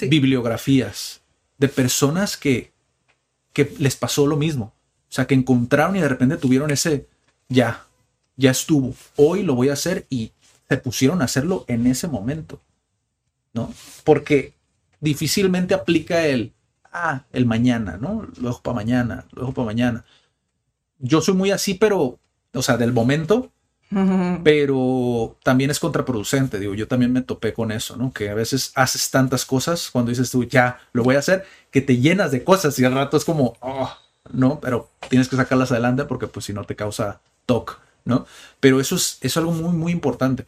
Bibliografías 0.02 1.22
de 1.58 1.68
personas 1.68 2.38
que, 2.38 2.72
que 3.54 3.74
les 3.80 3.96
pasó 3.96 4.28
lo 4.28 4.38
mismo. 4.38 4.74
O 5.10 5.14
sea, 5.14 5.28
que 5.28 5.36
encontraron 5.36 5.96
y 5.96 6.02
de 6.02 6.08
repente 6.08 6.38
tuvieron 6.38 6.72
ese, 6.72 7.08
ya, 7.50 7.86
ya 8.38 8.52
estuvo, 8.52 8.96
hoy 9.18 9.44
lo 9.44 9.56
voy 9.56 9.70
a 9.70 9.74
hacer 9.74 10.06
y 10.10 10.32
se 10.70 10.78
pusieron 10.78 11.22
a 11.22 11.26
hacerlo 11.26 11.66
en 11.68 11.86
ese 11.86 12.08
momento. 12.08 12.62
¿No? 13.54 13.74
Porque 14.06 14.54
difícilmente 15.02 15.74
aplica 15.74 16.26
el, 16.26 16.54
ah, 16.94 17.26
el 17.34 17.46
mañana, 17.46 17.98
¿no? 17.98 18.28
Lo 18.40 18.50
dejo 18.50 18.62
para 18.62 18.76
mañana, 18.76 19.26
lo 19.32 19.42
dejo 19.42 19.54
para 19.54 19.66
mañana. 19.66 20.06
Yo 21.00 21.22
soy 21.22 21.34
muy 21.34 21.52
así, 21.52 21.74
pero, 21.74 22.20
o 22.54 22.62
sea, 22.62 22.78
del 22.78 22.94
momento, 22.94 23.52
pero 24.44 25.36
también 25.44 25.70
es 25.70 25.80
contraproducente, 25.80 26.60
digo, 26.60 26.74
yo 26.76 26.88
también 26.88 27.12
me 27.12 27.22
topé 27.22 27.54
con 27.54 27.72
eso, 27.72 27.98
¿no? 27.98 28.14
Que 28.14 28.30
a 28.30 28.34
veces 28.34 28.72
haces 28.76 29.12
tantas 29.12 29.46
cosas 29.46 29.90
cuando 29.92 30.10
dices 30.10 30.32
tú, 30.32 30.46
ya, 30.46 30.80
lo 30.94 31.04
voy 31.04 31.16
a 31.16 31.20
hacer, 31.20 31.46
que 31.72 31.82
te 31.82 31.98
llenas 31.98 32.32
de 32.32 32.44
cosas 32.44 32.78
y 32.80 32.86
al 32.86 32.94
rato 32.94 33.18
es 33.18 33.26
como, 33.26 33.56
oh, 33.60 33.94
¿no? 34.32 34.60
Pero 34.62 34.90
tienes 35.10 35.28
que 35.28 35.36
sacarlas 35.36 35.72
adelante 35.72 36.06
porque 36.06 36.28
pues 36.28 36.46
si 36.46 36.54
no 36.54 36.64
te 36.64 36.76
causa 36.76 37.20
toque, 37.46 37.74
¿no? 38.06 38.26
Pero 38.62 38.80
eso 38.80 38.96
es, 38.96 39.18
es 39.22 39.36
algo 39.36 39.52
muy, 39.52 39.74
muy 39.74 39.92
importante. 39.92 40.46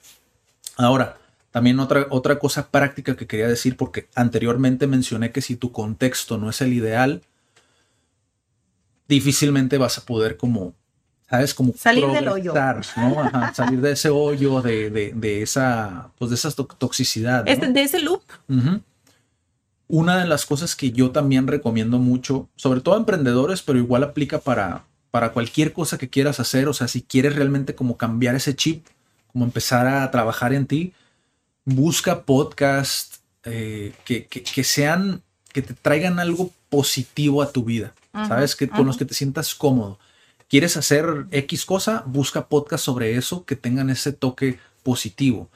Ahora, 0.78 1.18
también 1.52 1.80
otra, 1.80 2.08
otra 2.10 2.40
cosa 2.40 2.70
práctica 2.70 3.16
que 3.16 3.28
quería 3.28 3.48
decir, 3.48 3.78
porque 3.78 4.08
anteriormente 4.16 4.88
mencioné 4.88 5.32
que 5.32 5.42
si 5.42 5.56
tu 5.56 5.72
contexto 5.72 6.38
no 6.38 6.50
es 6.50 6.62
el 6.62 6.74
ideal, 6.74 7.22
difícilmente 9.08 9.78
vas 9.78 9.98
a 9.98 10.06
poder 10.06 10.38
como, 10.38 10.74
¿sabes? 11.34 11.54
Como 11.56 11.74
Salir 11.76 12.06
del 12.12 12.28
hoyo. 12.28 12.54
¿no? 12.54 13.20
Ajá, 13.22 13.54
salir 13.56 13.82
de 13.82 13.94
ese 13.94 14.10
hoyo, 14.10 14.62
de, 14.62 14.92
de, 14.92 15.14
de 15.16 15.42
esa, 15.42 16.12
pues 16.20 16.30
de 16.30 16.36
esa 16.36 16.52
to- 16.52 16.66
toxicidad. 16.78 17.44
¿no? 17.44 17.52
Este- 17.52 17.68
de 17.72 17.82
ese 17.82 18.00
loop. 18.00 18.22
Ujú. 18.48 18.82
Una 19.88 20.18
de 20.20 20.28
las 20.28 20.46
cosas 20.46 20.76
que 20.76 20.92
yo 20.92 21.10
también 21.10 21.48
recomiendo 21.48 21.98
mucho, 21.98 22.50
sobre 22.56 22.82
todo 22.82 22.94
a 22.94 23.00
emprendedores, 23.00 23.64
pero 23.64 23.80
igual 23.80 24.04
aplica 24.04 24.40
para, 24.40 24.84
para 25.10 25.32
cualquier 25.34 25.74
cosa 25.74 25.98
que 25.98 26.08
quieras 26.10 26.40
hacer, 26.40 26.68
o 26.68 26.74
sea, 26.74 26.88
si 26.88 27.02
quieres 27.02 27.36
realmente 27.36 27.74
como 27.74 27.98
cambiar 27.98 28.36
ese 28.36 28.56
chip, 28.56 28.86
como 29.32 29.44
empezar 29.44 29.88
a 29.88 30.10
trabajar 30.12 30.54
en 30.54 30.68
ti, 30.68 30.94
busca 31.66 32.22
podcasts 32.26 33.22
eh, 33.46 33.94
que, 34.06 34.28
que- 34.28 34.44
que 34.44 34.64
sean, 34.64 35.24
que 35.52 35.64
te 35.64 35.74
traigan 35.74 36.20
algo 36.20 36.52
positivo 36.70 37.42
a 37.42 37.52
tu 37.52 37.64
vida, 37.64 37.94
Ujú, 38.14 38.28
¿sabes? 38.28 38.56
Que, 38.56 38.70
con 38.70 38.86
los 38.86 38.98
que 38.98 39.06
te 39.06 39.16
sientas 39.16 39.56
cómodo. 39.56 39.98
¿Quieres 40.54 40.78
hacer 40.78 41.26
X 41.32 41.66
cosa? 41.66 42.04
Busca 42.06 42.46
podcasts 42.46 42.86
sobre 42.86 43.18
eso 43.18 43.44
que 43.44 43.56
tengan 43.56 43.90
ese 43.90 44.14
toque 44.14 44.60
positivo. 44.84 45.50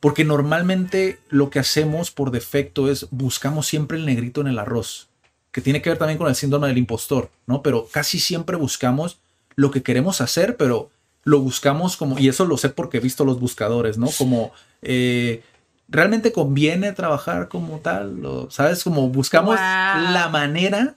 Porque 0.00 0.24
normalmente 0.24 1.20
lo 1.28 1.50
que 1.50 1.60
hacemos 1.60 2.10
por 2.10 2.32
defecto 2.32 2.90
es 2.90 3.06
buscamos 3.12 3.68
siempre 3.68 3.96
el 3.96 4.04
negrito 4.04 4.40
en 4.40 4.48
el 4.48 4.58
arroz, 4.58 5.06
que 5.52 5.60
tiene 5.60 5.82
que 5.82 5.90
ver 5.90 6.00
también 6.00 6.18
con 6.18 6.26
el 6.26 6.34
síndrome 6.34 6.66
del 6.66 6.78
impostor, 6.78 7.30
¿no? 7.46 7.62
Pero 7.62 7.86
casi 7.92 8.18
siempre 8.18 8.56
buscamos 8.56 9.18
lo 9.54 9.70
que 9.70 9.84
queremos 9.84 10.20
hacer, 10.20 10.56
pero 10.56 10.90
lo 11.22 11.38
buscamos 11.38 11.96
como, 11.96 12.18
y 12.18 12.28
eso 12.28 12.44
lo 12.44 12.56
sé 12.56 12.70
porque 12.70 12.96
he 12.96 13.00
visto 13.00 13.24
los 13.24 13.38
buscadores, 13.38 13.98
¿no? 13.98 14.08
Como, 14.18 14.50
eh, 14.82 15.44
¿realmente 15.86 16.32
conviene 16.32 16.90
trabajar 16.90 17.46
como 17.46 17.78
tal? 17.78 18.26
O, 18.26 18.50
¿Sabes? 18.50 18.82
Como 18.82 19.08
buscamos 19.10 19.54
Wow. 19.54 20.12
la 20.12 20.28
manera 20.28 20.96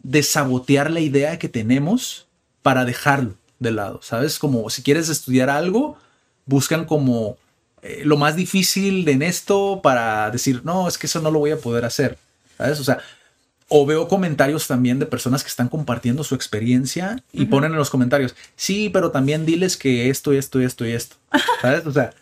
de 0.00 0.22
sabotear 0.22 0.92
la 0.92 1.00
idea 1.00 1.40
que 1.40 1.48
tenemos 1.48 2.27
para 2.68 2.84
dejarlo 2.84 3.34
de 3.60 3.70
lado, 3.70 4.00
¿sabes? 4.02 4.38
Como 4.38 4.68
si 4.68 4.82
quieres 4.82 5.08
estudiar 5.08 5.48
algo, 5.48 5.96
buscan 6.44 6.84
como 6.84 7.38
eh, 7.80 8.02
lo 8.04 8.18
más 8.18 8.36
difícil 8.36 9.08
en 9.08 9.22
esto 9.22 9.80
para 9.82 10.30
decir, 10.30 10.60
no, 10.66 10.86
es 10.86 10.98
que 10.98 11.06
eso 11.06 11.22
no 11.22 11.30
lo 11.30 11.38
voy 11.38 11.52
a 11.52 11.56
poder 11.56 11.86
hacer, 11.86 12.18
¿sabes? 12.58 12.78
O 12.78 12.84
sea, 12.84 12.98
o 13.68 13.86
veo 13.86 14.06
comentarios 14.06 14.66
también 14.66 14.98
de 14.98 15.06
personas 15.06 15.42
que 15.42 15.48
están 15.48 15.70
compartiendo 15.70 16.24
su 16.24 16.34
experiencia 16.34 17.24
y 17.32 17.46
ponen 17.46 17.72
en 17.72 17.78
los 17.78 17.88
comentarios, 17.88 18.34
sí, 18.54 18.90
pero 18.90 19.12
también 19.12 19.46
diles 19.46 19.78
que 19.78 20.10
esto, 20.10 20.34
esto, 20.34 20.60
esto 20.60 20.84
y 20.84 20.92
esto, 20.92 21.16
¿sabes? 21.62 21.86
O 21.86 21.92
sea, 21.94 22.12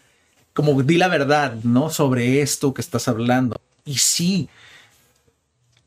como 0.55 0.80
di 0.80 0.97
la 0.97 1.09
verdad, 1.09 1.55
¿no? 1.64 1.90
Sobre 1.90 2.40
esto 2.40 2.72
que 2.72 2.82
estás 2.82 3.09
hablando. 3.09 3.61
Y 3.84 3.97
sí, 3.97 4.49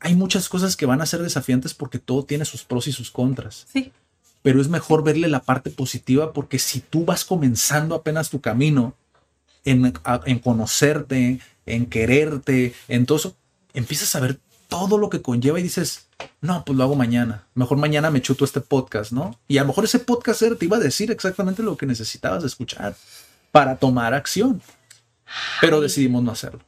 hay 0.00 0.14
muchas 0.14 0.50
cosas 0.50 0.76
que 0.76 0.84
van 0.84 1.00
a 1.00 1.06
ser 1.06 1.22
desafiantes 1.22 1.72
porque 1.72 1.98
todo 1.98 2.26
tiene 2.26 2.44
sus 2.44 2.62
pros 2.62 2.88
y 2.88 2.92
sus 2.92 3.10
contras 3.10 3.66
Sí. 3.72 3.90
Pero 4.42 4.60
es 4.60 4.68
mejor 4.68 5.04
verle 5.04 5.28
la 5.28 5.42
parte 5.42 5.70
positiva 5.70 6.32
porque 6.32 6.58
si 6.58 6.80
tú 6.80 7.04
vas 7.04 7.24
comenzando 7.24 7.94
apenas 7.94 8.30
tu 8.30 8.40
camino 8.40 8.94
en, 9.64 9.92
en 10.26 10.38
conocerte, 10.38 11.40
en 11.66 11.86
quererte, 11.86 12.74
en 12.88 13.06
todo 13.06 13.18
eso, 13.18 13.36
empiezas 13.74 14.14
a 14.14 14.20
ver 14.20 14.38
todo 14.68 14.98
lo 14.98 15.10
que 15.10 15.20
conlleva 15.20 15.60
y 15.60 15.64
dices, 15.64 16.08
no, 16.40 16.64
pues 16.64 16.78
lo 16.78 16.84
hago 16.84 16.94
mañana. 16.94 17.44
Mejor 17.54 17.76
mañana 17.76 18.10
me 18.10 18.22
chuto 18.22 18.44
este 18.44 18.60
podcast, 18.60 19.12
¿no? 19.12 19.38
Y 19.48 19.58
a 19.58 19.62
lo 19.62 19.68
mejor 19.68 19.84
ese 19.84 19.98
podcast 19.98 20.42
te 20.58 20.64
iba 20.64 20.76
a 20.76 20.80
decir 20.80 21.10
exactamente 21.10 21.62
lo 21.62 21.76
que 21.76 21.86
necesitabas 21.86 22.44
escuchar 22.44 22.94
para 23.50 23.76
tomar 23.76 24.14
acción. 24.14 24.62
Pero 25.60 25.80
decidimos 25.80 26.22
no 26.22 26.32
hacerlo. 26.32 26.60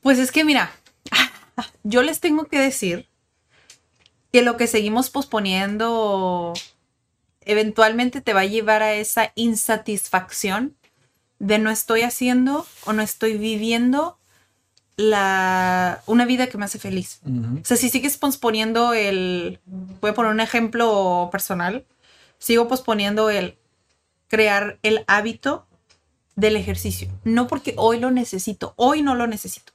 Pues 0.00 0.18
es 0.18 0.30
que 0.30 0.44
mira, 0.44 0.70
yo 1.84 2.02
les 2.02 2.20
tengo 2.20 2.44
que 2.46 2.58
decir 2.58 3.08
que 4.34 4.42
lo 4.42 4.56
que 4.56 4.66
seguimos 4.66 5.10
posponiendo 5.10 6.54
eventualmente 7.42 8.20
te 8.20 8.32
va 8.32 8.40
a 8.40 8.46
llevar 8.46 8.82
a 8.82 8.92
esa 8.94 9.30
insatisfacción 9.36 10.74
de 11.38 11.60
no 11.60 11.70
estoy 11.70 12.02
haciendo 12.02 12.66
o 12.84 12.92
no 12.92 13.02
estoy 13.02 13.38
viviendo 13.38 14.18
la, 14.96 16.02
una 16.06 16.24
vida 16.24 16.48
que 16.48 16.58
me 16.58 16.64
hace 16.64 16.80
feliz. 16.80 17.20
O 17.24 17.64
sea, 17.64 17.76
si 17.76 17.88
sigues 17.88 18.16
posponiendo 18.16 18.92
el, 18.92 19.60
voy 20.00 20.10
a 20.10 20.14
poner 20.14 20.32
un 20.32 20.40
ejemplo 20.40 21.28
personal, 21.30 21.86
sigo 22.38 22.66
posponiendo 22.66 23.30
el 23.30 23.56
crear 24.26 24.80
el 24.82 25.04
hábito 25.06 25.68
del 26.34 26.56
ejercicio. 26.56 27.08
No 27.22 27.46
porque 27.46 27.74
hoy 27.76 28.00
lo 28.00 28.10
necesito, 28.10 28.74
hoy 28.74 29.00
no 29.00 29.14
lo 29.14 29.28
necesito. 29.28 29.72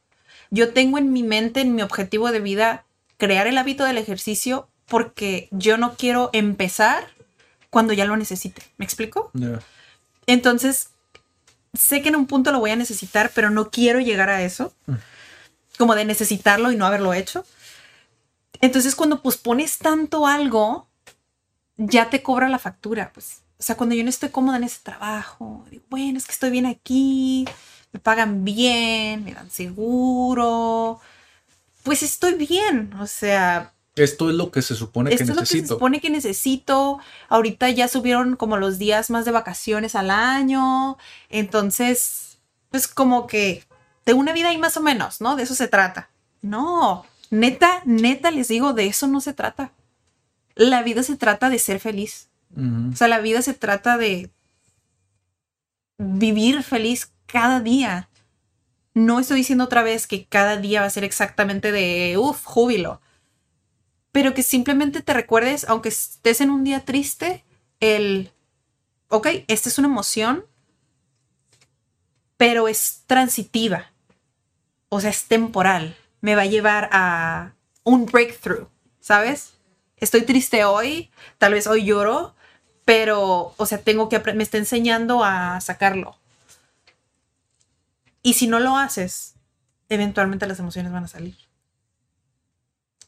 Yo 0.51 0.73
tengo 0.73 0.97
en 0.97 1.13
mi 1.13 1.23
mente, 1.23 1.61
en 1.61 1.75
mi 1.75 1.81
objetivo 1.81 2.29
de 2.33 2.41
vida, 2.41 2.85
crear 3.19 3.45
el 3.45 3.59
hábito 3.59 3.83
del 3.83 3.99
ejercicio 3.99 4.69
porque 4.87 5.49
yo 5.51 5.77
no 5.77 5.95
quiero 5.95 6.31
empezar 6.33 7.07
cuando 7.69 7.93
ya 7.93 8.05
lo 8.05 8.17
necesite. 8.17 8.63
¿Me 8.77 8.85
explico? 8.85 9.31
Entonces, 10.25 10.89
sé 11.73 12.01
que 12.01 12.09
en 12.09 12.15
un 12.15 12.25
punto 12.25 12.51
lo 12.51 12.59
voy 12.59 12.71
a 12.71 12.75
necesitar, 12.75 13.31
pero 13.35 13.51
no 13.51 13.69
quiero 13.69 13.99
llegar 13.99 14.29
a 14.29 14.41
eso, 14.41 14.73
como 15.77 15.93
de 15.93 16.05
necesitarlo 16.05 16.71
y 16.71 16.75
no 16.75 16.87
haberlo 16.87 17.13
hecho. 17.13 17.45
Entonces, 18.61 18.95
cuando 18.95 19.21
pospones 19.21 19.77
tanto 19.77 20.25
algo, 20.25 20.87
ya 21.77 22.09
te 22.09 22.23
cobra 22.23 22.49
la 22.49 22.57
factura, 22.57 23.11
pues. 23.13 23.41
O 23.59 23.63
sea, 23.63 23.75
cuando 23.75 23.93
yo 23.93 24.03
no 24.03 24.09
estoy 24.09 24.29
cómoda 24.29 24.57
en 24.57 24.63
ese 24.63 24.79
trabajo, 24.81 25.65
digo, 25.69 25.83
bueno, 25.89 26.17
es 26.17 26.25
que 26.25 26.31
estoy 26.31 26.49
bien 26.49 26.65
aquí, 26.65 27.45
me 27.91 27.99
pagan 27.99 28.45
bien, 28.45 29.25
me 29.25 29.33
dan 29.33 29.51
seguro, 29.51 31.01
pues 31.83 32.03
estoy 32.03 32.33
bien. 32.33 32.93
O 32.99 33.07
sea, 33.07 33.73
Esto 33.95 34.29
es 34.29 34.35
lo 34.35 34.51
que 34.51 34.61
se 34.61 34.75
supone 34.75 35.09
que 35.09 35.15
esto 35.15 35.31
es 35.31 35.35
lo 35.35 35.41
que 35.41 35.45
se 35.45 35.55
necesito. 35.55 35.73
supone 35.75 35.99
que 36.01 36.09
necesito. 36.09 36.99
Ahorita 37.27 37.69
ya 37.69 37.87
subieron 37.87 38.35
como 38.35 38.57
los 38.57 38.77
días 38.77 39.09
más 39.09 39.25
de 39.25 39.31
vacaciones 39.31 39.95
al 39.95 40.09
año. 40.09 40.97
Entonces, 41.29 42.39
pues 42.69 42.87
como 42.87 43.27
que 43.27 43.63
de 44.05 44.13
una 44.13 44.33
vida 44.33 44.49
ahí 44.49 44.57
más 44.57 44.77
o 44.77 44.81
menos, 44.81 45.21
¿no? 45.21 45.35
De 45.35 45.43
eso 45.43 45.55
se 45.55 45.67
trata. 45.67 46.09
No, 46.41 47.05
neta, 47.29 47.81
neta 47.85 48.31
les 48.31 48.47
digo, 48.47 48.73
de 48.73 48.87
eso 48.87 49.07
no 49.07 49.21
se 49.21 49.33
trata. 49.33 49.71
La 50.55 50.83
vida 50.83 51.03
se 51.03 51.15
trata 51.15 51.49
de 51.49 51.59
ser 51.59 51.79
feliz. 51.79 52.27
O 52.91 52.95
sea, 52.95 53.07
la 53.07 53.19
vida 53.19 53.41
se 53.41 53.53
trata 53.53 53.97
de 53.97 54.31
vivir 55.97 56.63
feliz 56.63 57.11
cada 57.27 57.59
día. 57.59 58.08
No 58.93 59.19
estoy 59.19 59.37
diciendo 59.37 59.65
otra 59.65 59.83
vez 59.83 60.07
que 60.07 60.25
cada 60.25 60.57
día 60.57 60.81
va 60.81 60.87
a 60.87 60.91
ser 60.91 61.03
exactamente 61.03 61.71
de, 61.71 62.17
uff, 62.17 62.43
júbilo. 62.43 63.01
Pero 64.11 64.33
que 64.33 64.43
simplemente 64.43 65.01
te 65.01 65.13
recuerdes, 65.13 65.65
aunque 65.69 65.89
estés 65.89 66.41
en 66.41 66.49
un 66.49 66.63
día 66.63 66.85
triste, 66.85 67.45
el, 67.79 68.31
ok, 69.09 69.27
esta 69.47 69.69
es 69.69 69.77
una 69.77 69.87
emoción, 69.87 70.45
pero 72.37 72.67
es 72.67 73.03
transitiva. 73.05 73.91
O 74.89 74.99
sea, 75.01 75.11
es 75.11 75.25
temporal. 75.25 75.95
Me 76.21 76.35
va 76.35 76.43
a 76.43 76.47
llevar 76.47 76.89
a 76.91 77.53
un 77.83 78.05
breakthrough, 78.05 78.67
¿sabes? 78.99 79.53
Estoy 79.97 80.21
triste 80.23 80.63
hoy, 80.65 81.11
tal 81.37 81.53
vez 81.53 81.67
hoy 81.67 81.85
lloro, 81.85 82.35
pero, 82.85 83.53
o 83.55 83.65
sea, 83.65 83.79
tengo 83.83 84.09
que 84.09 84.19
me 84.33 84.43
está 84.43 84.57
enseñando 84.57 85.23
a 85.23 85.61
sacarlo. 85.61 86.18
Y 88.29 88.35
si 88.35 88.45
no 88.45 88.59
lo 88.59 88.77
haces, 88.77 89.33
eventualmente 89.89 90.45
las 90.45 90.59
emociones 90.59 90.91
van 90.91 91.05
a 91.05 91.07
salir. 91.07 91.35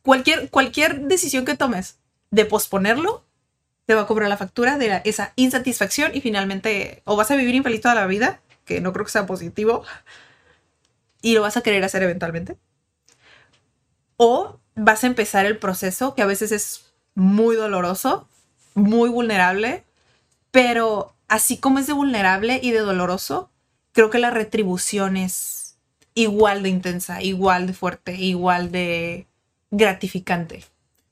Cualquier, 0.02 0.50
cualquier 0.50 1.02
decisión 1.02 1.46
que 1.46 1.56
tomes 1.56 2.00
de 2.32 2.46
posponerlo, 2.46 3.24
te 3.86 3.94
va 3.94 4.02
a 4.02 4.08
cobrar 4.08 4.30
la 4.30 4.38
factura 4.38 4.80
de 4.80 5.00
esa 5.06 5.34
insatisfacción 5.36 6.10
y 6.16 6.22
finalmente 6.22 7.04
o 7.06 7.16
vas 7.16 7.30
a 7.30 7.36
vivir 7.36 7.54
infeliz 7.54 7.82
toda 7.82 7.94
la 7.94 8.08
vida, 8.08 8.42
que 8.66 8.82
no 8.82 8.94
creo 8.94 9.06
que 9.06 9.12
sea 9.12 9.28
positivo, 9.28 9.84
y 11.22 11.36
lo 11.36 11.44
vas 11.44 11.56
a 11.56 11.62
querer 11.62 11.84
hacer 11.84 12.02
eventualmente. 12.02 12.58
O 14.18 14.60
vas 14.74 15.04
a 15.04 15.08
empezar 15.08 15.46
el 15.46 15.60
proceso, 15.60 16.16
que 16.16 16.24
a 16.24 16.26
veces 16.26 16.52
es 16.52 16.94
muy 17.14 17.56
doloroso, 17.56 18.28
muy 18.74 19.12
vulnerable, 19.12 19.84
pero 20.50 21.14
así 21.28 21.60
como 21.60 21.78
es 21.78 21.86
de 21.86 21.94
vulnerable 21.94 22.60
y 22.64 22.72
de 22.72 22.80
doloroso, 22.80 23.51
creo 23.92 24.10
que 24.10 24.20
la 24.20 24.32
retribución 24.32 25.18
es 25.18 25.78
igual 26.14 26.64
de 26.64 26.70
intensa, 26.70 27.22
igual 27.22 27.68
de 27.68 27.74
fuerte, 27.74 28.16
igual 28.16 28.72
de 28.72 29.28
gratificante. 29.70 30.64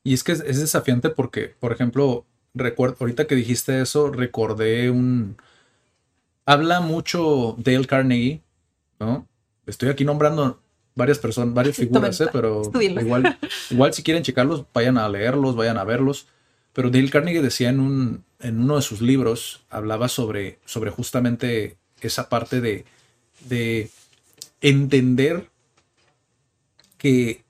Y 0.04 0.14
es 0.14 0.24
que 0.24 0.34
es, 0.34 0.42
es 0.42 0.60
desafiante 0.60 1.10
porque, 1.10 1.54
por 1.60 1.72
ejemplo, 1.72 2.26
recuerdo, 2.54 2.98
ahorita 3.00 3.28
que 3.28 3.36
dijiste 3.36 3.82
eso, 3.82 4.12
recordé 4.12 4.90
un... 4.90 5.38
Habla 6.46 6.80
mucho 6.82 7.56
Dale 7.60 7.86
Carnegie, 7.86 8.42
¿no? 9.00 9.28
Estoy 9.68 9.90
aquí 9.90 10.04
nombrando 10.04 10.60
varias 10.96 11.20
personas, 11.20 11.54
varias 11.54 11.76
figuras, 11.78 12.20
¿eh? 12.22 12.28
pero 12.32 12.64
igual, 12.82 13.38
igual 13.70 13.94
si 13.94 14.04
quieren 14.04 14.24
checarlos, 14.24 14.66
vayan 14.74 14.98
a 14.98 15.08
leerlos, 15.10 15.56
vayan 15.56 15.78
a 15.78 15.84
verlos. 15.84 16.28
Pero 16.74 16.90
Dale 16.90 17.10
Carnegie 17.10 17.42
decía 17.42 17.70
en, 17.70 17.80
un, 17.80 18.24
en 18.40 18.62
uno 18.62 18.76
de 18.76 18.82
sus 18.82 19.02
libros, 19.02 19.66
hablaba 19.70 20.08
sobre, 20.08 20.60
sobre 20.66 20.92
justamente 20.92 21.78
esa 22.08 22.30
parte 22.30 22.62
de, 22.62 22.86
de 23.48 23.90
entender 24.62 25.50
que 26.98 27.44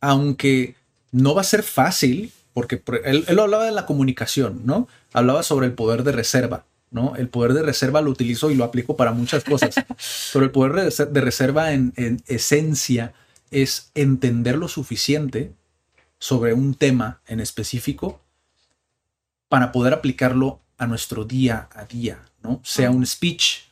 aunque 0.00 0.76
no 1.12 1.34
va 1.34 1.40
a 1.40 1.44
ser 1.44 1.62
fácil, 1.62 2.32
porque 2.52 2.76
por- 2.76 3.00
él, 3.06 3.24
él 3.26 3.38
hablaba 3.38 3.64
de 3.64 3.72
la 3.72 3.86
comunicación, 3.86 4.62
¿no? 4.64 4.88
Hablaba 5.12 5.42
sobre 5.42 5.66
el 5.66 5.72
poder 5.72 6.02
de 6.04 6.12
reserva, 6.12 6.64
¿no? 6.90 7.16
El 7.16 7.28
poder 7.28 7.54
de 7.54 7.62
reserva 7.62 8.00
lo 8.02 8.10
utilizo 8.10 8.50
y 8.50 8.54
lo 8.54 8.64
aplico 8.64 8.96
para 8.96 9.12
muchas 9.12 9.44
cosas, 9.44 9.74
pero 10.32 10.44
el 10.44 10.50
poder 10.50 10.72
de, 10.72 10.86
reser- 10.88 11.08
de 11.08 11.20
reserva 11.20 11.72
en, 11.72 11.92
en 11.96 12.22
esencia 12.26 13.14
es 13.50 13.90
entender 13.94 14.56
lo 14.56 14.68
suficiente 14.68 15.52
sobre 16.18 16.52
un 16.54 16.74
tema 16.74 17.20
en 17.26 17.40
específico 17.40 18.20
para 19.48 19.72
poder 19.72 19.92
aplicarlo 19.94 20.60
a 20.78 20.86
nuestro 20.86 21.24
día 21.24 21.68
a 21.74 21.84
día, 21.84 22.24
¿no? 22.42 22.60
Sea 22.64 22.90
un 22.90 23.06
speech, 23.06 23.62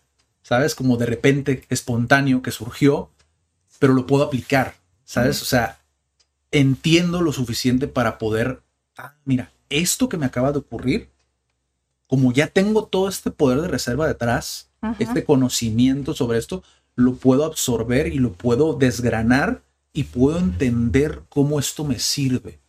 ¿sabes? 0.43 0.75
Como 0.75 0.97
de 0.97 1.07
repente 1.07 1.65
espontáneo 1.69 2.43
que 2.43 2.51
surgió, 2.51 3.11
pero 3.79 3.95
lo 3.95 4.07
puedo 4.07 4.25
aplicar, 4.25 4.75
¿sabes? 5.05 5.43
O 5.43 5.45
sea, 5.45 5.79
entiendo 6.51 7.23
lo 7.23 7.33
suficiente 7.33 7.89
para 7.89 8.19
poder, 8.19 8.63
ah, 8.97 9.15
mira, 9.25 9.53
esto 9.71 10.09
que 10.09 10.17
me 10.19 10.27
acaba 10.27 10.53
de 10.53 10.59
ocurrir, 10.59 11.09
como 12.07 12.33
ya 12.33 12.47
tengo 12.49 12.85
todo 12.85 13.09
este 13.09 13.31
poder 13.31 13.61
de 13.63 13.69
reserva 13.69 14.07
detrás, 14.07 14.69
Ajá. 14.81 14.97
este 14.99 15.25
conocimiento 15.25 16.15
sobre 16.15 16.39
esto, 16.39 16.63
lo 16.95 17.15
puedo 17.15 17.45
absorber 17.45 18.09
y 18.09 18.19
lo 18.19 18.33
puedo 18.33 18.75
desgranar 18.75 19.63
y 19.93 20.05
puedo 20.05 20.39
entender 20.39 21.23
cómo 21.29 21.59
esto 21.59 21.85
me 21.85 21.99
sirve. 21.99 22.61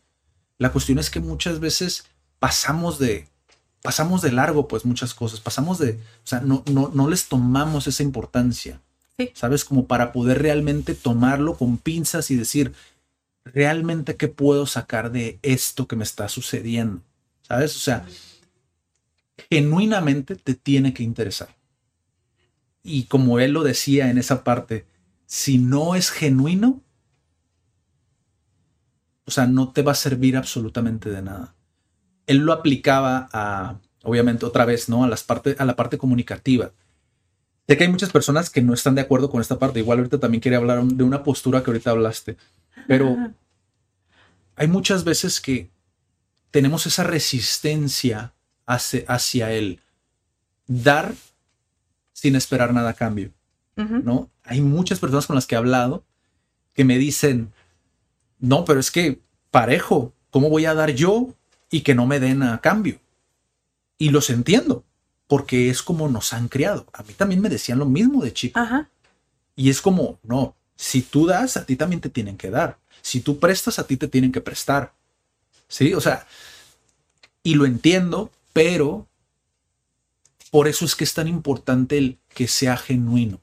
La 0.57 0.71
cuestión 0.71 0.99
es 0.99 1.09
que 1.09 1.19
muchas 1.19 1.59
veces 1.59 2.05
pasamos 2.39 2.99
de 2.99 3.27
pasamos 3.83 4.23
de 4.23 4.31
largo 4.31 4.67
pues 4.67 4.85
muchas 4.85 5.13
cosas, 5.13 5.39
pasamos 5.39 5.77
de, 5.77 5.91
o 5.91 6.27
sea, 6.27 6.39
no 6.39 6.63
no 6.71 6.89
no 6.91 7.07
les 7.07 7.27
tomamos 7.27 7.85
esa 7.85 8.01
importancia. 8.01 8.81
Sí. 9.17 9.29
¿Sabes? 9.35 9.63
Como 9.63 9.85
para 9.85 10.11
poder 10.11 10.41
realmente 10.41 10.95
tomarlo 10.95 11.55
con 11.55 11.77
pinzas 11.77 12.31
y 12.31 12.35
decir, 12.35 12.73
realmente 13.45 14.15
qué 14.15 14.27
puedo 14.27 14.65
sacar 14.65 15.11
de 15.11 15.37
esto 15.43 15.87
que 15.87 15.95
me 15.95 16.03
está 16.03 16.29
sucediendo. 16.29 17.01
¿Sabes? 17.43 17.75
O 17.75 17.79
sea, 17.79 18.07
genuinamente 19.49 20.35
te 20.35 20.55
tiene 20.55 20.93
que 20.93 21.03
interesar. 21.03 21.49
Y 22.83 23.03
como 23.03 23.39
él 23.39 23.51
lo 23.51 23.63
decía 23.63 24.09
en 24.09 24.17
esa 24.17 24.43
parte, 24.43 24.85
si 25.25 25.57
no 25.57 25.95
es 25.95 26.09
genuino, 26.09 26.81
o 29.25 29.31
sea, 29.31 29.45
no 29.45 29.71
te 29.71 29.81
va 29.81 29.93
a 29.93 29.95
servir 29.95 30.37
absolutamente 30.37 31.09
de 31.09 31.21
nada. 31.21 31.55
Él 32.27 32.37
lo 32.37 32.53
aplicaba 32.53 33.29
a, 33.33 33.79
obviamente, 34.03 34.45
otra 34.45 34.65
vez, 34.65 34.89
¿no? 34.89 35.03
A, 35.03 35.07
las 35.07 35.23
parte, 35.23 35.55
a 35.59 35.65
la 35.65 35.75
parte 35.75 35.97
comunicativa. 35.97 36.71
Sé 37.67 37.77
que 37.77 37.85
hay 37.85 37.89
muchas 37.89 38.11
personas 38.11 38.49
que 38.49 38.61
no 38.61 38.73
están 38.73 38.95
de 38.95 39.01
acuerdo 39.01 39.29
con 39.29 39.41
esta 39.41 39.59
parte. 39.59 39.79
Igual 39.79 39.99
ahorita 39.99 40.19
también 40.19 40.41
quería 40.41 40.57
hablar 40.57 40.83
de 40.83 41.03
una 41.03 41.23
postura 41.23 41.63
que 41.63 41.71
ahorita 41.71 41.91
hablaste. 41.91 42.37
Pero 42.87 43.15
hay 44.55 44.67
muchas 44.67 45.03
veces 45.03 45.39
que 45.39 45.69
tenemos 46.51 46.85
esa 46.85 47.03
resistencia 47.03 48.33
hacia, 48.65 49.03
hacia 49.07 49.51
el 49.53 49.79
dar 50.67 51.13
sin 52.13 52.35
esperar 52.35 52.73
nada 52.73 52.91
a 52.91 52.93
cambio. 52.93 53.31
¿no? 53.75 54.29
Hay 54.43 54.61
muchas 54.61 54.99
personas 54.99 55.25
con 55.25 55.35
las 55.35 55.47
que 55.47 55.55
he 55.55 55.57
hablado 55.57 56.03
que 56.73 56.85
me 56.85 56.97
dicen, 56.97 57.51
no, 58.39 58.65
pero 58.65 58.79
es 58.79 58.91
que 58.91 59.19
parejo, 59.51 60.13
¿cómo 60.29 60.49
voy 60.49 60.65
a 60.65 60.73
dar 60.73 60.91
yo 60.91 61.33
y 61.73 61.81
que 61.81 61.95
no 61.95 62.05
me 62.05 62.19
den 62.19 62.43
a 62.43 62.61
cambio? 62.61 62.99
Y 63.97 64.11
los 64.11 64.29
entiendo, 64.29 64.83
porque 65.25 65.71
es 65.71 65.81
como 65.81 66.07
nos 66.07 66.31
han 66.31 66.47
criado. 66.47 66.85
A 66.93 67.01
mí 67.01 67.13
también 67.13 67.41
me 67.41 67.49
decían 67.49 67.79
lo 67.79 67.87
mismo 67.87 68.23
de 68.23 68.31
chico. 68.31 68.59
Ajá. 68.59 68.91
Y 69.55 69.71
es 69.71 69.81
como, 69.81 70.19
no, 70.21 70.55
si 70.75 71.01
tú 71.01 71.25
das, 71.25 71.57
a 71.57 71.65
ti 71.65 71.75
también 71.75 71.99
te 71.99 72.09
tienen 72.09 72.37
que 72.37 72.51
dar. 72.51 72.77
Si 73.01 73.21
tú 73.21 73.39
prestas, 73.39 73.79
a 73.79 73.87
ti 73.87 73.97
te 73.97 74.07
tienen 74.07 74.31
que 74.31 74.39
prestar. 74.39 74.93
¿Sí? 75.67 75.95
O 75.95 75.99
sea, 75.99 76.27
y 77.41 77.55
lo 77.55 77.65
entiendo, 77.65 78.29
pero 78.53 79.07
por 80.51 80.67
eso 80.67 80.85
es 80.85 80.95
que 80.95 81.05
es 81.05 81.15
tan 81.15 81.27
importante 81.27 81.97
el 81.97 82.19
que 82.35 82.47
sea 82.47 82.77
genuino, 82.77 83.41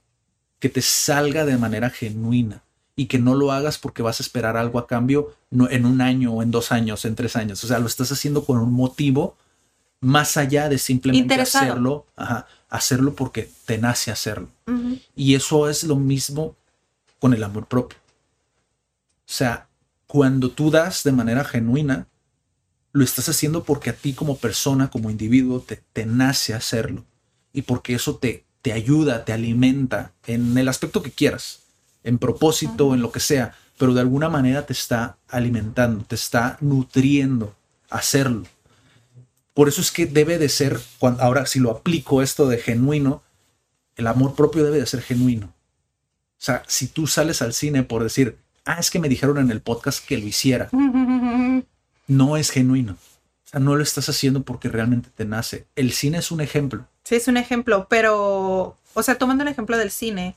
que 0.61 0.69
te 0.69 0.83
salga 0.83 1.45
de 1.45 1.59
manera 1.59 1.91
genuina 1.91 2.63
y 2.95 3.07
que 3.07 3.19
no 3.19 3.35
lo 3.35 3.51
hagas 3.51 3.79
porque 3.79 4.03
vas 4.03 4.21
a 4.21 4.23
esperar 4.23 4.57
algo 4.57 4.79
a 4.79 4.87
cambio 4.87 5.35
en 5.51 5.87
un 5.87 6.01
año 6.01 6.33
o 6.33 6.43
en 6.43 6.51
dos 6.51 6.73
años, 6.73 7.05
en 7.05 7.15
tres 7.15 7.37
años. 7.37 7.63
O 7.65 7.67
sea, 7.67 7.79
lo 7.79 7.87
estás 7.87 8.13
haciendo 8.13 8.45
con 8.45 8.59
un 8.59 8.73
motivo 8.73 9.37
más 10.01 10.37
allá 10.37 10.69
de 10.69 10.79
simplemente 10.79 11.23
Interesado. 11.23 11.65
hacerlo, 11.65 12.07
ajá, 12.17 12.47
hacerlo 12.69 13.15
porque 13.15 13.51
te 13.67 13.79
nace 13.79 14.11
hacerlo. 14.11 14.49
Y 15.17 15.35
eso 15.35 15.69
es 15.69 15.85
lo 15.85 15.97
mismo 15.97 16.55
con 17.19 17.35
el 17.35 17.43
amor 17.43 17.67
propio. 17.67 17.99
O 17.99 19.33
sea, 19.33 19.67
cuando 20.07 20.51
tú 20.51 20.71
das 20.71 21.03
de 21.05 21.13
manera 21.13 21.45
genuina, 21.45 22.07
lo 22.93 23.05
estás 23.05 23.29
haciendo 23.29 23.65
porque 23.65 23.91
a 23.91 23.93
ti 23.95 24.15
como 24.15 24.37
persona, 24.37 24.91
como 24.91 25.11
individuo, 25.11 25.61
te, 25.61 25.83
te 25.93 26.07
nace 26.07 26.55
hacerlo. 26.55 27.05
Y 27.53 27.63
porque 27.63 27.95
eso 27.95 28.17
te, 28.17 28.45
te 28.63 28.73
ayuda, 28.73 29.25
te 29.25 29.33
alimenta 29.33 30.13
en 30.27 30.57
el 30.57 30.69
aspecto 30.69 31.03
que 31.03 31.11
quieras, 31.11 31.61
en 32.05 32.19
propósito, 32.19 32.95
en 32.95 33.03
lo 33.03 33.13
que 33.13 33.21
sea, 33.21 33.55
pero 33.81 33.95
de 33.95 34.03
alguna 34.03 34.29
manera 34.29 34.67
te 34.67 34.75
está 34.75 35.17
alimentando, 35.27 36.05
te 36.05 36.15
está 36.15 36.59
nutriendo 36.61 37.57
hacerlo. 37.89 38.45
Por 39.55 39.69
eso 39.69 39.81
es 39.81 39.91
que 39.91 40.05
debe 40.05 40.37
de 40.37 40.51
ser, 40.51 40.79
cuando, 40.99 41.23
ahora 41.23 41.47
si 41.47 41.61
lo 41.61 41.71
aplico 41.71 42.21
esto 42.21 42.47
de 42.47 42.59
genuino, 42.59 43.23
el 43.97 44.07
amor 44.07 44.35
propio 44.35 44.65
debe 44.65 44.81
de 44.81 44.85
ser 44.85 45.01
genuino. 45.01 45.47
O 45.47 45.53
sea, 46.37 46.63
si 46.67 46.89
tú 46.89 47.07
sales 47.07 47.41
al 47.41 47.55
cine 47.55 47.83
por 47.83 48.03
decir, 48.03 48.37
ah, 48.67 48.77
es 48.79 48.91
que 48.91 48.99
me 48.99 49.09
dijeron 49.09 49.39
en 49.39 49.51
el 49.51 49.63
podcast 49.63 50.07
que 50.07 50.19
lo 50.19 50.27
hiciera, 50.27 50.69
no 52.07 52.37
es 52.37 52.51
genuino. 52.51 52.93
O 52.93 53.49
sea, 53.49 53.61
no 53.61 53.77
lo 53.77 53.83
estás 53.83 54.11
haciendo 54.11 54.43
porque 54.43 54.69
realmente 54.69 55.09
te 55.15 55.25
nace. 55.25 55.65
El 55.75 55.93
cine 55.93 56.19
es 56.19 56.31
un 56.31 56.43
ejemplo. 56.43 56.87
Sí, 57.05 57.15
es 57.15 57.29
un 57.29 57.39
ejemplo, 57.39 57.87
pero, 57.89 58.77
o 58.93 59.03
sea, 59.03 59.17
tomando 59.17 59.43
el 59.43 59.49
ejemplo 59.49 59.79
del 59.79 59.91
cine, 59.91 60.37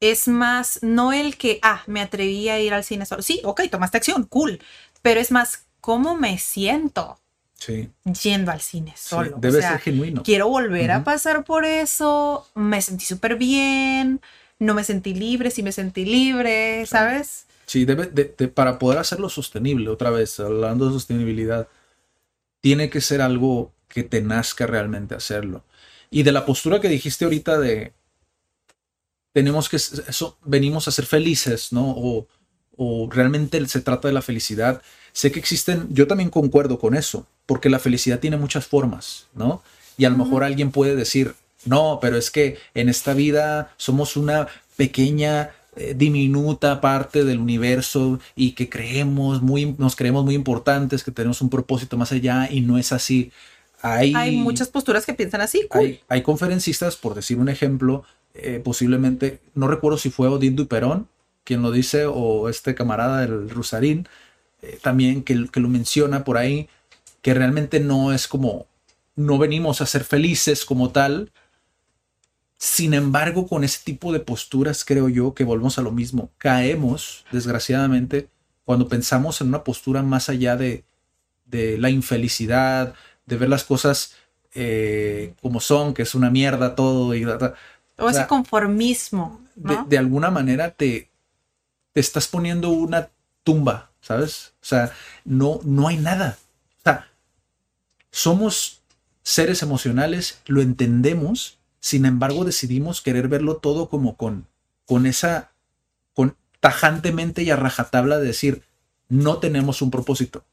es 0.00 0.28
más, 0.28 0.82
no 0.82 1.12
el 1.12 1.36
que, 1.36 1.58
ah, 1.62 1.82
me 1.86 2.00
atreví 2.00 2.48
a 2.48 2.58
ir 2.58 2.72
al 2.72 2.84
cine 2.84 3.06
solo. 3.06 3.22
Sí, 3.22 3.40
ok, 3.44 3.62
tomaste 3.70 3.98
acción, 3.98 4.24
cool. 4.24 4.58
Pero 5.02 5.20
es 5.20 5.30
más, 5.30 5.66
¿cómo 5.80 6.16
me 6.16 6.38
siento? 6.38 7.18
Sí. 7.54 7.90
Yendo 8.22 8.50
al 8.50 8.62
cine 8.62 8.94
solo. 8.96 9.30
Sí, 9.30 9.34
debe 9.38 9.60
ser 9.60 9.78
genuino. 9.78 10.22
Quiero 10.22 10.48
volver 10.48 10.90
a 10.90 11.04
pasar 11.04 11.44
por 11.44 11.66
eso. 11.66 12.48
Me 12.54 12.80
sentí 12.80 13.04
súper 13.04 13.36
bien. 13.36 14.20
No 14.58 14.74
me 14.74 14.84
sentí 14.84 15.14
libre, 15.14 15.50
sí 15.50 15.62
me 15.62 15.72
sentí 15.72 16.04
libre, 16.04 16.84
¿sabes? 16.86 17.46
Sí, 17.66 17.84
debe, 17.84 18.06
de, 18.06 18.24
para 18.48 18.78
poder 18.78 18.98
hacerlo 18.98 19.28
sostenible, 19.28 19.88
otra 19.90 20.10
vez, 20.10 20.40
hablando 20.40 20.86
de 20.86 20.92
sostenibilidad, 20.92 21.68
tiene 22.60 22.90
que 22.90 23.00
ser 23.00 23.22
algo 23.22 23.72
que 23.88 24.02
te 24.02 24.20
nazca 24.22 24.66
realmente 24.66 25.14
hacerlo. 25.14 25.64
Y 26.10 26.24
de 26.24 26.32
la 26.32 26.44
postura 26.44 26.80
que 26.80 26.88
dijiste 26.88 27.24
ahorita 27.24 27.58
de 27.58 27.92
tenemos 29.32 29.68
que, 29.68 29.76
eso, 29.76 30.38
venimos 30.44 30.88
a 30.88 30.90
ser 30.90 31.06
felices, 31.06 31.72
¿no? 31.72 31.90
O, 31.90 32.26
o 32.76 33.08
realmente 33.10 33.66
se 33.68 33.80
trata 33.80 34.08
de 34.08 34.14
la 34.14 34.22
felicidad. 34.22 34.82
Sé 35.12 35.32
que 35.32 35.38
existen, 35.38 35.88
yo 35.90 36.06
también 36.06 36.30
concuerdo 36.30 36.78
con 36.78 36.94
eso, 36.94 37.26
porque 37.46 37.68
la 37.68 37.78
felicidad 37.78 38.20
tiene 38.20 38.36
muchas 38.36 38.66
formas, 38.66 39.26
¿no? 39.34 39.62
Y 39.96 40.04
a 40.04 40.10
lo 40.10 40.16
mejor 40.16 40.44
alguien 40.44 40.70
puede 40.70 40.96
decir, 40.96 41.34
no, 41.64 41.98
pero 42.00 42.16
es 42.16 42.30
que 42.30 42.58
en 42.74 42.88
esta 42.88 43.12
vida 43.12 43.74
somos 43.76 44.16
una 44.16 44.48
pequeña 44.76 45.50
eh, 45.76 45.94
diminuta 45.96 46.80
parte 46.80 47.24
del 47.24 47.38
universo 47.38 48.18
y 48.34 48.52
que 48.52 48.68
creemos 48.68 49.42
muy, 49.42 49.74
nos 49.78 49.94
creemos 49.94 50.24
muy 50.24 50.34
importantes, 50.34 51.04
que 51.04 51.10
tenemos 51.10 51.42
un 51.42 51.50
propósito 51.50 51.96
más 51.96 52.12
allá 52.12 52.48
y 52.50 52.62
no 52.62 52.78
es 52.78 52.92
así. 52.92 53.30
Hay, 53.82 54.12
hay 54.14 54.36
muchas 54.36 54.68
posturas 54.68 55.06
que 55.06 55.14
piensan 55.14 55.42
así. 55.42 55.66
Hay, 55.70 56.00
hay, 56.08 56.22
conferencistas, 56.22 56.96
por 56.96 57.14
decir 57.14 57.38
un 57.38 57.48
ejemplo, 57.48 58.04
eh, 58.42 58.60
posiblemente, 58.60 59.40
no 59.54 59.68
recuerdo 59.68 59.98
si 59.98 60.10
fue 60.10 60.28
Odín 60.28 60.56
Duperón 60.56 61.08
quien 61.44 61.62
lo 61.62 61.70
dice, 61.72 62.06
o 62.06 62.48
este 62.48 62.74
camarada 62.74 63.22
del 63.22 63.50
Rusarín, 63.50 64.06
eh, 64.62 64.78
también 64.82 65.24
que, 65.24 65.48
que, 65.50 65.60
lo 65.60 65.68
menciona 65.68 66.22
por 66.22 66.36
ahí, 66.36 66.68
que 67.22 67.34
realmente 67.34 67.80
no 67.80 68.12
es 68.12 68.28
como, 68.28 68.66
no 69.16 69.38
venimos 69.38 69.80
a 69.80 69.86
ser 69.86 70.04
felices 70.04 70.64
como 70.64 70.90
tal. 70.90 71.32
Sin 72.56 72.94
embargo, 72.94 73.48
con 73.48 73.64
ese 73.64 73.80
tipo 73.84 74.12
de 74.12 74.20
posturas, 74.20 74.84
creo 74.84 75.08
yo 75.08 75.34
que 75.34 75.44
volvemos 75.44 75.78
a 75.78 75.82
lo 75.82 75.90
mismo. 75.90 76.30
Caemos, 76.38 77.24
desgraciadamente, 77.32 78.28
cuando 78.64 78.86
pensamos 78.88 79.40
en 79.40 79.48
una 79.48 79.64
postura 79.64 80.02
más 80.02 80.28
allá 80.28 80.56
de, 80.56 80.84
de 81.46 81.78
la 81.78 81.90
infelicidad, 81.90 82.94
de 83.26 83.36
ver 83.36 83.48
las 83.48 83.64
cosas 83.64 84.14
eh, 84.54 85.34
como 85.40 85.60
son, 85.60 85.94
que 85.94 86.02
es 86.02 86.14
una 86.14 86.30
mierda 86.30 86.74
todo. 86.74 87.14
Y, 87.14 87.24
o, 88.00 88.08
ese 88.08 88.26
conformismo. 88.26 89.40
De, 89.54 89.78
de, 89.88 89.98
alguna 89.98 90.30
manera 90.30 90.70
te, 90.70 91.10
te 91.92 92.00
estás 92.00 92.28
poniendo 92.28 92.70
una 92.70 93.10
tumba, 93.44 93.90
¿sabes? 94.00 94.52
O 94.62 94.64
sea, 94.64 94.92
no, 95.24 95.60
no 95.64 95.88
hay 95.88 95.96
nada. 95.96 96.38
O 96.78 96.82
sea, 96.84 97.08
somos 98.10 98.80
seres 99.22 99.62
emocionales, 99.62 100.40
lo 100.46 100.62
entendemos, 100.62 101.58
sin 101.80 102.04
embargo 102.04 102.44
decidimos 102.44 103.02
querer 103.02 103.28
verlo 103.28 103.56
todo 103.56 103.88
como 103.88 104.16
con, 104.16 104.46
con 104.86 105.06
esa, 105.06 105.50
con 106.14 106.36
tajantemente 106.60 107.42
y 107.42 107.50
a 107.50 107.56
rajatabla 107.56 108.18
de 108.18 108.26
decir, 108.26 108.62
no 109.08 109.38
tenemos 109.38 109.82
un 109.82 109.90
propósito 109.90 110.44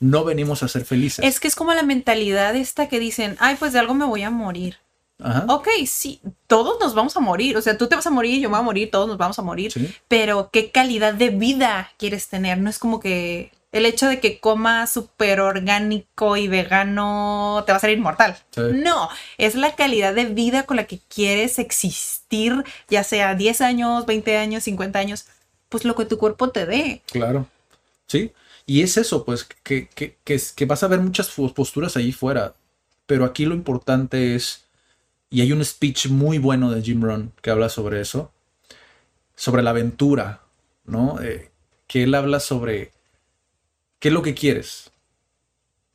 no 0.00 0.24
venimos 0.24 0.62
a 0.62 0.68
ser 0.68 0.84
felices. 0.84 1.24
Es 1.24 1.40
que 1.40 1.48
es 1.48 1.54
como 1.54 1.74
la 1.74 1.82
mentalidad 1.82 2.54
esta 2.56 2.88
que 2.88 2.98
dicen, 3.00 3.36
ay, 3.40 3.56
pues 3.58 3.72
de 3.72 3.78
algo 3.78 3.94
me 3.94 4.04
voy 4.04 4.22
a 4.22 4.30
morir. 4.30 4.76
Ajá. 5.22 5.46
Ok, 5.48 5.68
sí, 5.86 6.20
todos 6.46 6.78
nos 6.80 6.94
vamos 6.94 7.16
a 7.16 7.20
morir. 7.20 7.56
O 7.56 7.62
sea, 7.62 7.78
tú 7.78 7.88
te 7.88 7.94
vas 7.94 8.06
a 8.06 8.10
morir, 8.10 8.40
yo 8.40 8.48
me 8.48 8.56
voy 8.56 8.60
a 8.60 8.64
morir, 8.64 8.90
todos 8.90 9.08
nos 9.08 9.18
vamos 9.18 9.38
a 9.38 9.42
morir. 9.42 9.72
Pero 10.08 10.50
¿qué 10.52 10.70
calidad 10.70 11.14
de 11.14 11.30
vida 11.30 11.92
quieres 11.98 12.28
tener? 12.28 12.58
No 12.58 12.68
es 12.68 12.78
como 12.78 13.00
que 13.00 13.52
el 13.72 13.86
hecho 13.86 14.06
de 14.06 14.20
que 14.20 14.38
comas 14.38 14.92
súper 14.92 15.40
orgánico 15.40 16.36
y 16.36 16.46
vegano 16.46 17.62
te 17.66 17.72
va 17.72 17.78
a 17.78 17.80
ser 17.80 17.90
inmortal. 17.90 18.36
No, 18.56 19.08
es 19.38 19.54
la 19.54 19.74
calidad 19.74 20.14
de 20.14 20.26
vida 20.26 20.64
con 20.64 20.76
la 20.76 20.84
que 20.84 21.00
quieres 21.08 21.58
existir, 21.58 22.64
ya 22.88 23.02
sea 23.02 23.34
10 23.34 23.60
años, 23.62 24.06
20 24.06 24.36
años, 24.36 24.64
50 24.64 24.98
años, 24.98 25.26
pues 25.70 25.84
lo 25.84 25.96
que 25.96 26.04
tu 26.04 26.18
cuerpo 26.18 26.50
te 26.50 26.66
dé. 26.66 27.02
Claro. 27.06 27.46
Sí, 28.06 28.32
y 28.66 28.82
es 28.82 28.98
eso, 28.98 29.24
pues, 29.24 29.44
que, 29.44 29.88
que, 29.88 30.16
que, 30.22 30.66
vas 30.66 30.82
a 30.82 30.88
ver 30.88 31.00
muchas 31.00 31.30
posturas 31.30 31.96
allí 31.96 32.12
fuera. 32.12 32.54
Pero 33.06 33.24
aquí 33.24 33.46
lo 33.46 33.54
importante 33.54 34.34
es, 34.34 34.64
y 35.32 35.40
hay 35.40 35.52
un 35.52 35.64
speech 35.64 36.08
muy 36.08 36.38
bueno 36.38 36.70
de 36.70 36.82
Jim 36.82 37.02
Rohn 37.02 37.32
que 37.40 37.50
habla 37.50 37.68
sobre 37.68 38.00
eso, 38.00 38.32
sobre 39.34 39.62
la 39.62 39.70
aventura, 39.70 40.42
¿no? 40.84 41.20
Eh, 41.20 41.50
que 41.86 42.04
él 42.04 42.14
habla 42.14 42.38
sobre 42.38 42.92
qué 43.98 44.08
es 44.08 44.14
lo 44.14 44.22
que 44.22 44.34
quieres. 44.34 44.92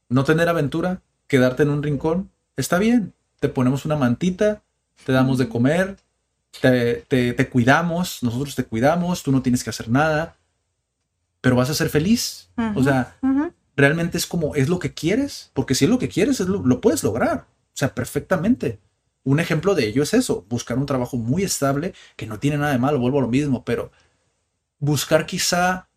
No 0.10 0.24
tener 0.24 0.50
aventura, 0.50 1.02
quedarte 1.28 1.64
en 1.64 1.70
un 1.70 1.84
rincón, 1.84 2.32
está 2.56 2.80
bien. 2.80 3.14
Te 3.40 3.50
ponemos 3.50 3.86
una 3.86 3.96
mantita, 3.96 4.64
te 5.06 5.12
damos 5.12 5.38
de 5.38 5.48
comer, 5.48 5.98
te, 6.60 7.06
te, 7.08 7.34
te 7.34 7.50
cuidamos, 7.50 8.24
nosotros 8.24 8.56
te 8.56 8.66
cuidamos, 8.66 9.24
tú 9.24 9.32
no 9.32 9.42
tienes 9.42 9.64
que 9.64 9.70
hacer 9.70 9.90
nada 9.90 10.36
pero 11.42 11.56
vas 11.56 11.70
a 11.70 11.74
ser 11.74 11.90
feliz. 11.90 12.50
o 12.76 12.84
sea, 12.84 13.16
realmente 13.76 14.18
es 14.18 14.26
como, 14.26 14.56
¿es 14.56 14.70
lo 14.70 14.80
que 14.80 14.94
quieres? 14.94 15.52
Porque 15.54 15.76
si 15.76 15.86
es 15.86 15.92
lo 15.92 16.00
que 16.00 16.10
quieres, 16.10 16.40
lo, 16.42 16.82
puedes 16.82 17.04
lograr. 17.04 17.46
O 17.48 17.78
sea, 17.78 17.96
perfectamente. 17.96 18.80
Un 19.28 19.42
ejemplo 19.42 19.76
de 19.76 19.86
ello 19.86 20.04
es 20.04 20.14
eso, 20.14 20.46
buscar 20.48 20.78
un 20.78 20.86
trabajo 20.86 21.18
muy 21.18 21.44
estable, 21.44 21.94
que 22.16 22.26
no 22.26 22.40
tiene 22.40 22.58
nada 22.58 22.72
de 22.72 22.78
malo, 22.78 22.98
vuelvo 22.98 23.18
a 23.18 23.24
lo 23.24 23.28
mismo, 23.28 23.66
pero 23.66 23.92
buscar 24.80 25.26
quizá 25.26 25.90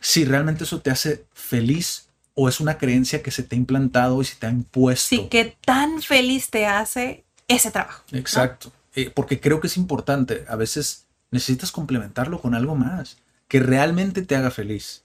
si 0.00 0.26
realmente 0.26 0.64
eso 0.64 0.82
te 0.82 0.90
hace 0.90 1.24
feliz 1.32 2.10
o 2.34 2.46
es 2.46 2.60
una 2.60 2.76
creencia 2.76 3.22
que 3.22 3.30
se 3.30 3.42
te 3.42 3.56
ha 3.56 3.58
implantado 3.58 4.20
y 4.20 4.26
se 4.26 4.36
te 4.36 4.48
ha 4.48 4.50
impuesto. 4.50 5.08
Sí, 5.08 5.28
que 5.30 5.56
tan 5.64 6.02
feliz 6.02 6.50
te 6.50 6.66
hace 6.66 7.24
ese 7.48 7.70
trabajo. 7.70 8.04
Exacto, 8.12 8.70
eh, 8.94 9.10
porque 9.14 9.40
creo 9.40 9.60
que 9.60 9.68
es 9.68 9.78
importante. 9.78 10.44
A 10.46 10.56
veces 10.56 11.06
necesitas 11.30 11.72
complementarlo 11.72 12.38
con 12.42 12.54
algo 12.54 12.74
más 12.74 13.16
que 13.48 13.60
realmente 13.60 14.20
te 14.20 14.36
haga 14.36 14.50
feliz. 14.50 15.04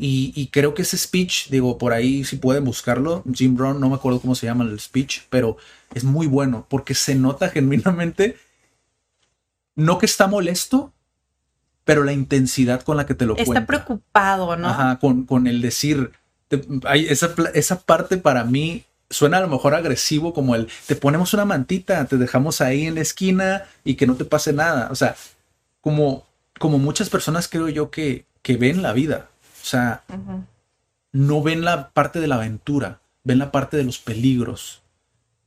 Y, 0.00 0.48
creo 0.52 0.74
que 0.74 0.82
ese 0.82 0.96
speech, 0.96 1.48
digo, 1.48 1.76
por 1.76 1.92
ahí 1.92 2.22
si 2.24 2.36
pueden 2.36 2.64
buscarlo, 2.64 3.24
Jim 3.34 3.56
Brown, 3.56 3.80
no 3.80 3.88
me 3.88 3.96
acuerdo 3.96 4.20
cómo 4.20 4.36
se 4.36 4.46
llama 4.46 4.62
el 4.62 4.78
speech, 4.78 5.22
pero 5.28 5.56
es 5.92 6.04
muy 6.04 6.28
bueno 6.28 6.66
porque 6.68 6.94
se 6.94 7.16
nota 7.16 7.48
genuinamente, 7.50 8.36
no 9.74 9.98
que 9.98 10.06
está 10.06 10.28
molesto, 10.28 10.92
pero 11.84 12.04
la 12.04 12.12
intensidad 12.12 12.82
con 12.82 12.96
la 12.96 13.06
que 13.06 13.14
te 13.14 13.26
lo 13.26 13.36
Está 13.36 13.66
preocupado, 13.66 14.56
¿no? 14.56 14.68
Ajá, 14.68 15.00
con, 15.00 15.24
con 15.24 15.48
el 15.48 15.60
decir, 15.60 16.12
hay 16.84 17.06
esa, 17.06 17.34
esa 17.54 17.80
parte 17.80 18.18
para 18.18 18.44
mí 18.44 18.84
suena 19.10 19.38
a 19.38 19.40
lo 19.40 19.48
mejor 19.48 19.74
agresivo 19.74 20.32
como 20.32 20.54
el, 20.54 20.68
te 20.86 20.94
ponemos 20.94 21.34
una 21.34 21.44
mantita, 21.44 22.04
te 22.04 22.18
dejamos 22.18 22.60
ahí 22.60 22.86
en 22.86 22.94
la 22.94 23.00
esquina 23.00 23.64
y 23.82 23.94
que 23.96 24.06
no 24.06 24.14
te 24.14 24.24
pase 24.24 24.52
nada. 24.52 24.88
O 24.92 24.94
sea, 24.94 25.16
como 25.80 26.28
como 26.58 26.78
muchas 26.78 27.08
personas 27.08 27.48
creo 27.48 27.68
yo 27.68 27.90
que, 27.90 28.26
que 28.42 28.56
ven 28.56 28.82
la 28.82 28.92
vida. 28.92 29.28
O 29.68 29.70
sea, 29.70 30.02
no 31.12 31.42
ven 31.42 31.62
la 31.62 31.90
parte 31.90 32.20
de 32.20 32.26
la 32.26 32.36
aventura, 32.36 33.02
ven 33.22 33.38
la 33.38 33.52
parte 33.52 33.76
de 33.76 33.84
los 33.84 33.98
peligros. 33.98 34.80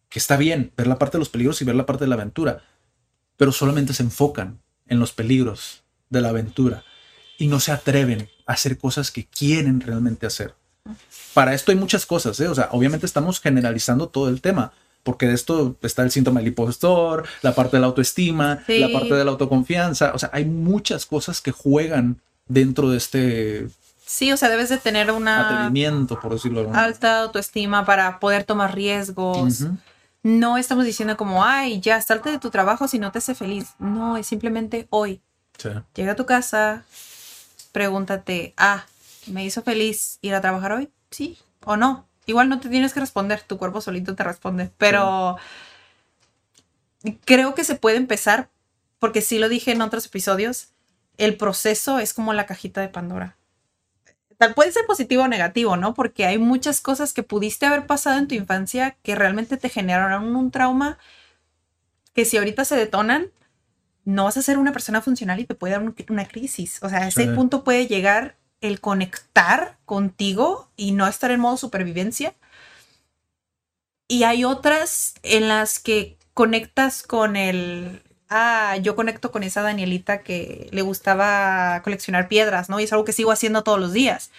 Que 0.10 0.20
está 0.20 0.38
bien 0.38 0.72
ver 0.78 0.86
la 0.86 1.00
parte 1.00 1.18
de 1.18 1.22
los 1.22 1.30
peligros 1.30 1.60
y 1.60 1.66
ver 1.66 1.74
la 1.74 1.88
parte 1.88 2.04
de 2.04 2.10
la 2.10 2.14
aventura, 2.14 2.62
pero 3.36 3.52
solamente 3.52 3.96
se 3.96 4.04
enfocan 4.04 4.60
en 4.86 5.00
los 5.00 5.12
peligros 5.12 5.82
de 6.12 6.22
la 6.22 6.30
aventura 6.30 6.84
y 7.40 7.48
no 7.48 7.60
se 7.60 7.72
atreven 7.72 8.30
a 8.46 8.54
hacer 8.54 8.78
cosas 8.78 9.10
que 9.10 9.26
quieren 9.26 9.82
realmente 9.82 10.28
hacer. 10.28 10.54
Para 11.34 11.56
esto 11.56 11.72
hay 11.72 11.78
muchas 11.78 12.06
cosas, 12.06 12.40
¿eh? 12.42 12.48
o 12.48 12.54
sea, 12.54 12.70
obviamente 12.74 13.08
estamos 13.08 13.40
generalizando 13.40 14.10
todo 14.10 14.30
el 14.30 14.40
tema, 14.42 14.72
porque 15.02 15.26
de 15.26 15.34
esto 15.34 15.78
está 15.82 16.04
el 16.04 16.12
síntoma 16.12 16.42
del 16.42 16.50
impostor, 16.50 17.26
la 17.42 17.56
parte 17.56 17.78
de 17.78 17.82
la 17.82 17.88
autoestima, 17.88 18.64
la 18.68 18.92
parte 18.94 19.16
de 19.16 19.26
la 19.26 19.32
autoconfianza, 19.32 20.14
o 20.14 20.20
sea, 20.20 20.30
hay 20.32 20.46
muchas 20.46 21.08
cosas 21.08 21.42
que 21.42 21.52
juegan 21.52 22.22
dentro 22.48 22.92
de 22.92 22.98
este 22.98 23.68
Sí, 24.12 24.30
o 24.34 24.36
sea, 24.36 24.50
debes 24.50 24.68
de 24.68 24.78
tener 24.78 25.10
una 25.10 25.48
atrevimiento, 25.48 26.20
por 26.20 26.34
decirlo. 26.34 26.70
Alta 26.74 27.22
autoestima 27.22 27.86
para 27.86 28.20
poder 28.20 28.44
tomar 28.44 28.76
riesgos. 28.76 29.64
No 30.22 30.58
estamos 30.58 30.84
diciendo 30.84 31.16
como, 31.16 31.46
ay, 31.46 31.80
ya, 31.80 32.02
salte 32.02 32.30
de 32.30 32.38
tu 32.38 32.50
trabajo 32.50 32.90
si 32.90 33.00
no 33.00 33.14
te 33.14 33.20
hace 33.20 33.36
feliz. 33.36 33.70
No, 33.80 34.18
es 34.18 34.28
simplemente 34.28 34.86
hoy. 34.90 35.22
Llega 35.96 36.12
a 36.12 36.16
tu 36.18 36.26
casa, 36.26 36.84
pregúntate, 37.72 38.54
ah, 38.58 38.84
¿me 39.28 39.46
hizo 39.46 39.62
feliz 39.62 40.20
ir 40.22 40.36
a 40.36 40.42
trabajar 40.42 40.74
hoy? 40.74 40.90
Sí 41.10 41.38
o 41.64 41.78
no. 41.78 42.06
Igual 42.26 42.50
no 42.50 42.60
te 42.60 42.68
tienes 42.68 42.94
que 42.94 43.00
responder, 43.00 43.42
tu 43.42 43.58
cuerpo 43.58 43.80
solito 43.80 44.14
te 44.14 44.26
responde, 44.26 44.72
pero 44.78 45.38
creo 47.24 47.56
que 47.56 47.64
se 47.64 47.76
puede 47.76 47.96
empezar, 47.96 48.50
porque 49.00 49.22
sí 49.22 49.40
lo 49.40 49.48
dije 49.48 49.72
en 49.72 49.82
otros 49.82 50.06
episodios, 50.06 50.68
el 51.18 51.38
proceso 51.38 52.00
es 52.00 52.14
como 52.14 52.34
la 52.34 52.46
cajita 52.46 52.82
de 52.82 52.90
Pandora. 52.90 53.38
Tal 54.42 54.56
puede 54.56 54.72
ser 54.72 54.88
positivo 54.88 55.22
o 55.22 55.28
negativo, 55.28 55.78
¿no? 55.78 55.94
Porque 55.94 56.26
hay 56.26 56.40
muchas 56.40 56.82
cosas 56.82 57.14
que 57.14 57.22
pudiste 57.22 57.68
haber 57.68 57.86
pasado 57.86 58.18
en 58.18 58.28
tu 58.28 58.34
infancia 58.34 58.98
que 59.04 59.14
realmente 59.14 59.56
te 59.56 59.70
generaron 59.70 60.36
un 60.36 60.50
trauma 60.50 60.98
que 62.16 62.26
si 62.26 62.38
ahorita 62.38 62.66
se 62.66 62.76
detonan, 62.76 63.28
no 64.04 64.24
vas 64.24 64.38
a 64.38 64.42
ser 64.42 64.58
una 64.58 64.72
persona 64.72 65.00
funcional 65.04 65.40
y 65.40 65.46
te 65.46 65.54
puede 65.54 65.74
dar 65.74 65.84
un- 65.84 65.96
una 66.10 66.28
crisis. 66.28 66.80
O 66.82 66.90
sea, 66.90 67.04
a 67.04 67.08
ese 67.10 67.26
Sí. 67.26 67.30
punto 67.36 67.64
puede 67.64 67.86
llegar 67.86 68.36
el 68.62 68.82
conectar 68.82 69.78
contigo 69.86 70.72
y 70.76 70.94
no 70.94 71.08
estar 71.08 71.30
en 71.30 71.40
modo 71.40 71.58
supervivencia. 71.58 72.34
Y 74.08 74.24
hay 74.24 74.44
otras 74.44 75.14
en 75.22 75.50
las 75.50 75.78
que 75.78 76.18
conectas 76.34 77.04
con 77.04 77.36
el... 77.36 78.02
Ah, 78.34 78.78
yo 78.78 78.96
conecto 78.96 79.30
con 79.30 79.44
esa 79.44 79.62
Danielita 79.62 80.22
que 80.24 80.70
le 80.72 80.82
gustaba 80.84 81.82
coleccionar 81.84 82.30
piedras, 82.30 82.70
¿no? 82.70 82.80
Y 82.80 82.86
es 82.86 82.94
algo 82.94 83.04
que 83.04 83.12
sigo 83.12 83.30
haciendo 83.30 83.62
todos 83.62 83.78
los 83.78 83.92
días. 83.92 84.32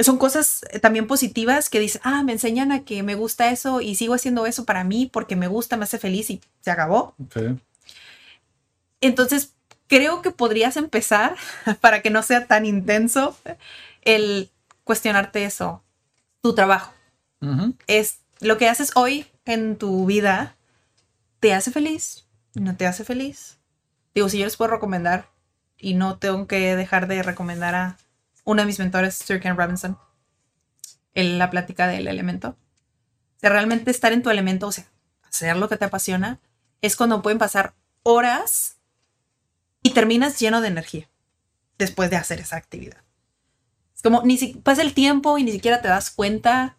Son 0.00 0.18
cosas 0.18 0.64
eh, 0.70 0.80
también 0.80 1.06
positivas 1.06 1.70
que 1.70 1.78
dices, 1.78 2.00
ah, 2.02 2.24
me 2.24 2.32
enseñan 2.32 2.72
a 2.72 2.84
que 2.84 3.04
me 3.04 3.14
gusta 3.14 3.50
eso 3.50 3.80
y 3.80 3.94
sigo 3.94 4.14
haciendo 4.14 4.44
eso 4.44 4.64
para 4.64 4.82
mí 4.82 5.08
porque 5.10 5.36
me 5.36 5.46
gusta, 5.46 5.76
me 5.76 5.84
hace 5.84 6.00
feliz 6.00 6.30
y 6.30 6.40
se 6.62 6.72
acabó. 6.72 7.14
Entonces, 9.00 9.54
creo 9.86 10.20
que 10.20 10.32
podrías 10.32 10.76
empezar, 10.76 11.36
para 11.80 12.02
que 12.02 12.10
no 12.10 12.24
sea 12.24 12.48
tan 12.48 12.66
intenso, 12.66 13.38
el 14.02 14.50
cuestionarte 14.82 15.44
eso, 15.44 15.80
tu 16.42 16.56
trabajo. 16.56 16.92
Es 17.86 18.18
lo 18.40 18.58
que 18.58 18.68
haces 18.68 18.90
hoy 18.96 19.26
en 19.44 19.76
tu 19.76 20.06
vida, 20.06 20.56
¿te 21.38 21.54
hace 21.54 21.70
feliz? 21.70 22.25
¿No 22.56 22.74
te 22.74 22.86
hace 22.86 23.04
feliz? 23.04 23.58
Digo, 24.14 24.30
si 24.30 24.38
yo 24.38 24.46
les 24.46 24.56
puedo 24.56 24.70
recomendar, 24.70 25.28
y 25.78 25.92
no 25.92 26.16
tengo 26.16 26.46
que 26.46 26.74
dejar 26.74 27.06
de 27.06 27.22
recomendar 27.22 27.74
a 27.74 27.98
uno 28.44 28.62
de 28.62 28.66
mis 28.66 28.78
mentores, 28.78 29.14
Sir 29.14 29.40
Ken 29.40 29.58
Robinson, 29.58 29.98
en 31.12 31.38
la 31.38 31.50
plática 31.50 31.86
del 31.86 32.08
elemento. 32.08 32.56
Sea, 33.36 33.50
realmente 33.50 33.90
estar 33.90 34.14
en 34.14 34.22
tu 34.22 34.30
elemento, 34.30 34.68
o 34.68 34.72
sea, 34.72 34.86
hacer 35.22 35.56
lo 35.58 35.68
que 35.68 35.76
te 35.76 35.84
apasiona, 35.84 36.40
es 36.80 36.96
cuando 36.96 37.20
pueden 37.20 37.38
pasar 37.38 37.74
horas 38.02 38.76
y 39.82 39.90
terminas 39.90 40.40
lleno 40.40 40.62
de 40.62 40.68
energía 40.68 41.10
después 41.76 42.08
de 42.08 42.16
hacer 42.16 42.40
esa 42.40 42.56
actividad. 42.56 43.02
Es 43.94 44.00
como, 44.00 44.22
ni 44.22 44.38
si 44.38 44.54
pasa 44.54 44.80
el 44.80 44.94
tiempo 44.94 45.36
y 45.36 45.44
ni 45.44 45.52
siquiera 45.52 45.82
te 45.82 45.88
das 45.88 46.10
cuenta. 46.10 46.78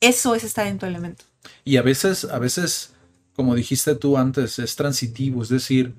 Eso 0.00 0.34
es 0.34 0.42
estar 0.42 0.66
en 0.66 0.78
tu 0.78 0.86
elemento. 0.86 1.24
Y 1.64 1.76
a 1.76 1.82
veces, 1.82 2.24
a 2.24 2.40
veces, 2.40 2.93
como 3.36 3.54
dijiste 3.54 3.94
tú 3.94 4.16
antes, 4.16 4.58
es 4.58 4.76
transitivo, 4.76 5.42
es 5.42 5.48
decir, 5.48 5.94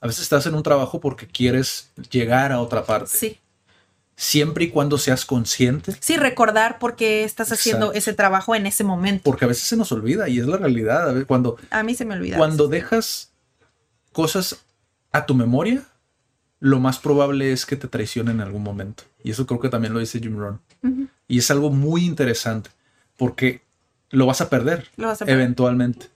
a 0.00 0.06
veces 0.06 0.22
estás 0.22 0.46
en 0.46 0.54
un 0.54 0.62
trabajo 0.62 1.00
porque 1.00 1.26
quieres 1.26 1.90
llegar 2.10 2.52
a 2.52 2.60
otra 2.60 2.84
parte. 2.84 3.10
Sí. 3.12 3.38
Siempre 4.16 4.64
y 4.64 4.70
cuando 4.70 4.98
seas 4.98 5.24
consciente, 5.24 5.94
Sí, 6.00 6.16
recordar 6.16 6.78
por 6.80 6.96
qué 6.96 7.22
estás 7.22 7.52
haciendo 7.52 7.86
Exacto. 7.86 7.98
ese 7.98 8.12
trabajo 8.14 8.54
en 8.56 8.66
ese 8.66 8.82
momento. 8.82 9.22
porque 9.24 9.44
a 9.44 9.48
veces 9.48 9.64
se 9.64 9.76
nos 9.76 9.92
olvida 9.92 10.28
y 10.28 10.40
es 10.40 10.46
la 10.46 10.56
realidad. 10.56 11.08
A 11.10 11.12
ver, 11.12 11.26
cuando, 11.26 11.56
A 11.70 11.82
mí 11.84 11.94
se 11.94 12.04
me 12.04 12.14
olvida. 12.16 12.36
cuando 12.36 12.66
dejas 12.66 13.30
cosas 14.12 14.64
a 15.12 15.24
tu 15.26 15.34
memoria, 15.34 15.84
lo 16.60 16.80
más 16.80 16.98
probable 16.98 17.52
es 17.52 17.64
que 17.64 17.76
te 17.76 17.86
traicionen 17.86 18.36
en 18.36 18.40
algún 18.40 18.64
momento. 18.64 19.04
Y 19.22 19.30
eso 19.30 19.46
creo 19.46 19.60
que 19.60 19.68
también 19.68 19.92
lo 19.94 20.00
dice 20.00 20.18
Jim 20.18 20.36
Rohn. 20.36 20.60
Y 21.28 21.38
es 21.38 21.50
algo 21.52 21.70
muy 21.70 22.04
interesante 22.04 22.70
porque 23.16 23.62
lo 24.10 24.26
vas 24.26 24.40
a 24.40 24.48
perder 24.50 24.88
Lo 24.96 25.06
vas 25.08 25.22
a 25.22 25.26
perder. 25.26 25.40
eventualmente. 25.42 26.06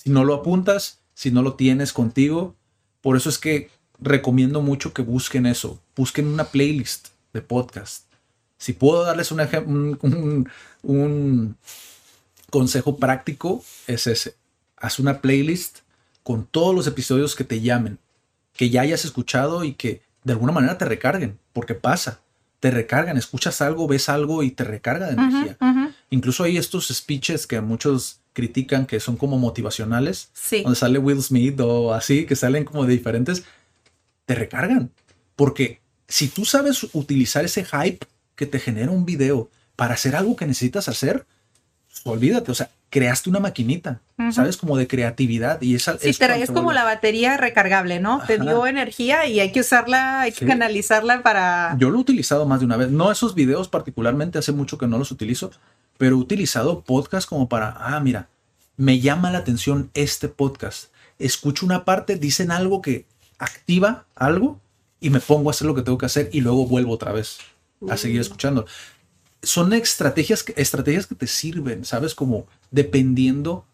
Si 0.00 0.10
no 0.10 0.22
lo 0.24 0.34
apuntas, 0.34 1.00
si 1.14 1.32
no 1.32 1.42
lo 1.42 1.54
tienes 1.54 1.92
contigo, 1.92 2.54
por 3.00 3.16
eso 3.16 3.28
es 3.28 3.38
que 3.38 3.70
recomiendo 4.00 4.62
mucho 4.62 4.92
que 4.92 5.02
busquen 5.02 5.44
eso. 5.44 5.80
Busquen 5.96 6.28
una 6.28 6.44
playlist 6.44 7.08
de 7.32 7.40
podcast. 7.42 8.04
Si 8.58 8.72
puedo 8.74 9.02
darles 9.02 9.32
un, 9.32 9.40
un, 9.40 9.98
un- 10.02 10.48
un 10.82 11.56
consejo 12.50 12.96
práctico, 12.96 13.64
es 13.86 14.06
ese. 14.06 14.36
Haz 14.76 14.98
una 15.00 15.20
playlist 15.20 15.78
con 16.22 16.44
todos 16.46 16.74
los 16.74 16.86
episodios 16.86 17.34
que 17.34 17.44
te 17.44 17.60
llamen, 17.60 17.98
que 18.54 18.70
ya 18.70 18.82
hayas 18.82 19.04
escuchado 19.04 19.64
y 19.64 19.72
que 19.74 20.02
de 20.24 20.32
alguna 20.32 20.52
manera 20.52 20.78
te 20.78 20.84
recarguen, 20.84 21.38
porque 21.52 21.74
pasa. 21.74 22.20
Te 22.60 22.70
recargan, 22.70 23.16
escuchas 23.16 23.60
algo, 23.60 23.86
ves 23.88 24.08
algo 24.08 24.42
y 24.42 24.50
te 24.50 24.62
recarga 24.64 25.06
de 25.06 25.12
energía. 25.14 25.56
Ujú. 25.60 25.87
Incluso 26.10 26.44
hay 26.44 26.56
estos 26.56 26.88
speeches 26.88 27.46
que 27.46 27.60
muchos 27.60 28.20
critican 28.32 28.86
que 28.86 29.00
son 29.00 29.16
como 29.16 29.36
motivacionales, 29.38 30.30
Sí. 30.32 30.62
donde 30.62 30.78
sale 30.78 30.98
Will 30.98 31.22
Smith 31.22 31.58
o 31.60 31.92
así, 31.92 32.24
que 32.24 32.36
salen 32.36 32.64
como 32.64 32.84
de 32.86 32.92
diferentes, 32.94 33.44
te 34.26 34.34
recargan. 34.34 34.90
Porque 35.36 35.80
si 36.06 36.28
tú 36.28 36.44
sabes 36.44 36.86
utilizar 36.92 37.44
ese 37.44 37.64
hype 37.64 38.06
que 38.36 38.46
te 38.46 38.60
genera 38.60 38.90
un 38.90 39.04
video 39.04 39.50
para 39.76 39.94
hacer 39.94 40.14
algo 40.16 40.36
que 40.36 40.46
necesitas 40.46 40.88
hacer, 40.88 41.26
olvídate, 42.04 42.50
o 42.52 42.54
sea, 42.54 42.70
creaste 42.90 43.28
una 43.28 43.40
maquinita, 43.40 44.00
Ujú. 44.18 44.32
¿sabes? 44.32 44.56
Como 44.56 44.76
de 44.76 44.86
creatividad 44.86 45.60
y 45.60 45.74
esa 45.74 45.98
Sí, 45.98 46.08
es 46.10 46.18
te 46.18 46.42
es 46.42 46.48
como 46.50 46.62
vuelve- 46.70 46.74
la 46.74 46.84
batería 46.84 47.36
recargable, 47.36 48.00
¿no? 48.00 48.22
Te 48.26 48.34
Ajá. 48.34 48.44
dio 48.44 48.66
energía 48.66 49.26
y 49.26 49.40
hay 49.40 49.52
que 49.52 49.60
usarla, 49.60 50.22
hay 50.22 50.32
que 50.32 50.40
Sí. 50.40 50.46
canalizarla 50.46 51.22
para... 51.22 51.76
Yo 51.78 51.90
lo 51.90 51.98
he 51.98 52.00
utilizado 52.00 52.46
más 52.46 52.60
de 52.60 52.66
una 52.66 52.76
vez. 52.76 52.90
No 52.90 53.10
esos 53.12 53.34
videos 53.34 53.68
particularmente, 53.68 54.38
hace 54.38 54.52
mucho 54.52 54.78
que 54.78 54.86
no 54.86 54.96
los 54.96 55.10
utilizo, 55.10 55.50
pero 55.98 56.16
he 56.16 56.18
utilizado 56.18 56.80
podcast 56.82 57.28
como 57.28 57.48
para, 57.48 57.76
ah, 57.78 58.00
mira, 58.00 58.28
me 58.76 59.00
llama 59.00 59.30
la 59.30 59.38
atención 59.38 59.90
este 59.94 60.28
podcast. 60.28 60.86
Escucho 61.18 61.66
una 61.66 61.84
parte, 61.84 62.16
dicen 62.16 62.50
algo 62.50 62.80
que 62.80 63.04
activa 63.38 64.06
algo 64.14 64.60
y 65.00 65.10
me 65.10 65.20
pongo 65.20 65.50
a 65.50 65.52
hacer 65.52 65.66
lo 65.66 65.74
que 65.74 65.82
tengo 65.82 65.98
que 65.98 66.06
hacer 66.06 66.30
y 66.32 66.40
luego 66.40 66.66
vuelvo 66.66 66.92
otra 66.92 67.12
vez 67.12 67.38
a 67.90 67.96
seguir 67.96 68.20
escuchando. 68.20 68.66
Son 69.42 69.72
estrategias, 69.72 70.42
que- 70.42 70.54
estrategias 70.56 71.06
que 71.06 71.14
te 71.14 71.26
sirven, 71.26 71.84
¿sabes? 71.84 72.14
Como 72.14 72.46
dependiendo 72.70 73.64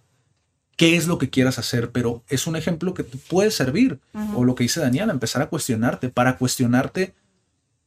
qué 0.77 0.97
es 0.97 1.07
lo 1.07 1.19
que 1.19 1.31
quieras 1.31 1.59
hacer, 1.59 1.91
pero 1.93 2.23
es 2.29 2.47
un 2.47 2.57
ejemplo 2.57 2.95
que 2.95 3.05
te 3.05 3.17
puede 3.17 3.51
servir. 3.51 4.01
O 4.35 4.45
lo 4.45 4.55
que 4.55 4.65
dice 4.65 4.81
Daniela, 4.81 5.13
empezar 5.13 5.41
a 5.41 5.49
cuestionarte. 5.49 6.09
Para 6.09 6.37
cuestionarte, 6.37 7.15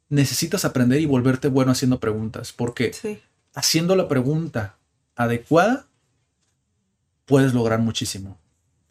necesitas 0.10 0.66
aprender 0.66 1.02
y 1.02 1.06
volverte 1.06 1.48
bueno 1.50 1.72
haciendo 1.72 2.00
preguntas, 2.00 2.54
porque 2.54 2.94
Sí. 2.94 3.20
Haciendo 3.58 3.96
la 3.96 4.08
pregunta 4.08 4.78
adecuada, 5.16 5.88
puedes 7.26 7.56
lograr 7.56 7.80
muchísimo. 7.80 8.38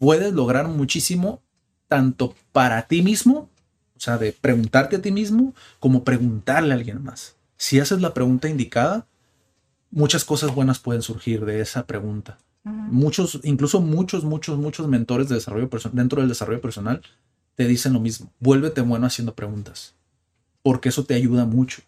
Puedes 0.00 0.32
lograr 0.32 0.66
muchísimo 0.66 1.40
tanto 1.86 2.34
para 2.50 2.88
ti 2.88 3.00
mismo, 3.00 3.48
o 3.96 4.00
sea, 4.00 4.18
de 4.18 4.32
preguntarte 4.32 4.96
a 4.96 5.02
ti 5.02 5.12
mismo, 5.12 5.54
como 5.78 6.02
preguntarle 6.02 6.72
a 6.72 6.76
alguien 6.76 7.00
más. 7.04 7.36
Si 7.56 7.78
haces 7.78 8.00
la 8.00 8.12
pregunta 8.12 8.48
indicada, 8.48 9.06
muchas 9.92 10.24
cosas 10.24 10.52
buenas 10.52 10.80
pueden 10.80 11.02
surgir 11.02 11.44
de 11.44 11.60
esa 11.60 11.86
pregunta. 11.86 12.38
Muchos, 12.64 13.38
incluso 13.44 13.80
muchos, 13.80 14.24
muchos, 14.24 14.58
muchos 14.58 14.88
mentores 14.88 15.28
de 15.28 15.36
desarrollo 15.36 15.70
personal, 15.70 15.96
dentro 15.96 16.20
del 16.20 16.28
desarrollo 16.28 16.60
personal, 16.60 17.02
te 17.54 17.68
dicen 17.68 17.92
lo 17.92 18.00
mismo. 18.00 18.32
Vuélvete 18.40 18.80
bueno 18.80 19.06
haciendo 19.06 19.36
preguntas, 19.36 19.94
porque 20.64 20.88
eso 20.88 21.04
te 21.04 21.14
ayuda 21.14 21.44
mucho. 21.44 21.82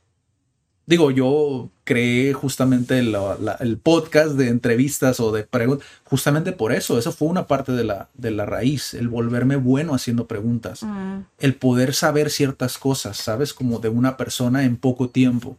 Digo, 0.89 1.11
yo 1.11 1.68
creé 1.84 2.32
justamente 2.32 3.03
la- 3.03 3.36
la- 3.39 3.59
el 3.61 3.76
podcast 3.76 4.32
de 4.36 4.49
entrevistas 4.49 5.20
o 5.20 5.30
de 5.32 5.43
preguntas, 5.45 5.86
justamente 6.05 6.53
por 6.53 6.72
eso. 6.72 6.99
Eso 6.99 7.12
fue 7.12 7.28
una 7.28 7.47
parte 7.47 7.72
de 7.72 7.84
la, 7.84 8.09
de 8.14 8.30
la 8.30 8.47
raíz, 8.47 8.95
el 8.95 9.09
volverme 9.09 9.57
bueno 9.57 9.95
haciendo 9.95 10.26
preguntas 10.26 10.82
Mm. 10.82 11.18
el 11.41 11.55
poder 11.57 11.93
saber 11.95 12.30
ciertas 12.30 12.78
cosas, 12.78 13.18
¿sabes? 13.18 13.53
Como 13.53 13.80
de 13.80 13.91
una 13.91 14.16
persona 14.16 14.64
en 14.64 14.76
poco 14.78 15.11
tiempo. 15.11 15.59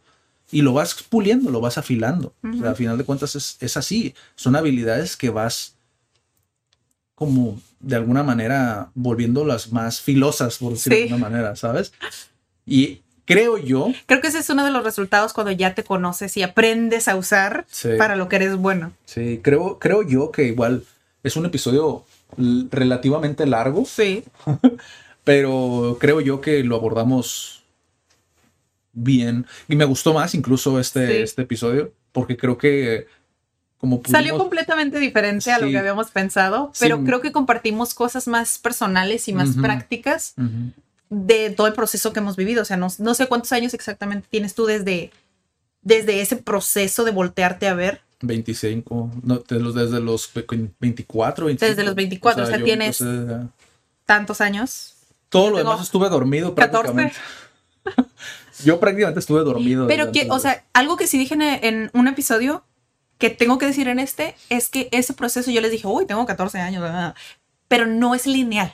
Y 0.51 0.63
lo 0.63 0.73
vas 0.73 0.95
puliendo, 1.07 1.51
lo 1.51 1.61
vas 1.61 1.77
afilando. 1.77 2.33
O 2.43 2.47
sea, 2.47 2.51
Ujú. 2.61 2.65
al 2.67 2.75
final 2.75 2.97
de 2.97 3.03
cuentas 3.03 3.35
es, 3.35 3.55
es 3.59 3.77
así. 3.77 4.15
Son 4.35 4.55
habilidades 4.55 5.15
que 5.15 5.29
vas 5.29 5.75
como 7.13 7.61
de 7.79 7.95
alguna 7.97 8.23
manera 8.23 8.89
volviéndolas 8.95 9.71
más 9.71 10.01
filosas, 10.01 10.57
por 10.57 10.73
decirlo 10.73 10.97
de 10.97 11.03
alguna 11.03 11.29
manera, 11.29 11.55
¿sabes? 11.55 11.93
Y 12.65 13.01
creo 13.33 13.57
yo, 13.57 13.91
Creo 14.05 14.21
que 14.21 14.27
ese 14.27 14.39
es 14.39 14.49
uno 14.49 14.65
de 14.65 14.71
los 14.71 14.83
resultados 14.83 15.33
cuando 15.33 15.51
ya 15.51 15.73
te 15.75 15.83
conoces 15.83 16.35
y 16.37 16.43
aprendes 16.43 17.07
a 17.07 17.15
usar 17.15 17.65
Sí. 17.69 17.89
para 17.97 18.15
lo 18.15 18.27
que 18.29 18.35
eres 18.37 18.55
bueno. 18.57 18.91
sí, 19.05 19.39
creo, 19.43 19.79
creo 19.79 20.01
yo 20.03 20.31
que 20.31 20.43
igual 20.43 20.83
es 21.23 21.35
un 21.35 21.45
episodio 21.45 22.03
relativamente 22.71 23.45
largo, 23.45 23.85
Sí. 23.85 24.23
pero 25.23 25.97
creo 25.99 26.21
yo 26.21 26.41
que 26.41 26.63
lo 26.63 26.75
abordamos 26.75 27.63
bien 28.93 29.45
y 29.67 29.75
me 29.75 29.85
gustó 29.85 30.13
más 30.13 30.33
incluso 30.35 30.79
este, 30.79 31.07
Sí. 31.07 31.13
este 31.23 31.41
episodio 31.43 31.93
porque 32.11 32.35
creo 32.37 32.57
que 32.57 33.07
como 33.77 34.01
Salió 34.09 34.37
completamente 34.37 34.99
diferente 34.99 35.51
a 35.53 35.59
lo 35.59 35.67
que 35.69 35.77
habíamos 35.77 36.11
pensado, 36.11 36.69
Sí. 36.73 36.83
pero 36.83 37.01
creo 37.05 37.21
que 37.21 37.31
compartimos 37.31 37.93
cosas 37.93 38.27
más 38.27 38.57
personales 38.57 39.27
y 39.29 39.33
más 39.33 39.55
prácticas 39.55 40.33
Ujú. 40.37 40.73
De 41.09 41.49
todo 41.49 41.67
el 41.67 41.73
proceso 41.73 42.13
que 42.13 42.19
hemos 42.19 42.35
vivido. 42.35 42.61
O 42.61 42.65
sea, 42.65 42.77
no, 42.77 42.87
no 42.99 43.13
sé 43.13 43.27
cuántos 43.27 43.51
años 43.51 43.73
exactamente 43.73 44.27
tienes 44.29 44.53
tú 44.55 44.65
desde, 44.65 45.11
desde 45.81 46.21
ese 46.21 46.35
proceso 46.37 47.03
de 47.03 47.11
voltearte 47.11 47.67
a 47.67 47.73
ver. 47.73 48.01
25 48.21 49.11
no, 49.23 49.41
los, 49.49 49.73
desde 49.75 49.99
los 50.01 50.29
ve- 50.33 50.45
24 50.79 51.45
25. 51.45 51.69
Desde 51.69 51.83
los 51.85 51.95
24, 51.95 52.43
o 52.43 52.47
sea, 52.47 52.63
tienes- 52.63 52.99
empecé 53.01 53.47
Tantos 54.05 54.41
años. 54.41 54.95
todo 55.29 55.51
lo 55.51 55.57
demás 55.59 55.81
estuve 55.81 56.09
dormido 56.09 56.53
14. 56.55 56.71
prácticamente 56.93 57.15
yo 58.65 58.79
prácticamente 58.79 59.19
estuve 59.19 59.41
dormido 59.43 59.87
Pero 59.87 60.07
desde 60.07 60.27
que, 60.27 60.31
o 60.31 60.39
sea, 60.39 60.65
algo 60.73 60.97
que 60.97 61.07
sí 61.07 61.17
dije 61.17 61.35
en, 61.35 61.41
en 61.41 61.91
un 61.93 62.07
episodio 62.07 62.63
que 63.17 63.29
tengo 63.29 63.57
que 63.57 63.65
decir 63.67 63.87
en 63.87 63.99
este 63.99 64.35
es 64.49 64.69
que 64.69 64.89
ese 64.91 65.13
proceso 65.13 65.51
yo 65.51 65.61
les 65.61 65.71
dije, 65.71 65.87
uy, 65.87 66.05
tengo 66.05 66.25
14 66.25 66.59
años, 66.59 66.83
ah", 66.85 67.15
pero 67.67 67.85
no 67.85 68.15
es 68.15 68.25
lineal. 68.27 68.73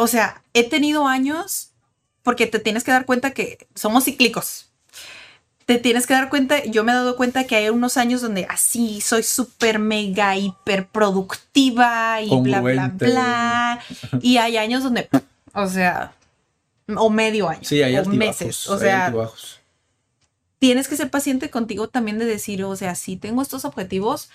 O 0.00 0.06
sea, 0.06 0.42
he 0.54 0.68
tenido 0.68 1.06
años 1.06 1.70
porque 2.22 2.46
te 2.46 2.58
tienes 2.58 2.84
que 2.84 2.90
dar 2.92 3.06
cuenta 3.06 3.30
que 3.32 3.66
somos 3.74 4.04
cíclicos. 4.04 4.66
Te 5.66 5.78
tienes 5.78 6.06
que 6.06 6.14
dar 6.14 6.28
cuenta, 6.30 6.64
yo 6.64 6.82
me 6.82 6.90
he 6.90 6.94
dado 6.96 7.16
cuenta 7.16 7.44
que 7.44 7.54
hay 7.54 7.68
unos 7.68 7.96
años 7.96 8.20
donde 8.22 8.44
así 8.48 9.00
soy 9.00 9.22
súper 9.22 9.78
mega 9.78 10.36
hiper 10.36 10.88
productiva 10.88 12.20
y 12.20 12.28
bla, 12.40 12.60
bla, 12.60 12.88
bla. 12.88 13.80
Y 14.20 14.38
hay 14.38 14.56
años 14.56 14.82
donde, 14.82 15.08
o 15.52 15.68
sea, 15.68 16.12
o 16.96 17.08
medio 17.08 17.48
año, 17.48 17.60
Sí, 17.62 17.80
hay 17.82 17.94
o 17.94 17.98
altibajos. 17.98 18.18
meses. 18.40 18.68
O 18.68 18.78
sea, 18.78 19.06
altibajos. 19.06 19.60
tienes 20.58 20.88
que 20.88 20.96
ser 20.96 21.08
paciente 21.10 21.50
contigo 21.50 21.88
también 21.88 22.18
de 22.18 22.24
decir, 22.24 22.64
o 22.64 22.74
sea, 22.74 22.96
sí 22.96 23.16
tengo 23.16 23.40
estos 23.40 23.64
objetivos, 23.64 24.28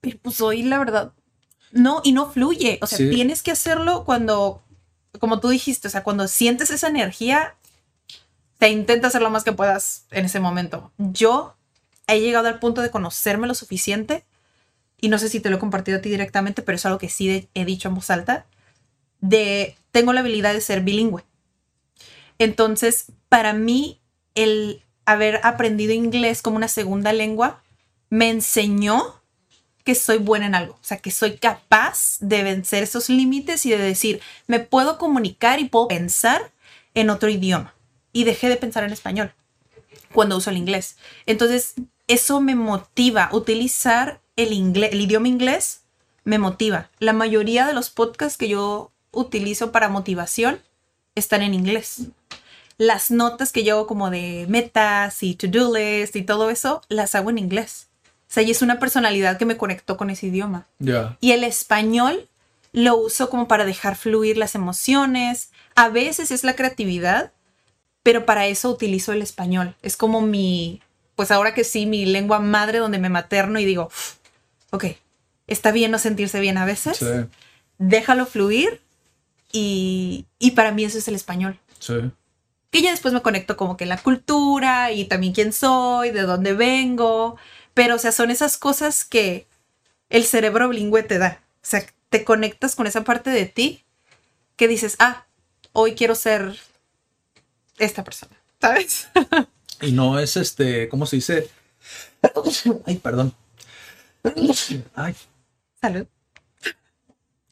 pero 0.00 0.18
pues 0.22 0.40
hoy 0.40 0.62
la 0.62 0.78
verdad, 0.78 1.12
no, 1.72 2.00
y 2.04 2.12
no 2.12 2.30
fluye. 2.30 2.78
O 2.82 2.86
sea, 2.86 2.98
Sí. 2.98 3.10
tienes 3.10 3.42
que 3.42 3.50
hacerlo 3.50 4.04
cuando, 4.04 4.62
como 5.18 5.40
tú 5.40 5.48
dijiste, 5.48 5.88
o 5.88 5.90
sea, 5.90 6.02
cuando 6.04 6.28
sientes 6.28 6.70
esa 6.70 6.88
energía, 6.88 7.54
te 8.58 8.68
intenta 8.68 9.08
hacer 9.08 9.22
lo 9.22 9.30
más 9.30 9.42
que 9.44 9.52
puedas 9.52 10.06
en 10.10 10.24
ese 10.24 10.38
momento. 10.38 10.92
Yo 10.98 11.56
he 12.06 12.20
llegado 12.20 12.48
al 12.48 12.58
punto 12.60 12.80
de 12.82 12.90
conocerme 12.90 13.46
lo 13.48 13.54
suficiente, 13.54 14.24
y 15.00 15.08
no 15.08 15.18
sé 15.18 15.28
si 15.28 15.40
te 15.40 15.50
lo 15.50 15.56
he 15.56 15.58
compartido 15.58 15.98
a 15.98 16.00
ti 16.00 16.10
directamente, 16.10 16.62
pero 16.62 16.76
es 16.76 16.86
algo 16.86 16.98
que 16.98 17.08
sí 17.08 17.26
de- 17.26 17.48
he 17.54 17.64
dicho 17.64 17.88
en 17.88 17.96
voz 17.96 18.08
alta, 18.10 18.46
de 19.20 19.76
tengo 19.90 20.12
la 20.12 20.20
habilidad 20.20 20.52
de 20.54 20.60
ser 20.60 20.82
bilingüe. 20.82 21.24
Entonces, 22.38 23.06
para 23.28 23.52
mí, 23.52 24.00
el 24.34 24.82
haber 25.04 25.40
aprendido 25.42 25.92
inglés 25.92 26.42
como 26.42 26.56
una 26.56 26.68
segunda 26.68 27.12
lengua 27.12 27.62
me 28.10 28.30
enseñó 28.30 29.21
que 29.84 29.94
soy 29.94 30.18
buena 30.18 30.46
en 30.46 30.54
algo, 30.54 30.74
o 30.74 30.84
sea, 30.84 30.98
que 30.98 31.10
soy 31.10 31.36
capaz 31.36 32.16
de 32.20 32.42
vencer 32.42 32.82
esos 32.82 33.08
límites 33.08 33.66
y 33.66 33.70
de 33.70 33.78
decir, 33.78 34.20
me 34.46 34.60
puedo 34.60 34.98
comunicar 34.98 35.60
y 35.60 35.64
puedo 35.64 35.88
pensar 35.88 36.52
en 36.94 37.10
otro 37.10 37.28
idioma. 37.28 37.74
Y 38.12 38.24
dejé 38.24 38.48
de 38.48 38.56
pensar 38.56 38.84
en 38.84 38.92
español 38.92 39.32
cuando 40.12 40.36
uso 40.36 40.50
el 40.50 40.58
inglés. 40.58 40.96
Entonces, 41.26 41.74
eso 42.08 42.40
me 42.40 42.54
motiva. 42.54 43.30
Utilizar 43.32 44.20
el, 44.36 44.52
idioma 44.52 45.28
inglés 45.28 45.82
me 46.24 46.38
motiva. 46.38 46.90
La 46.98 47.12
mayoría 47.12 47.66
de 47.66 47.72
los 47.72 47.90
podcasts 47.90 48.38
que 48.38 48.48
yo 48.48 48.92
utilizo 49.10 49.72
para 49.72 49.88
motivación 49.88 50.60
están 51.14 51.42
en 51.42 51.54
inglés. 51.54 52.08
Las 52.78 53.10
notas 53.10 53.52
que 53.52 53.64
yo 53.64 53.76
hago 53.76 53.86
como 53.86 54.10
de 54.10 54.46
metas 54.48 55.22
y 55.22 55.34
to-do 55.34 55.74
list 55.74 56.16
y 56.16 56.22
todo 56.22 56.50
eso, 56.50 56.82
las 56.88 57.14
hago 57.14 57.30
en 57.30 57.38
inglés. 57.38 57.88
O 58.32 58.34
sea, 58.34 58.42
y 58.42 58.50
es 58.50 58.62
una 58.62 58.78
personalidad 58.78 59.36
que 59.36 59.44
me 59.44 59.58
conectó 59.58 59.98
con 59.98 60.08
ese 60.08 60.28
idioma. 60.28 60.66
Ya. 60.78 61.18
Y 61.20 61.32
el 61.32 61.44
español 61.44 62.30
lo 62.72 62.96
uso 62.96 63.28
como 63.28 63.46
para 63.46 63.66
dejar 63.66 63.94
fluir 63.94 64.38
las 64.38 64.54
emociones. 64.54 65.50
A 65.74 65.90
veces 65.90 66.30
es 66.30 66.42
la 66.42 66.56
creatividad, 66.56 67.30
pero 68.02 68.24
para 68.24 68.46
eso 68.46 68.70
utilizo 68.70 69.12
el 69.12 69.20
español. 69.20 69.74
Es 69.82 69.98
como 69.98 70.22
mi, 70.22 70.80
pues 71.14 71.30
ahora 71.30 71.52
que 71.52 71.62
sí, 71.62 71.84
mi 71.84 72.06
lengua 72.06 72.38
madre 72.38 72.78
donde 72.78 72.98
me 72.98 73.10
materno 73.10 73.58
y 73.60 73.66
digo, 73.66 73.88
"Uf, 73.88 74.14
ok, 74.70 74.86
está 75.46 75.70
bien 75.70 75.90
no 75.90 75.98
sentirse 75.98 76.40
bien 76.40 76.56
a 76.56 76.64
veces, 76.64 76.96
Sí. 76.96 77.04
déjalo 77.76 78.24
fluir 78.24 78.80
y, 79.52 80.24
y 80.38 80.52
para 80.52 80.72
mí 80.72 80.84
eso 80.84 80.96
es 80.96 81.06
el 81.08 81.16
español. 81.16 81.58
Sí. 81.78 81.94
Que 82.70 82.80
ya 82.80 82.92
después 82.92 83.12
me 83.12 83.20
conecto 83.20 83.58
como 83.58 83.76
que 83.76 83.84
en 83.84 83.90
la 83.90 83.98
cultura 83.98 84.90
y 84.92 85.04
también 85.04 85.34
quién 85.34 85.52
soy, 85.52 86.10
de 86.12 86.22
dónde 86.22 86.54
vengo. 86.54 87.36
Pero, 87.74 87.96
o 87.96 87.98
sea, 87.98 88.12
son 88.12 88.30
esas 88.30 88.56
cosas 88.58 89.04
que 89.04 89.46
el 90.10 90.24
cerebro 90.24 90.68
bilingüe 90.68 91.02
te 91.02 91.18
da. 91.18 91.40
O 91.56 91.66
sea, 91.66 91.84
te 92.10 92.24
conectas 92.24 92.74
con 92.76 92.86
esa 92.86 93.04
parte 93.04 93.30
de 93.30 93.46
ti 93.46 93.84
que 94.56 94.68
dices, 94.68 94.96
ah, 94.98 95.24
hoy 95.72 95.94
quiero 95.94 96.14
ser 96.14 96.58
esta 97.78 98.04
persona, 98.04 98.36
¿sabes? 98.60 99.08
Y 99.80 99.92
no 99.92 100.18
es 100.18 100.36
este, 100.36 100.88
¿cómo 100.88 101.06
se 101.06 101.16
dice? 101.16 101.48
Ay, 102.86 102.96
perdón. 102.96 103.34
Ay, 104.94 105.14
Salud. 105.80 106.06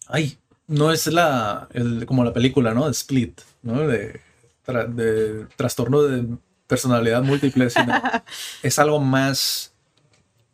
ay. 0.07 0.37
No 0.69 0.93
es 0.93 1.09
la, 1.09 1.67
el- 1.73 2.07
como 2.07 2.23
la 2.23 2.33
película, 2.33 2.73
¿no? 2.75 2.85
De 2.85 2.93
Split, 2.93 3.41
¿no? 3.63 3.89
De, 3.89 4.21
tra- 4.65 4.87
de 4.87 5.47
trastorno 5.57 6.03
de 6.03 6.37
personalidad 6.69 7.23
múltiple, 7.25 7.69
sino 7.71 7.93
es 8.63 8.79
algo 8.79 9.01
más 9.01 9.70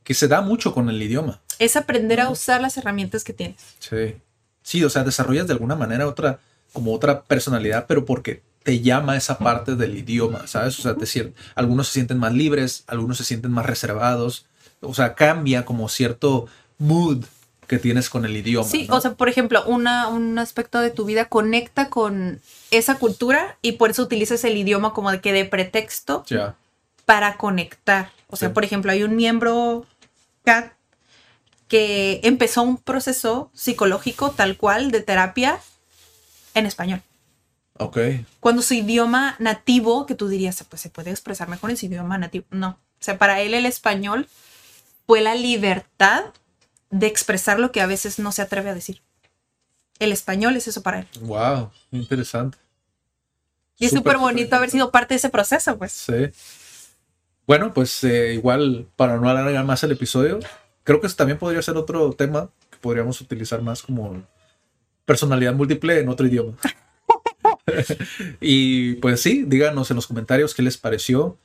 que 0.07 0.15
se 0.15 0.29
da 0.29 0.41
mucho 0.41 0.73
con 0.73 0.89
el 0.89 1.03
idioma. 1.03 1.41
Es 1.59 1.75
aprender 1.77 2.21
a 2.21 2.31
usar 2.31 2.61
las 2.61 2.77
herramientas 2.77 3.25
que 3.25 3.33
tienes. 3.33 3.57
Sí. 3.81 4.15
Sí, 4.63 4.85
o 4.85 4.89
sea, 4.89 5.03
desarrollas 5.03 5.49
de 5.49 5.53
alguna 5.53 5.75
manera 5.75 6.07
otra, 6.07 6.39
como 6.73 6.95
otra 6.95 7.23
personalidad, 7.25 7.87
pero 7.89 8.05
porque 8.05 8.41
te 8.63 8.81
llama 8.81 9.17
esa 9.17 9.37
parte 9.39 9.75
del 9.75 9.97
idioma, 9.99 10.47
¿sabes? 10.47 10.79
O 10.79 10.83
sea, 10.83 10.95
sien- 11.07 11.35
algunos 11.57 11.89
se 11.89 11.95
sienten 11.95 12.19
más 12.19 12.33
libres, 12.33 12.85
algunos 12.87 13.17
se 13.19 13.25
sienten 13.25 13.51
más 13.51 13.67
reservados. 13.67 14.47
O 14.81 14.95
sea, 14.95 15.15
cambia 15.17 15.65
como 15.65 15.89
cierto 15.89 16.47
mood 16.79 17.25
que 17.67 17.79
tienes 17.79 18.09
con 18.09 18.25
el 18.25 18.37
idioma. 18.37 18.69
Sí, 18.69 18.87
¿no? 18.89 18.95
o 18.97 19.01
sea, 19.01 19.15
por 19.15 19.29
ejemplo, 19.29 19.65
una, 19.67 20.07
un 20.07 20.39
aspecto 20.39 20.79
de 20.79 20.91
tu 20.91 21.05
vida 21.05 21.25
conecta 21.25 21.91
con 21.91 22.41
esa 22.71 22.97
cultura 23.01 23.59
y 23.61 23.73
por 23.73 23.91
eso 23.91 24.03
utilizas 24.05 24.45
el 24.45 24.57
idioma 24.57 24.93
como 24.95 25.11
de 25.11 25.21
que 25.21 25.33
de 25.33 25.45
pretexto 25.47 26.25
para 27.05 27.37
conectar. 27.37 28.11
O 28.29 28.37
sea, 28.37 28.49
Sí. 28.49 28.55
por 28.55 28.65
ejemplo, 28.65 28.91
hay 28.93 29.03
un 29.05 29.15
miembro 29.17 29.85
Que 31.69 32.21
empezó 32.23 32.63
un 32.63 32.77
proceso 32.77 33.51
psicológico 33.55 34.31
tal 34.31 34.57
cual 34.57 34.91
de 34.91 35.03
terapia 35.03 35.59
en 36.55 36.67
español. 36.67 37.03
Ok. 37.79 37.99
Cuando 38.41 38.63
su 38.63 38.75
idioma 38.75 39.37
nativo, 39.39 40.07
que 40.07 40.15
tú 40.15 40.29
dirías, 40.29 40.65
pues 40.69 40.81
se 40.81 40.91
puede 40.91 41.11
expresar 41.11 41.49
mejor 41.49 41.71
en 41.71 41.77
su 41.77 41.87
idioma 41.87 42.17
nativo. 42.19 42.47
No. 42.51 42.79
O 42.99 43.05
sea, 43.05 43.19
para 43.19 43.41
él 43.41 43.53
el 43.55 43.67
español 43.67 44.29
fue 45.07 45.21
la 45.21 45.35
libertad 45.35 46.25
de 46.91 47.07
expresar 47.07 47.59
lo 47.59 47.73
que 47.73 47.81
a 47.81 47.87
veces 47.87 48.19
no 48.19 48.33
se 48.33 48.43
atreve 48.43 48.71
a 48.71 48.75
decir. 48.75 49.03
El 49.99 50.13
español 50.13 50.57
es 50.57 50.69
eso 50.69 50.83
para 50.83 51.01
él. 51.01 51.09
Wow. 51.21 51.71
Interesante. 51.91 52.59
Y 53.79 53.87
es 53.87 53.93
súper 53.93 54.17
bonito 54.19 54.57
haber 54.57 54.71
sido 54.71 54.91
parte 54.91 55.15
de 55.15 55.19
ese 55.19 55.29
proceso, 55.29 55.77
pues. 55.77 55.93
Sí. 55.93 56.31
Bueno, 57.47 57.73
pues 57.73 58.03
eh, 58.05 58.35
igual, 58.35 58.89
para 58.97 59.19
no 59.19 59.29
alargar 59.29 59.65
más 59.65 59.83
el 59.85 59.93
episodio, 59.93 60.41
creo 60.83 61.01
que 61.01 61.09
también 61.11 61.39
podría 61.39 61.63
ser 61.63 61.77
otro 61.77 62.13
tema 62.13 62.51
que 62.71 62.79
podríamos 62.79 63.21
utilizar 63.21 63.63
más 63.63 63.83
como 63.83 64.23
personalidad 65.05 65.55
múltiple 65.55 66.01
en 66.01 66.09
otro 66.09 66.27
idioma. 66.27 66.57
y 68.41 68.95
pues 68.95 69.21
sí, 69.21 69.45
díganos 69.47 69.91
en 69.91 69.97
los 69.97 70.07
comentarios 70.07 70.55
qué 70.55 70.63
les 70.63 70.77
pareció. 70.77 71.39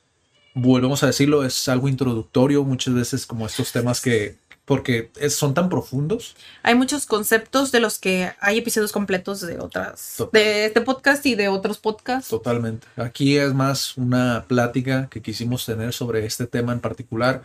Volvemos 0.54 1.02
a 1.02 1.06
decirlo, 1.06 1.44
es 1.44 1.68
algo 1.68 1.88
introductorio 1.88 2.64
muchas 2.64 2.94
veces 2.94 3.24
como 3.24 3.46
estos 3.46 3.72
temas 3.72 4.00
que, 4.00 4.36
porque 4.64 5.10
es- 5.16 5.34
son 5.34 5.54
tan 5.54 5.68
profundos. 5.68 6.36
Hay 6.62 6.74
muchos 6.74 7.06
conceptos 7.06 7.72
de 7.72 7.80
los 7.80 7.98
que 7.98 8.32
hay 8.40 8.58
episodios 8.58 8.92
completos 8.92 9.40
de 9.40 9.58
otras, 9.58 10.14
Total. 10.16 10.40
de 10.40 10.64
este 10.66 10.80
podcast 10.80 11.26
y 11.26 11.34
de 11.34 11.48
otros 11.48 11.78
podcasts. 11.78 12.30
Totalmente. 12.30 12.86
Aquí 12.96 13.36
es 13.36 13.52
más 13.54 13.96
una 13.96 14.44
plática 14.46 15.08
que 15.10 15.20
quisimos 15.20 15.66
tener 15.66 15.92
sobre 15.92 16.24
este 16.26 16.46
tema 16.46 16.72
en 16.72 16.80
particular. 16.80 17.42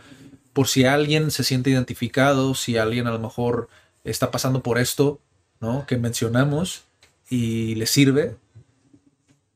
Por 0.52 0.68
si 0.68 0.84
alguien 0.84 1.30
se 1.30 1.44
siente 1.44 1.70
identificado, 1.70 2.54
si 2.54 2.76
alguien 2.78 3.06
a 3.06 3.10
lo 3.10 3.18
mejor 3.18 3.68
está 4.04 4.30
pasando 4.30 4.62
por 4.62 4.78
esto, 4.78 5.20
¿no? 5.60 5.86
Que 5.86 5.96
mencionamos 5.96 6.84
y 7.28 7.74
le 7.74 7.86
sirve, 7.86 8.36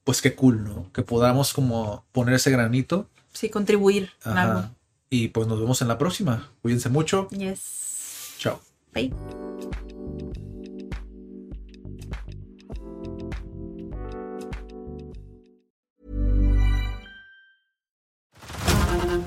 pues 0.04 0.20
qué 0.20 0.34
cool, 0.34 0.64
¿no? 0.64 0.90
Que 0.92 1.02
podamos 1.02 1.52
como 1.52 2.04
poner 2.12 2.34
ese 2.34 2.50
granito. 2.50 3.08
Sí, 3.32 3.48
contribuir 3.48 4.10
en 4.24 4.36
algo. 4.36 4.70
Ajá. 5.12 5.16
Y 5.16 5.28
pues 5.28 5.46
nos 5.46 5.60
vemos 5.60 5.82
en 5.82 5.88
la 5.88 5.98
próxima. 5.98 6.48
Cuídense 6.62 6.88
mucho. 6.88 7.28
Yes. 7.30 8.34
Chao. 8.38 8.60
Bye. 8.94 9.12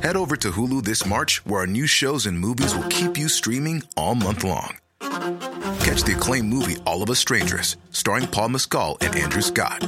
Head 0.01 0.15
over 0.15 0.35
to 0.37 0.51
Hulu 0.51 0.83
this 0.83 1.05
March, 1.05 1.43
where 1.45 1.61
our 1.61 1.67
new 1.67 1.87
shows 1.87 2.27
and 2.27 2.39
movies 2.39 2.75
will 2.75 2.87
keep 2.89 3.17
you 3.17 3.27
streaming 3.27 3.83
all 3.97 4.13
month 4.13 4.43
long. 4.43 4.77
Catch 5.81 6.03
the 6.03 6.13
acclaimed 6.15 6.47
movie 6.47 6.77
All 6.85 7.01
of 7.01 7.09
Us 7.09 7.19
Strangers, 7.19 7.77
starring 7.91 8.27
Paul 8.27 8.49
Mescal 8.49 8.97
and 9.01 9.15
Andrew 9.15 9.41
Scott. 9.41 9.87